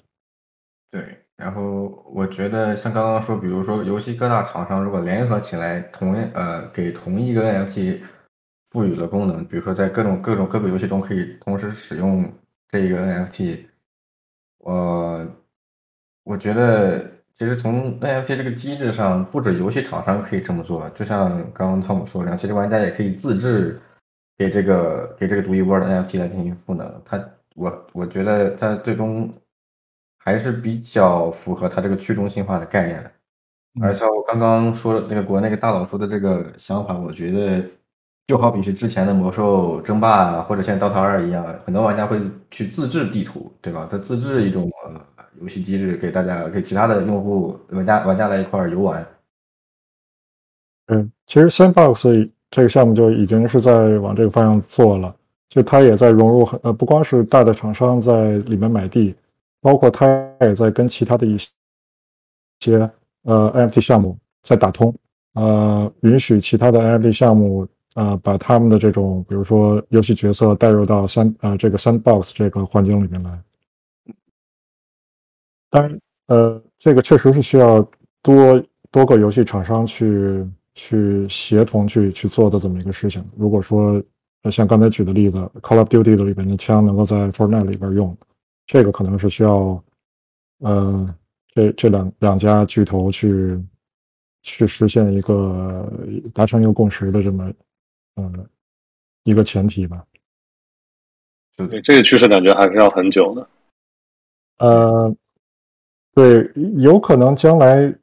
[0.92, 1.25] 对。
[1.38, 8.00] 然后我觉得像刚刚说，比如说游戏各大厂商如果联合起来，同呃给同一个 NFT
[8.72, 12.32] 赋予了功能，比如说在各种各种各个游戏中可以同时使用
[12.70, 13.66] 这一个 NFT，
[14.60, 15.28] 我
[16.24, 17.04] 我觉得
[17.38, 23.78] 其实从 NFT 这个机制上，不止游戏厂商可以这么做，就像刚刚汤姆说的，其实玩家也可以自制
[24.38, 27.02] 给这个给这个独一无二的 NFT 来进行赋能。
[27.04, 27.22] 它
[27.56, 29.30] 我我觉得它最终。
[30.26, 33.12] 还是比较符合它这个去中心化的概念的，
[33.80, 37.64] 而且我刚刚说的那个国内个大佬说的这个想法，我觉得
[38.26, 42.20] 就好比是之前的魔兽争霸或者现在 DOTA 二一样，很多玩家会
[42.50, 43.88] 去自制地图，对吧？
[43.90, 44.68] 他自制一种
[45.40, 49.06] 游戏机制给大家给其他的用户玩家玩家来一块游玩。
[50.88, 55.16] 嗯，其实 Sandbox 这个项目就已经是在往这个方向做了，
[55.50, 59.14] 就它也在融入很呃，不光是大的厂商在里面买地。
[59.66, 60.06] 包括他
[60.42, 61.36] 也在跟其他的一
[62.60, 62.88] 些
[63.24, 64.94] 呃 NFT 项目在打通，
[65.34, 73.42] 呃，允许其他的 NFT 项目呃把他们的这种比如说游戏角色带入到三呃这个 Sandbox 这个环境里面来。
[75.72, 77.82] 当然，呃，这个确实是需要
[78.22, 83.28] 多多个游戏厂商去去协同去去做的这么一个事情。
[83.36, 84.00] 如果说
[84.52, 88.16] 像刚才举的例子，Call of Duty 的里边的枪能够在 Fortnite 里边用。
[88.66, 89.84] 这个可能是需要，
[90.60, 91.16] 呃，
[91.54, 93.64] 这这两两家巨头去
[94.42, 95.92] 去实现一个
[96.34, 97.54] 达成一个共识的这么，
[98.16, 98.32] 呃，
[99.24, 100.04] 一个前提吧。
[101.56, 103.50] 对，这个趋势感觉还是要很久的。
[104.58, 105.16] 呃，
[106.14, 107.94] 对，有可能将来，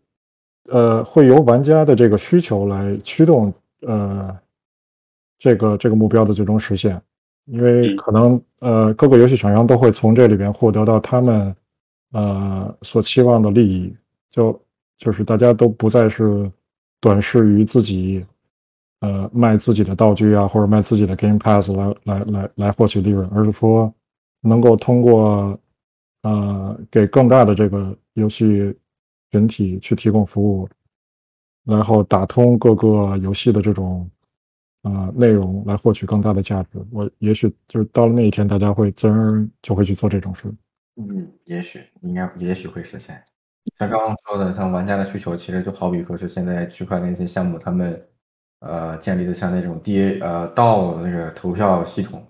[0.70, 4.38] 呃，会由玩家的这个需求来驱动，呃，
[5.38, 7.02] 这个这个目标的最终实现。
[7.46, 11.54] 因为可能呃各个游戏厂商都会从这里边获得到他们
[12.12, 13.94] 呃所期望的利益，
[14.30, 14.58] 就
[14.96, 16.50] 就是大家都不再是
[17.00, 18.24] 短视于自己
[19.00, 23.92] 呃卖自己的道具啊或者卖自己的 Game Pass 来来来来获取利润，而是说
[24.40, 25.58] 能够通过
[26.22, 28.72] 呃给更大的这个游戏
[29.32, 30.68] 群体去提供服务，
[31.64, 34.08] 然后打通各个游戏的这种。
[34.82, 40.52] 啊，内容来获取更大的价值，我也许就是到了那一天，大家会自然就会去做这种事。
[40.96, 43.22] 嗯，也许应该也许会实现。
[43.78, 48.02] 像刚刚说的，像玩家的需求，其实就好比说是现在区块链这些项目，他们
[48.58, 52.26] 呃建立的像那种 DA 呃道那个投票系统，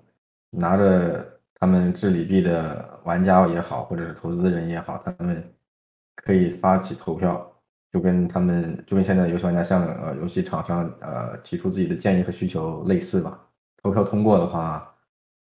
[0.51, 5.43] 拿着他们治理币的玩家也好，或者是投资人也好，他们
[6.16, 7.52] 可以发起投票。
[7.93, 13.39] 就跟他们，就跟现在游戏玩家向呃游戏厂商呃提出自己的建议和需求类似吧。
[13.82, 14.94] 投票通过的话，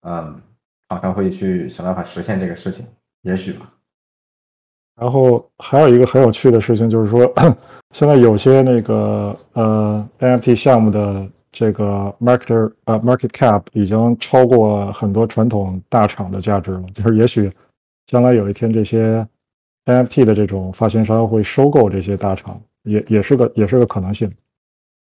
[0.02, 0.40] 嗯，
[0.88, 2.86] 厂商会去想办法实现这个事情，
[3.24, 3.74] 也许吧。
[4.96, 7.26] 然后还有一个很有趣的事情就是说，
[7.96, 17.52] 现在有些那个呃 NFT 项目的这个 market 呃 market cap 已经超过很多传统大厂的价值了，就是也许
[18.06, 19.28] 将来有一天这些。
[19.88, 24.30] NFT 的这种发行商会收购这些大厂，也也是个也是个可能性。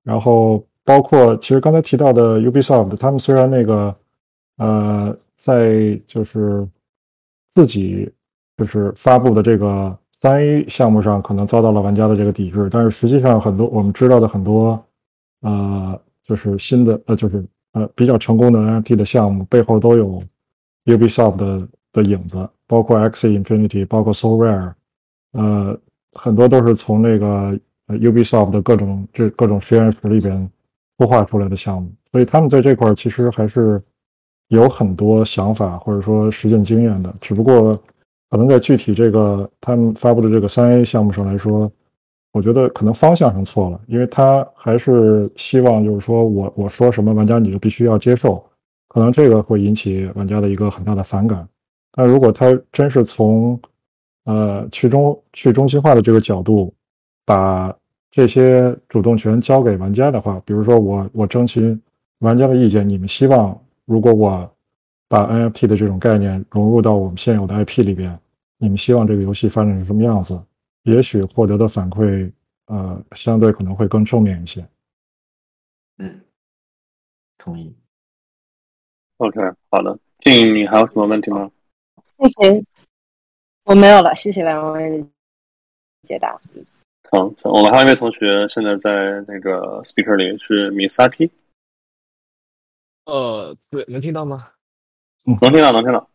[0.04, 3.94] 然后包括其实刚才提到的 Ubisoft，他们虽然那个
[4.58, 6.66] 呃在就是
[7.50, 8.10] 自己
[8.56, 14.80] 就是发布的这个三 A 项目上可能遭到了玩家的这个抵制，但是实际上很多我们知道的很多
[15.40, 20.22] 呃就是新的呃就是呃比较成功的 NFT 的项目背后都有
[20.84, 22.48] Ubisoft 的的影子。
[22.70, 24.72] 包括 X Infinity，包括 So Rare，
[25.32, 25.76] 呃，
[26.12, 30.48] 很多都是从那个 Ubisoft 的各种这各种实验室里边
[30.96, 33.80] 孵化出来的项目，所以他们在这块其实还是
[34.50, 37.12] 有很多想法或者说实践经验的。
[37.20, 37.74] 只不过
[38.30, 41.68] 可能在具体这个他们发布的这个三 A 项目上来说，
[42.32, 48.40] 我觉得可能方向上错了，因为他还是希望就是说我我说什么玩家你就必须要接受，
[48.86, 51.44] 可能这个会引起玩家的一个很大的反感。
[51.96, 53.60] 那如果他真是从，
[54.24, 56.72] 呃去中去中心化的这个角度，
[57.24, 57.74] 把
[58.10, 61.80] 这些主动权交给玩家的话，比如说我我征询
[62.18, 64.50] 玩家的意见，你们希望如果我
[65.08, 68.18] 把 NFT 的这种概念融入到我们现有的 IP 里边，
[68.58, 70.40] 你们希望这个游戏发展成什么样子？
[70.84, 72.30] 也许获得的反馈，
[72.66, 74.66] 呃，相对可能会更正面一些。
[75.98, 76.20] 嗯，
[77.36, 77.74] 同意。
[79.18, 79.38] OK，
[79.70, 79.98] 好的。
[80.20, 81.50] 静，你还有什么问题吗？
[82.04, 82.64] 谢谢，
[83.64, 85.06] 我没有了，谢谢两位的
[86.02, 86.40] 解答。
[87.10, 91.30] 好，我们还有一位同学现在在那个 speaker 里是 Misaki，
[93.06, 94.48] 呃，对，能听到吗
[95.24, 96.08] 能听到，能听到。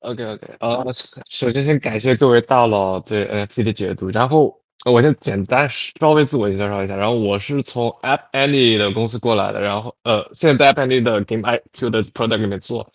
[0.00, 0.84] ？OK OK，呃，
[1.28, 12.90] 首先先感谢各位大佬对 NFT 的解读，然后呃我先简单稍微自我介绍一下，然后我是从 App Annie 的公司过来的，然后呃，现在在 App Annie 的 Game IQ 的 product 里面做，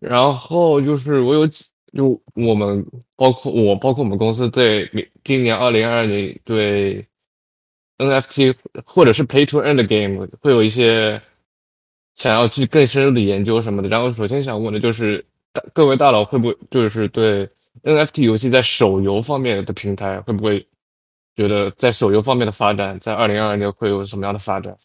[0.00, 2.84] 然后就是我有几就我们
[3.16, 7.04] 包括我包括我们公司对明今年二零二二年对
[7.98, 8.54] NFT
[8.84, 11.20] 或者是 Pay to Earn 的 game 会有一些
[12.16, 13.88] 想要去更深入的研究什么的。
[13.88, 17.48] 然后首先想问的就是，大各位大佬会不会就是对
[17.82, 20.66] NFT 游戏在手游方面的平台会不会
[21.36, 24.76] 觉得在手游方面的发展，在二零二二年会有什么样的发展？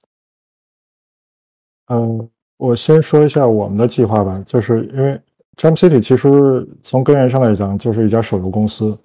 [1.88, 5.20] 嗯，我先说一下我们的计划吧，就是因为
[5.58, 8.98] Jump City 其实从根源上来讲就是一家手游公司，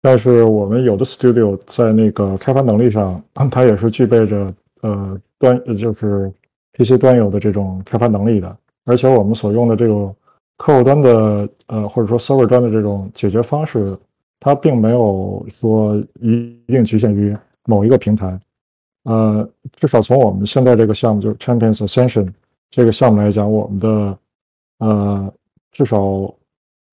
[0.00, 3.20] 但是我们有的 studio 在那个开发能力上，
[3.50, 6.32] 它也是具备着呃端就是
[6.74, 10.14] PC 端游的这种开发能力的，而且我们所用的这种
[10.58, 13.96] 客户端的呃或者说 server 端的这种解决方式，
[14.38, 18.38] 它并没有说一定局限于某一个平台。
[19.04, 22.32] 呃，至少从我们现在这个项目就是 Champions Ascension
[22.70, 24.18] 这个项目来讲，我们的
[24.78, 25.32] 呃
[25.76, 26.00] 至少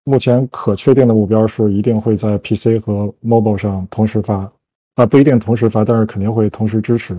[0.04, 4.52] 目前可确定的目标是一定会在 PC 和 Mobile 上同时发，
[4.96, 7.16] 啊、不一定同时发，但是肯定会同时支持。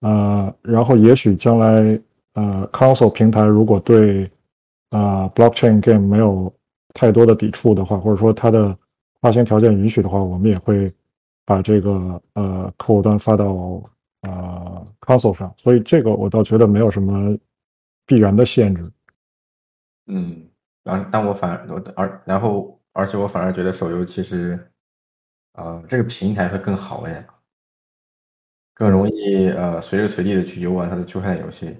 [0.00, 1.98] 呃，然后也许将来
[2.34, 4.30] 呃 Console 平台如果对
[4.90, 6.52] 呃 Blockchain Game 没有
[6.92, 8.76] 太多的抵触的话，或者说它的
[9.22, 10.92] 发行条件允许的话，我们也会
[11.46, 13.82] 把这个呃客户端发到
[14.20, 17.34] 呃 console 上，所以这个我倒觉得没有什么
[18.04, 18.92] 必然的限制。
[20.08, 20.40] 嗯，
[20.86, 24.58] 然但我反而而然后而且我反而觉得手游其实，
[25.54, 27.26] 呃，这个平台会更好一点，
[28.72, 31.76] 更容易呃随时随地的去游玩它的区块链游戏。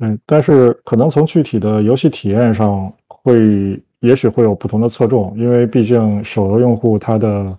[0.00, 7.58] 嗯，但是可能从具体的游戏体验上会，也许会有不同的侧重，因为毕竟手游用户他的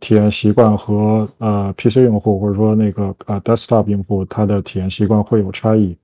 [0.00, 5.96] 体验习惯和呃 PC 用户或者说那个呃 desktop 用户他的体验习惯会有差异。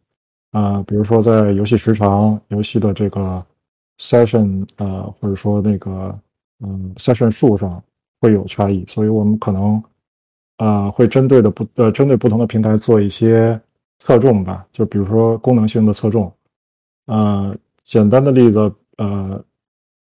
[0.55, 3.45] 啊、比如说在游戏时长、游戏的这个
[3.99, 6.17] session 呃，或者说那个
[6.61, 7.83] 嗯 session 数上
[8.21, 9.83] 会有差异，所以我们可能
[10.59, 13.61] 啊、会针对的不呃针对不同的平台做一些
[13.99, 16.33] 侧重吧，就比如说功能性的侧重。
[17.07, 19.45] 呃，简单的例子，呃，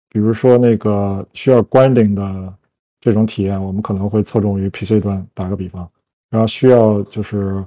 [0.09, 2.53] 比如说那个需要 grinding 的
[3.01, 5.87] 这种体验，我们可能会侧重于 PC 端，打个比方，
[6.29, 7.61] 然后需要就是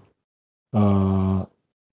[0.70, 1.46] 呃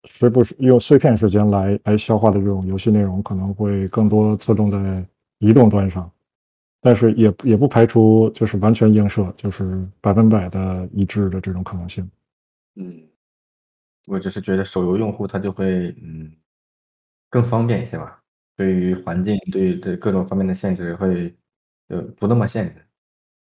[0.05, 5.05] 时不时用碎片时间来来消化的这种游戏内容，可能会更多侧重在
[5.39, 6.09] 移动端上。
[6.81, 12.09] 但是也也不排除就是完全映射，就是百分百的一致的这种可能性。
[12.75, 13.03] 嗯，
[14.07, 16.31] 我只是觉得手游用户他就会嗯
[17.29, 18.21] 更方便一些吧，
[18.55, 21.35] 对于环境对于对各种方面的限制会
[21.89, 22.81] 呃不那么限制。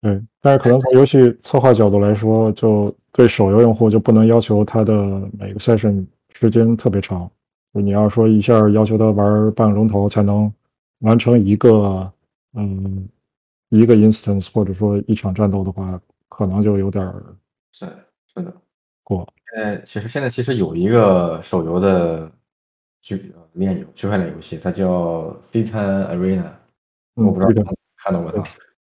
[0.02, 4.94] 对，但是可能从游戏策划角度来说，就对手游用户就不能要求他的
[5.38, 6.06] 每个 session
[6.40, 7.30] 时间特别长。
[7.74, 10.52] 就你要说一下要求他玩半个钟头才能
[11.00, 12.10] 完成一个
[12.54, 13.08] 嗯
[13.68, 16.00] 一个 instance 或者说一场战斗的话，
[16.30, 17.22] 可能就有点儿
[17.74, 17.86] 是
[18.34, 18.54] 是的，
[19.04, 19.28] 过。
[19.54, 22.32] 呃，其实现在其实有一个手游的
[23.02, 26.52] 区呃链游区块链游戏，它叫 Citan Arena，
[27.18, 28.42] 嗯我不知道看到过它。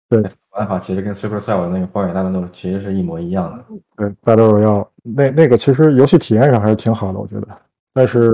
[0.07, 0.22] 对
[0.52, 3.65] 玩法其实跟 Supercell 那个荒野大乱斗其实是一模一样的。
[3.98, 7.48] 对，Battle Royale 那那个其实游戏体验上还是挺好的，我觉得，
[7.94, 8.32] 但是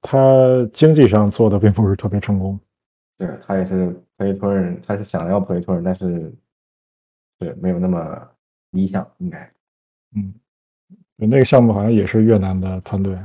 [0.00, 0.18] 它
[0.72, 2.58] 经济上做的并不是特别成功。
[3.18, 6.32] 对，他也是 play earn，他是想要 play earn，但是
[7.38, 8.28] 对没有那么
[8.70, 9.50] 理想，应该。
[10.14, 10.32] 嗯，
[11.18, 13.18] 对那个项目好像也是越南的团队，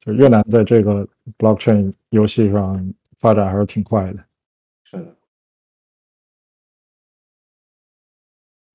[0.00, 1.06] 就越南在这个
[1.36, 4.24] blockchain 游戏上发展还是挺快的。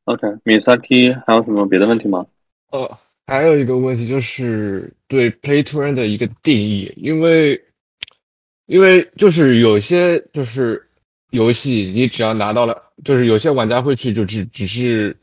[0.09, 2.25] OK，Misaki 还有什么别的问题吗？
[2.71, 7.59] 呃，还有一个问题就是对 play to earn 的一个定义，因为
[8.65, 10.83] 因为就是有些就是
[11.29, 15.15] 游戏，你只要拿到了，就是有些玩家会去就只只是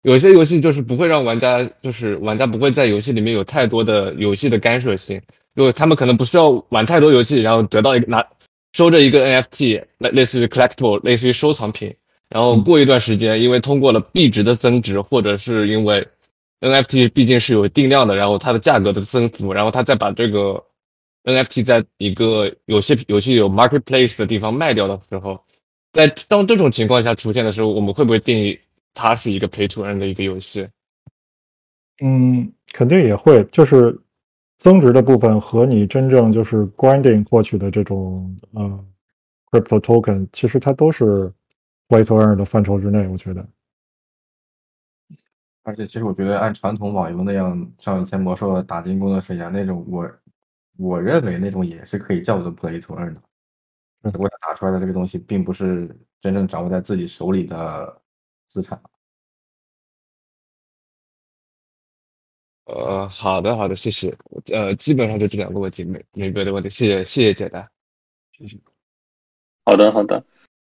[0.00, 5.20] 有些游戏就是不会让玩家就是玩家不会在游戏里面有太多的游戏的干涉性，
[5.56, 8.26] 因为他们可能不需要玩太多游戏，然后得到一个拿
[8.72, 11.94] 收着一个 NFT，类类似于 collectible，类似于收藏品。
[12.28, 16.06] 然后过一段时间，因为通过了币值的增值，或者是因为
[16.60, 20.62] NFT 毕竟是有定量的，然后它的价格的增幅，然后它再把这个
[21.24, 25.42] NFT 在一个有些有些有 marketplace 的地方卖掉的时候，
[25.92, 28.58] 在当这种情况下出现的时候，我们会不会定义
[28.92, 30.68] 它是一个 pay to earn 的一个游戏？
[32.02, 33.98] 嗯，肯定也会，就是
[34.58, 38.84] 增值的部分和你真正就是 grinding 获取的这种呃
[39.50, 41.32] crypto token，其实它都是
[41.88, 43.46] play to earn 的范畴之内，我觉得。
[45.62, 50.10] 而且，其实我觉得按传统网游那样，像以前魔兽打进工作室一样那种，我
[50.78, 53.22] 我认为那种也是可以叫做 play to earn 的。
[54.04, 55.88] 只不过他打出来的这个东西，并不是
[56.20, 58.00] 真正掌握在自己手里的
[58.46, 58.80] 资产。
[62.64, 64.16] 呃，好的，好的，谢谢。
[64.52, 67.68] 呃，基本上就这两个问题，没没别的问题，谢谢，谢谢解答，
[68.32, 68.58] 谢谢。
[69.64, 70.24] 好的，好的。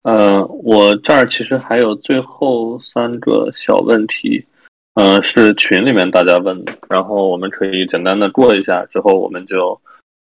[0.06, 4.46] 呃，我这儿其实还有最后三个小问题。
[4.94, 9.76] 嗯，是群里面大家问的，然后我们可以简单的过一下，之后我们就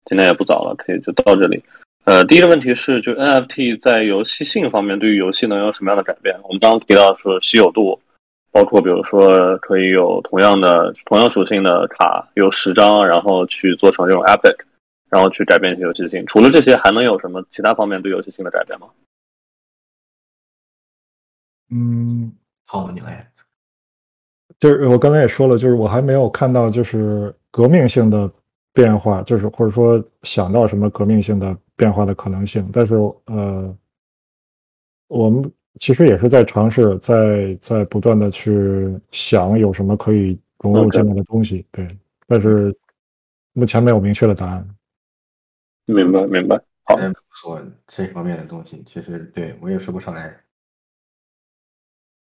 [0.05, 1.61] 今天也不早了，可以就到这里。
[2.05, 6.39] 呃，第一个问题是，就 NFT 在游戏性方面对于游戏能有什么样的改变？
[6.45, 7.99] 我们刚刚提到说稀有度，
[8.53, 14.55] 包括比如说可以有同样的同样属性的卡有十张，然后去做成这种 epic，
[15.11, 16.25] 然后去改变一些游戏性。
[16.27, 18.87] 除了这些，还能有什么其他方面对游戏性的改变吗？
[21.75, 22.33] 嗯，
[22.67, 23.29] 好，你来。
[24.61, 28.31] 就是我刚才也说了，就是我还没有看到就是革命性的
[28.73, 32.69] 变化，就是或者说想到什么革命性的变化的可能性。
[32.73, 32.95] 但是
[33.27, 33.77] 呃，
[35.09, 41.67] 我们其实也是在尝试，在在不断的去想有什么可以融入进来的东西。
[41.73, 41.89] 对，
[42.29, 42.73] 但是
[43.53, 44.69] 目前没有明确的答案。
[45.87, 46.57] 明白，明白。
[46.85, 46.97] 好，
[47.31, 50.39] 说这方面的东西，其实对我也说不上来。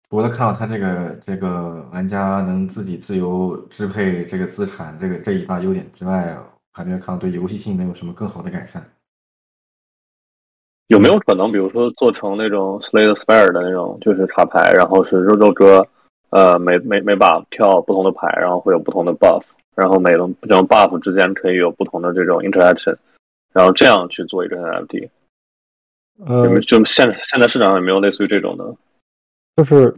[0.10, 6.38] 除了看到他这个这个玩家能自己自由支配这个资产这个这一大优点之外，
[6.72, 8.82] 还没有看到对游戏性能有什么更好的改善。
[10.88, 15.86] 有没有可能，比如说做成那种 Slay the Spire 的那种，就是卡牌，然后是肉肉哥，
[16.30, 19.44] 呃，每每每把跳不同的牌，然后会有不同的 buff，
[19.76, 22.96] 然后每个这种 buff 之间可以有不同的这种 interaction，
[23.52, 25.10] 然后这样去做一个 NFT。
[26.26, 28.74] 呃，就现现在市场上有没有类似于这种的？
[29.58, 29.94] 就是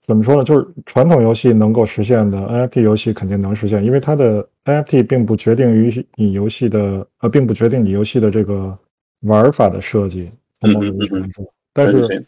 [0.00, 0.42] 怎么说呢？
[0.42, 8.76] 就是传统游戏能够实现的 NFT 游戏肯定能实现，因为它的 NFT 并不决定于你游戏的呃，并不决定你游戏的这个
[9.20, 10.28] 玩法的设计。
[10.60, 12.26] 从某种意义上说，但是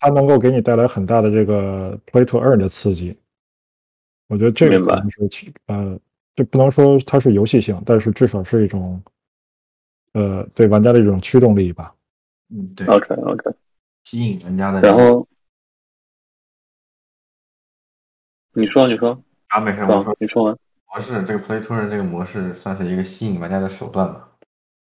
[0.00, 3.14] 它能够给你带来很大的这个 play to earn 的刺激。
[4.28, 5.98] 我觉得这个可能是呃，
[6.34, 9.02] 这不能说它是游戏性，但是至少是一种
[10.14, 11.94] 呃，对玩家的一种驱动力吧。
[12.48, 12.86] 嗯，对。
[12.86, 13.50] OK OK，
[14.04, 14.80] 吸引玩家的。
[14.80, 15.28] 然后。
[18.56, 20.56] 你说，你说啊，没事，我说，你说完。
[20.86, 24.28] 模式这个 play to earn 这个模式算是一个吸引玩家的手段吧，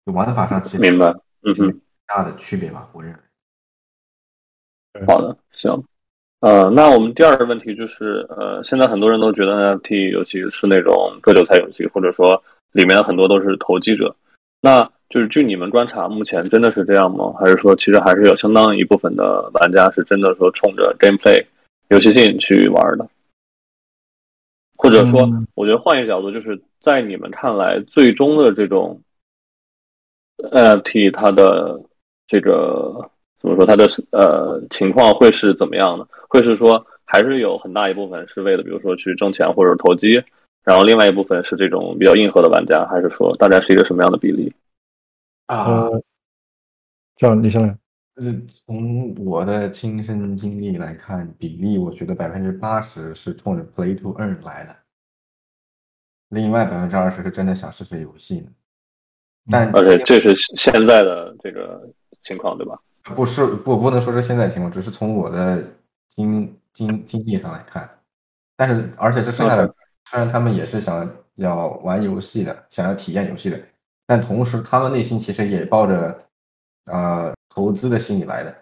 [0.05, 1.07] 就玩法上其实明白，
[1.43, 3.19] 嗯哼，大的区别吧，我认为。
[5.07, 5.83] 好的，行，
[6.41, 12.43] 呃，那我们第二个问题就是，呃，现在很多人都觉得 NFT 游戏是那种割韭菜游戏，或者说
[12.73, 14.15] 里面很多都是投机者。
[14.61, 17.33] 那就是据你们观察，目前真的是这样吗？
[17.41, 21.43] 还是说其实还是有相当一部分的玩家是真的说冲着 gameplay
[21.89, 23.09] 游戏性去玩的？
[24.77, 29.01] 或者说，我觉得换一个角度，就是在你们看来，最终的这种
[30.39, 31.81] NFT 它的
[32.27, 36.07] 这个怎么说，它的呃情况会是怎么样的？
[36.29, 40.23] 会是说，还是有很大一部分是为了，比如说去挣钱或者投机，
[40.63, 44.53] 然后另外一部分是这种比较硬核的玩家，还是说大概是一个什么样的比例？
[45.47, 45.89] 啊，
[47.17, 47.77] 这样你先来。
[48.17, 54.75] 就是从我的亲身经历来看，比例我觉得百分之八十是冲着 play to earn 来的，
[56.31, 58.51] 另外百分之二十是真的想试试游戏的。
[59.51, 61.87] 但而且这是现在的这个
[62.23, 62.81] 情况，对吧？
[63.15, 65.63] 不是，不不能说是现在情况，只是从我的
[66.09, 67.89] 经经经历上来看。
[68.57, 69.75] 但是，而且这剩下的
[70.07, 73.61] 虽然他们也是想要玩游戏的，想要体验游戏的，
[74.07, 76.23] 但同时他们内心其实也抱着。
[76.87, 78.55] 啊，投资的心理来的，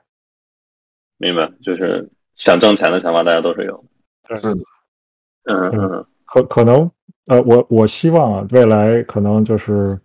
[1.19, 3.85] 明白，就是想挣钱的想法，大家都是有。
[4.36, 4.65] 是的，
[5.44, 6.90] 嗯嗯，可可能，
[7.27, 9.98] 呃，我我希望啊，未来可能就是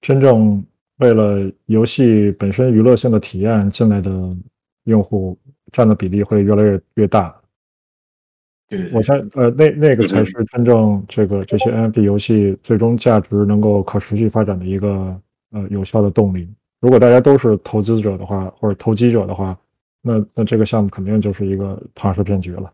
[0.00, 0.64] 真正
[0.98, 4.10] 为了游戏本身娱乐性的体验进来的
[4.84, 5.38] 用户
[5.72, 7.34] 占的比例会越来越越大。
[8.68, 15.20] 对，我相呃，那那个才是真正这个这些 NFT 游戏最终价值能够可持续发展的一个
[15.52, 16.48] 呃有效的动力。
[16.80, 19.56] 如果大家都是投资者的话，或者投机者的话，
[20.02, 22.72] 那那这个项目肯定就是一个庞氏骗局了。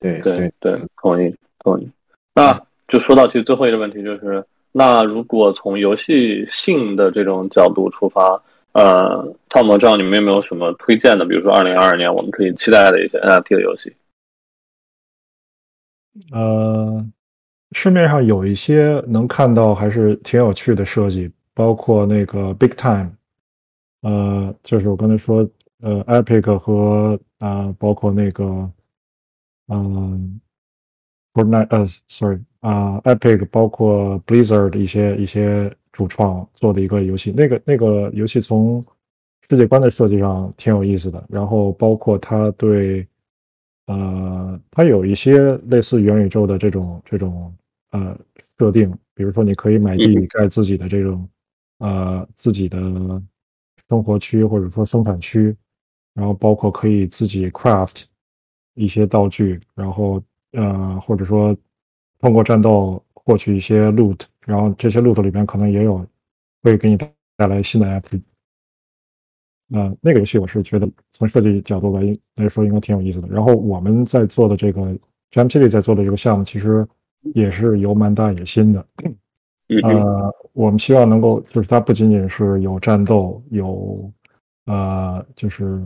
[0.00, 1.88] 对对对，同意同意。
[2.34, 2.58] 那
[2.88, 8.42] 就说到其实最后一个问题，就是那如果从游戏性的这种角度出发，
[8.72, 11.24] 呃，汤姆，这样你们有没有什么推荐的？
[11.24, 13.92] 比如说二零二二年我们可以期待的一些 NFT 的游戏？
[16.32, 17.04] 呃，
[17.72, 23.10] 市面上有一些能看到还是挺有趣的设计，包括那个 Big Time，
[24.02, 25.48] 呃，就是我刚才说，
[25.80, 28.70] 呃，Epic 和啊，包括那个，
[29.68, 30.40] 嗯
[31.34, 38.84] ，Fortnite，呃，sorry，啊，Epic，包括 Blizzard 的一些一些主创做的一个游戏，那个那个游戏从
[39.48, 43.06] 世界观的设计上挺有意思的，然后包括它对。
[43.86, 47.52] 呃，它有一些类似元宇宙的这种这种
[47.90, 48.16] 呃
[48.56, 51.28] 设定，比如说你可以买地盖自己的这种
[51.78, 52.78] 呃自己的
[53.90, 55.54] 生活区或者说生产区，
[56.14, 58.04] 然后包括可以自己 craft
[58.74, 60.22] 一些道具，然后
[60.52, 61.54] 呃或者说
[62.20, 66.06] 通过战斗获取一些 loot，然后这些 loot 里边可能也有
[66.62, 68.20] 会给你带来新的 IP。
[69.72, 73.28] 呃，那个游戏我是觉得从设计角度来来说应该挺有意思的。
[73.28, 74.92] 然后我们在做的这个
[75.30, 76.86] g m t 在做的这个项目，其实
[77.34, 78.86] 也是有蛮大野心的。
[79.82, 84.12] 呃，我们希望能够就是它不仅仅是有战斗，有
[84.66, 85.82] 呃就是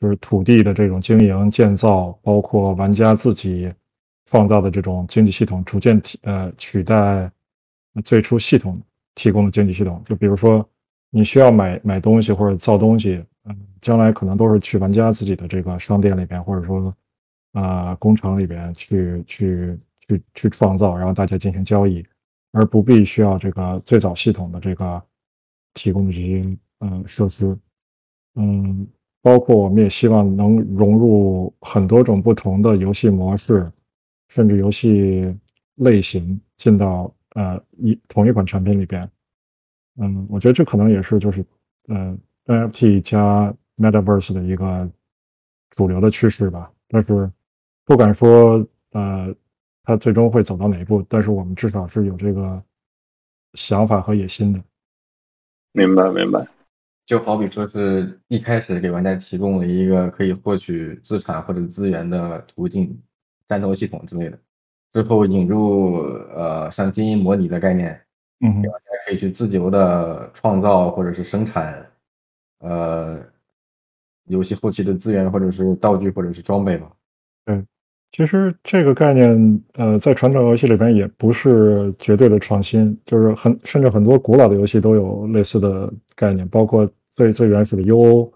[0.00, 3.72] 就是土地的这种经营建造，包括玩家自己
[4.26, 7.30] 创造的这种经济系统，逐渐替呃取代
[8.04, 8.76] 最初系统
[9.14, 10.02] 提供的经济系统。
[10.04, 10.66] 就比如说。
[11.08, 16.94] 你需要买买东西或者造东西，嗯，将来可能都是去玩家自己的这个商店里边，或者说，
[17.52, 22.04] 啊，工厂里边去去去去创造，然后大家进行交易，
[22.56, 25.02] 而不必需要这个最早系统的这个
[25.74, 26.42] 提供这些
[26.80, 27.54] 嗯设施，
[28.36, 28.86] 嗯，
[29.20, 33.70] 包括我们也希望能融入很多种不同的游戏模式，
[34.28, 35.36] 甚至游戏
[35.74, 39.06] 类型进到呃一同一款产品里边。
[39.98, 41.44] 嗯，我觉得这可能也是就是，
[41.88, 44.90] 嗯，NFT 加 Metaverse 的一个
[45.70, 46.72] 主流的趋势吧。
[46.88, 47.30] 但是
[47.84, 49.34] 不敢说，呃，
[49.86, 51.02] 它最终会走到哪一步。
[51.08, 52.62] 但是我们至少是有这个
[53.54, 54.62] 想法和野心的。
[55.72, 56.46] 明白，明白。
[57.06, 63.00] 就好比说是一开始给玩家提供了一个可以获取资产或者资源的途径，
[63.48, 64.38] 战斗系统之类的，
[64.92, 66.02] 之后引入
[66.34, 67.98] 呃像基因模拟的概念。
[68.40, 71.90] 嗯，玩家可以去自由的创造或者是生产，
[72.58, 73.18] 呃，
[74.24, 76.90] 游戏后期的资源或者是道具或者是装备嘛。
[78.12, 88.30] 其实这个概念，呃，在传统游戏里边也不是绝对的创新，就是很甚至很多古老的游戏都有类似的概念，包括最最原始的 UO、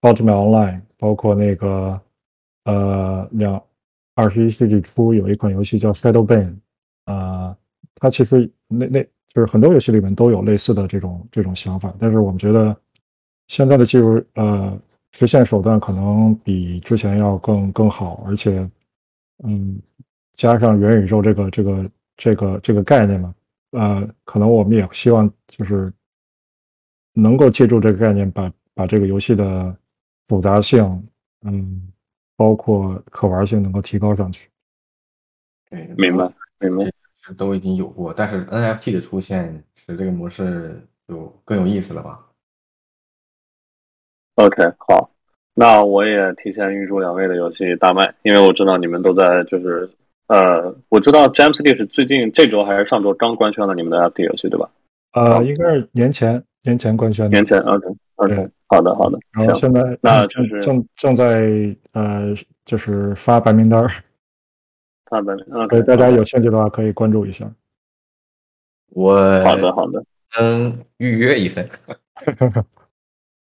[0.00, 2.00] Ultimate Online，包括那个
[2.64, 3.62] 呃两
[4.14, 6.56] 二十一世纪初有一款游戏叫 Shadowbane，
[7.04, 7.56] 啊，
[7.96, 9.06] 它其实那那。
[9.34, 12.74] 就是很多游戏里面都有类似的这种这种想法，但是我们觉得
[13.48, 14.76] 现在的技术呃
[15.12, 18.68] 实现手段可能比之前要更更好，而且
[19.44, 19.80] 嗯
[20.34, 23.34] 加上元宇宙这个这个这个这个概念嘛，
[23.72, 25.92] 呃可能我们也希望就是
[27.12, 29.76] 能够借助这个概念把把这个游戏的
[30.28, 31.08] 复杂性
[31.42, 31.92] 嗯
[32.36, 34.48] 包括可玩性能够提高上去。
[35.70, 36.90] 对，明白明白。
[37.36, 42.26] 都已经有过，但是 NFT 的出现使这个模式就更有意思了吧
[44.36, 45.10] ？OK，好，
[45.60, 49.90] 那我也提前预祝两位的游戏大卖，因为我知道你们都在就是
[50.28, 54.70] 呃，我知道 James D 是最近这周还是上周刚官宣了你们的 NFT 游戏对吧？
[55.14, 57.30] 呃，应该是年前年前官宣的。
[57.30, 59.18] 年前 OK，OK，好的好的。
[59.32, 61.42] 然后现在那就是正正在
[61.90, 62.32] 呃，
[62.64, 63.84] 就是发白名单。
[65.10, 65.36] 好的，
[65.70, 67.50] 所以大家有兴趣的话可以关注一下。
[68.90, 70.04] 我好的好的，
[70.38, 71.68] 嗯，预约一份。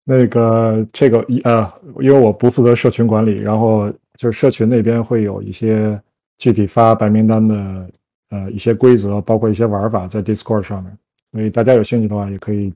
[0.04, 5.98] 那个这个一啊，因为我不负责社群管理，然后就是社群那边会有一些
[6.36, 7.90] 具体发白名单的
[8.28, 10.98] 呃一些规则，包括一些玩法在 Discord 上面，
[11.32, 12.72] 所以大家有兴趣的话也可以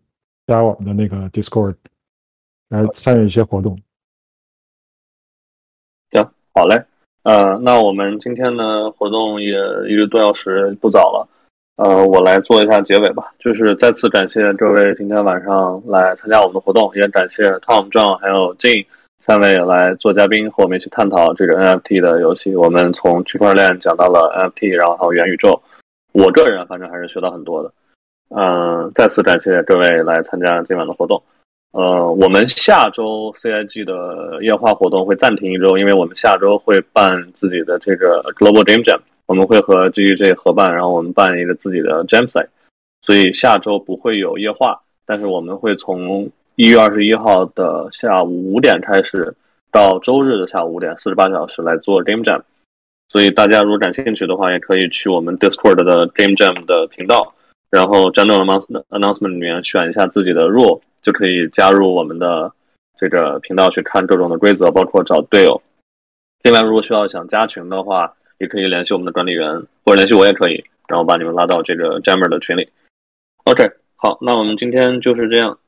[0.47, 1.75] 加我们的那个 Discord
[2.71, 3.79] 来参与一些活动。
[6.11, 6.83] 行，好嘞。
[7.25, 9.55] 呃，那我们今天的活动也
[9.87, 11.29] 一个多小时，不早了。
[11.79, 13.33] 呃，我来做一下结尾吧。
[13.39, 18.85] 就是再次感谢这位今天晚上来参加我们的活动，也感谢 Tom、John 还有 Jin
[19.21, 22.57] 三位来做嘉宾，和我们一起探讨这个 NFT 的游戏。
[22.57, 25.61] 我们从区块链讲到了 NFT，然后还有元宇宙。
[26.11, 27.71] 我个人反正还是学到很多的。
[28.31, 31.23] 嗯，再次感谢各位来参加今晚的活动。
[31.71, 38.99] 呃，我们下周 CIG 的烟花活动会暂停一周，因为我们下周会办自己的这个 Global Game Jam，
[39.29, 42.49] 我们会和 GEJ 合办，然后我们办一个自己的 Jam site，
[43.03, 49.35] 所以下周不会有夜话，但是我们会从一月二十一号的下午五点开始，
[49.71, 52.41] 到周日的下午五点，四十八小时来做 Game Jam。
[53.11, 57.35] 所以大家如果感兴趣的话，也可以去我们 Discord 的 Game Jam 的频道，
[57.71, 62.51] 然后 General Announce- Announcement 里面选一下自己的 role，就可以加入我们的
[62.99, 65.61] 这个频道去看各种的规则，包括找队友。
[66.43, 69.49] 另外，如果需要想加群的话，也可以联系我们的管理员，
[69.85, 72.69] 或者联系我也可以，然后把你们拉到这个 Jammer 的群里。
[73.45, 75.59] OK，好，那我们今天就是这样，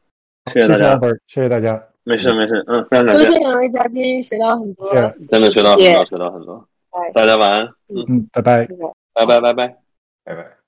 [0.52, 0.98] 谢谢大家。
[1.26, 6.68] 谢谢大家，没事没事，嗯，非常感谢多谢，两位嘉宾，学到很多谢谢，真的学到很谢谢多，学到很多。
[7.14, 8.66] 大家晚安，嗯嗯，拜拜。
[9.14, 9.76] 拜拜拜拜。
[10.24, 10.59] 拜拜。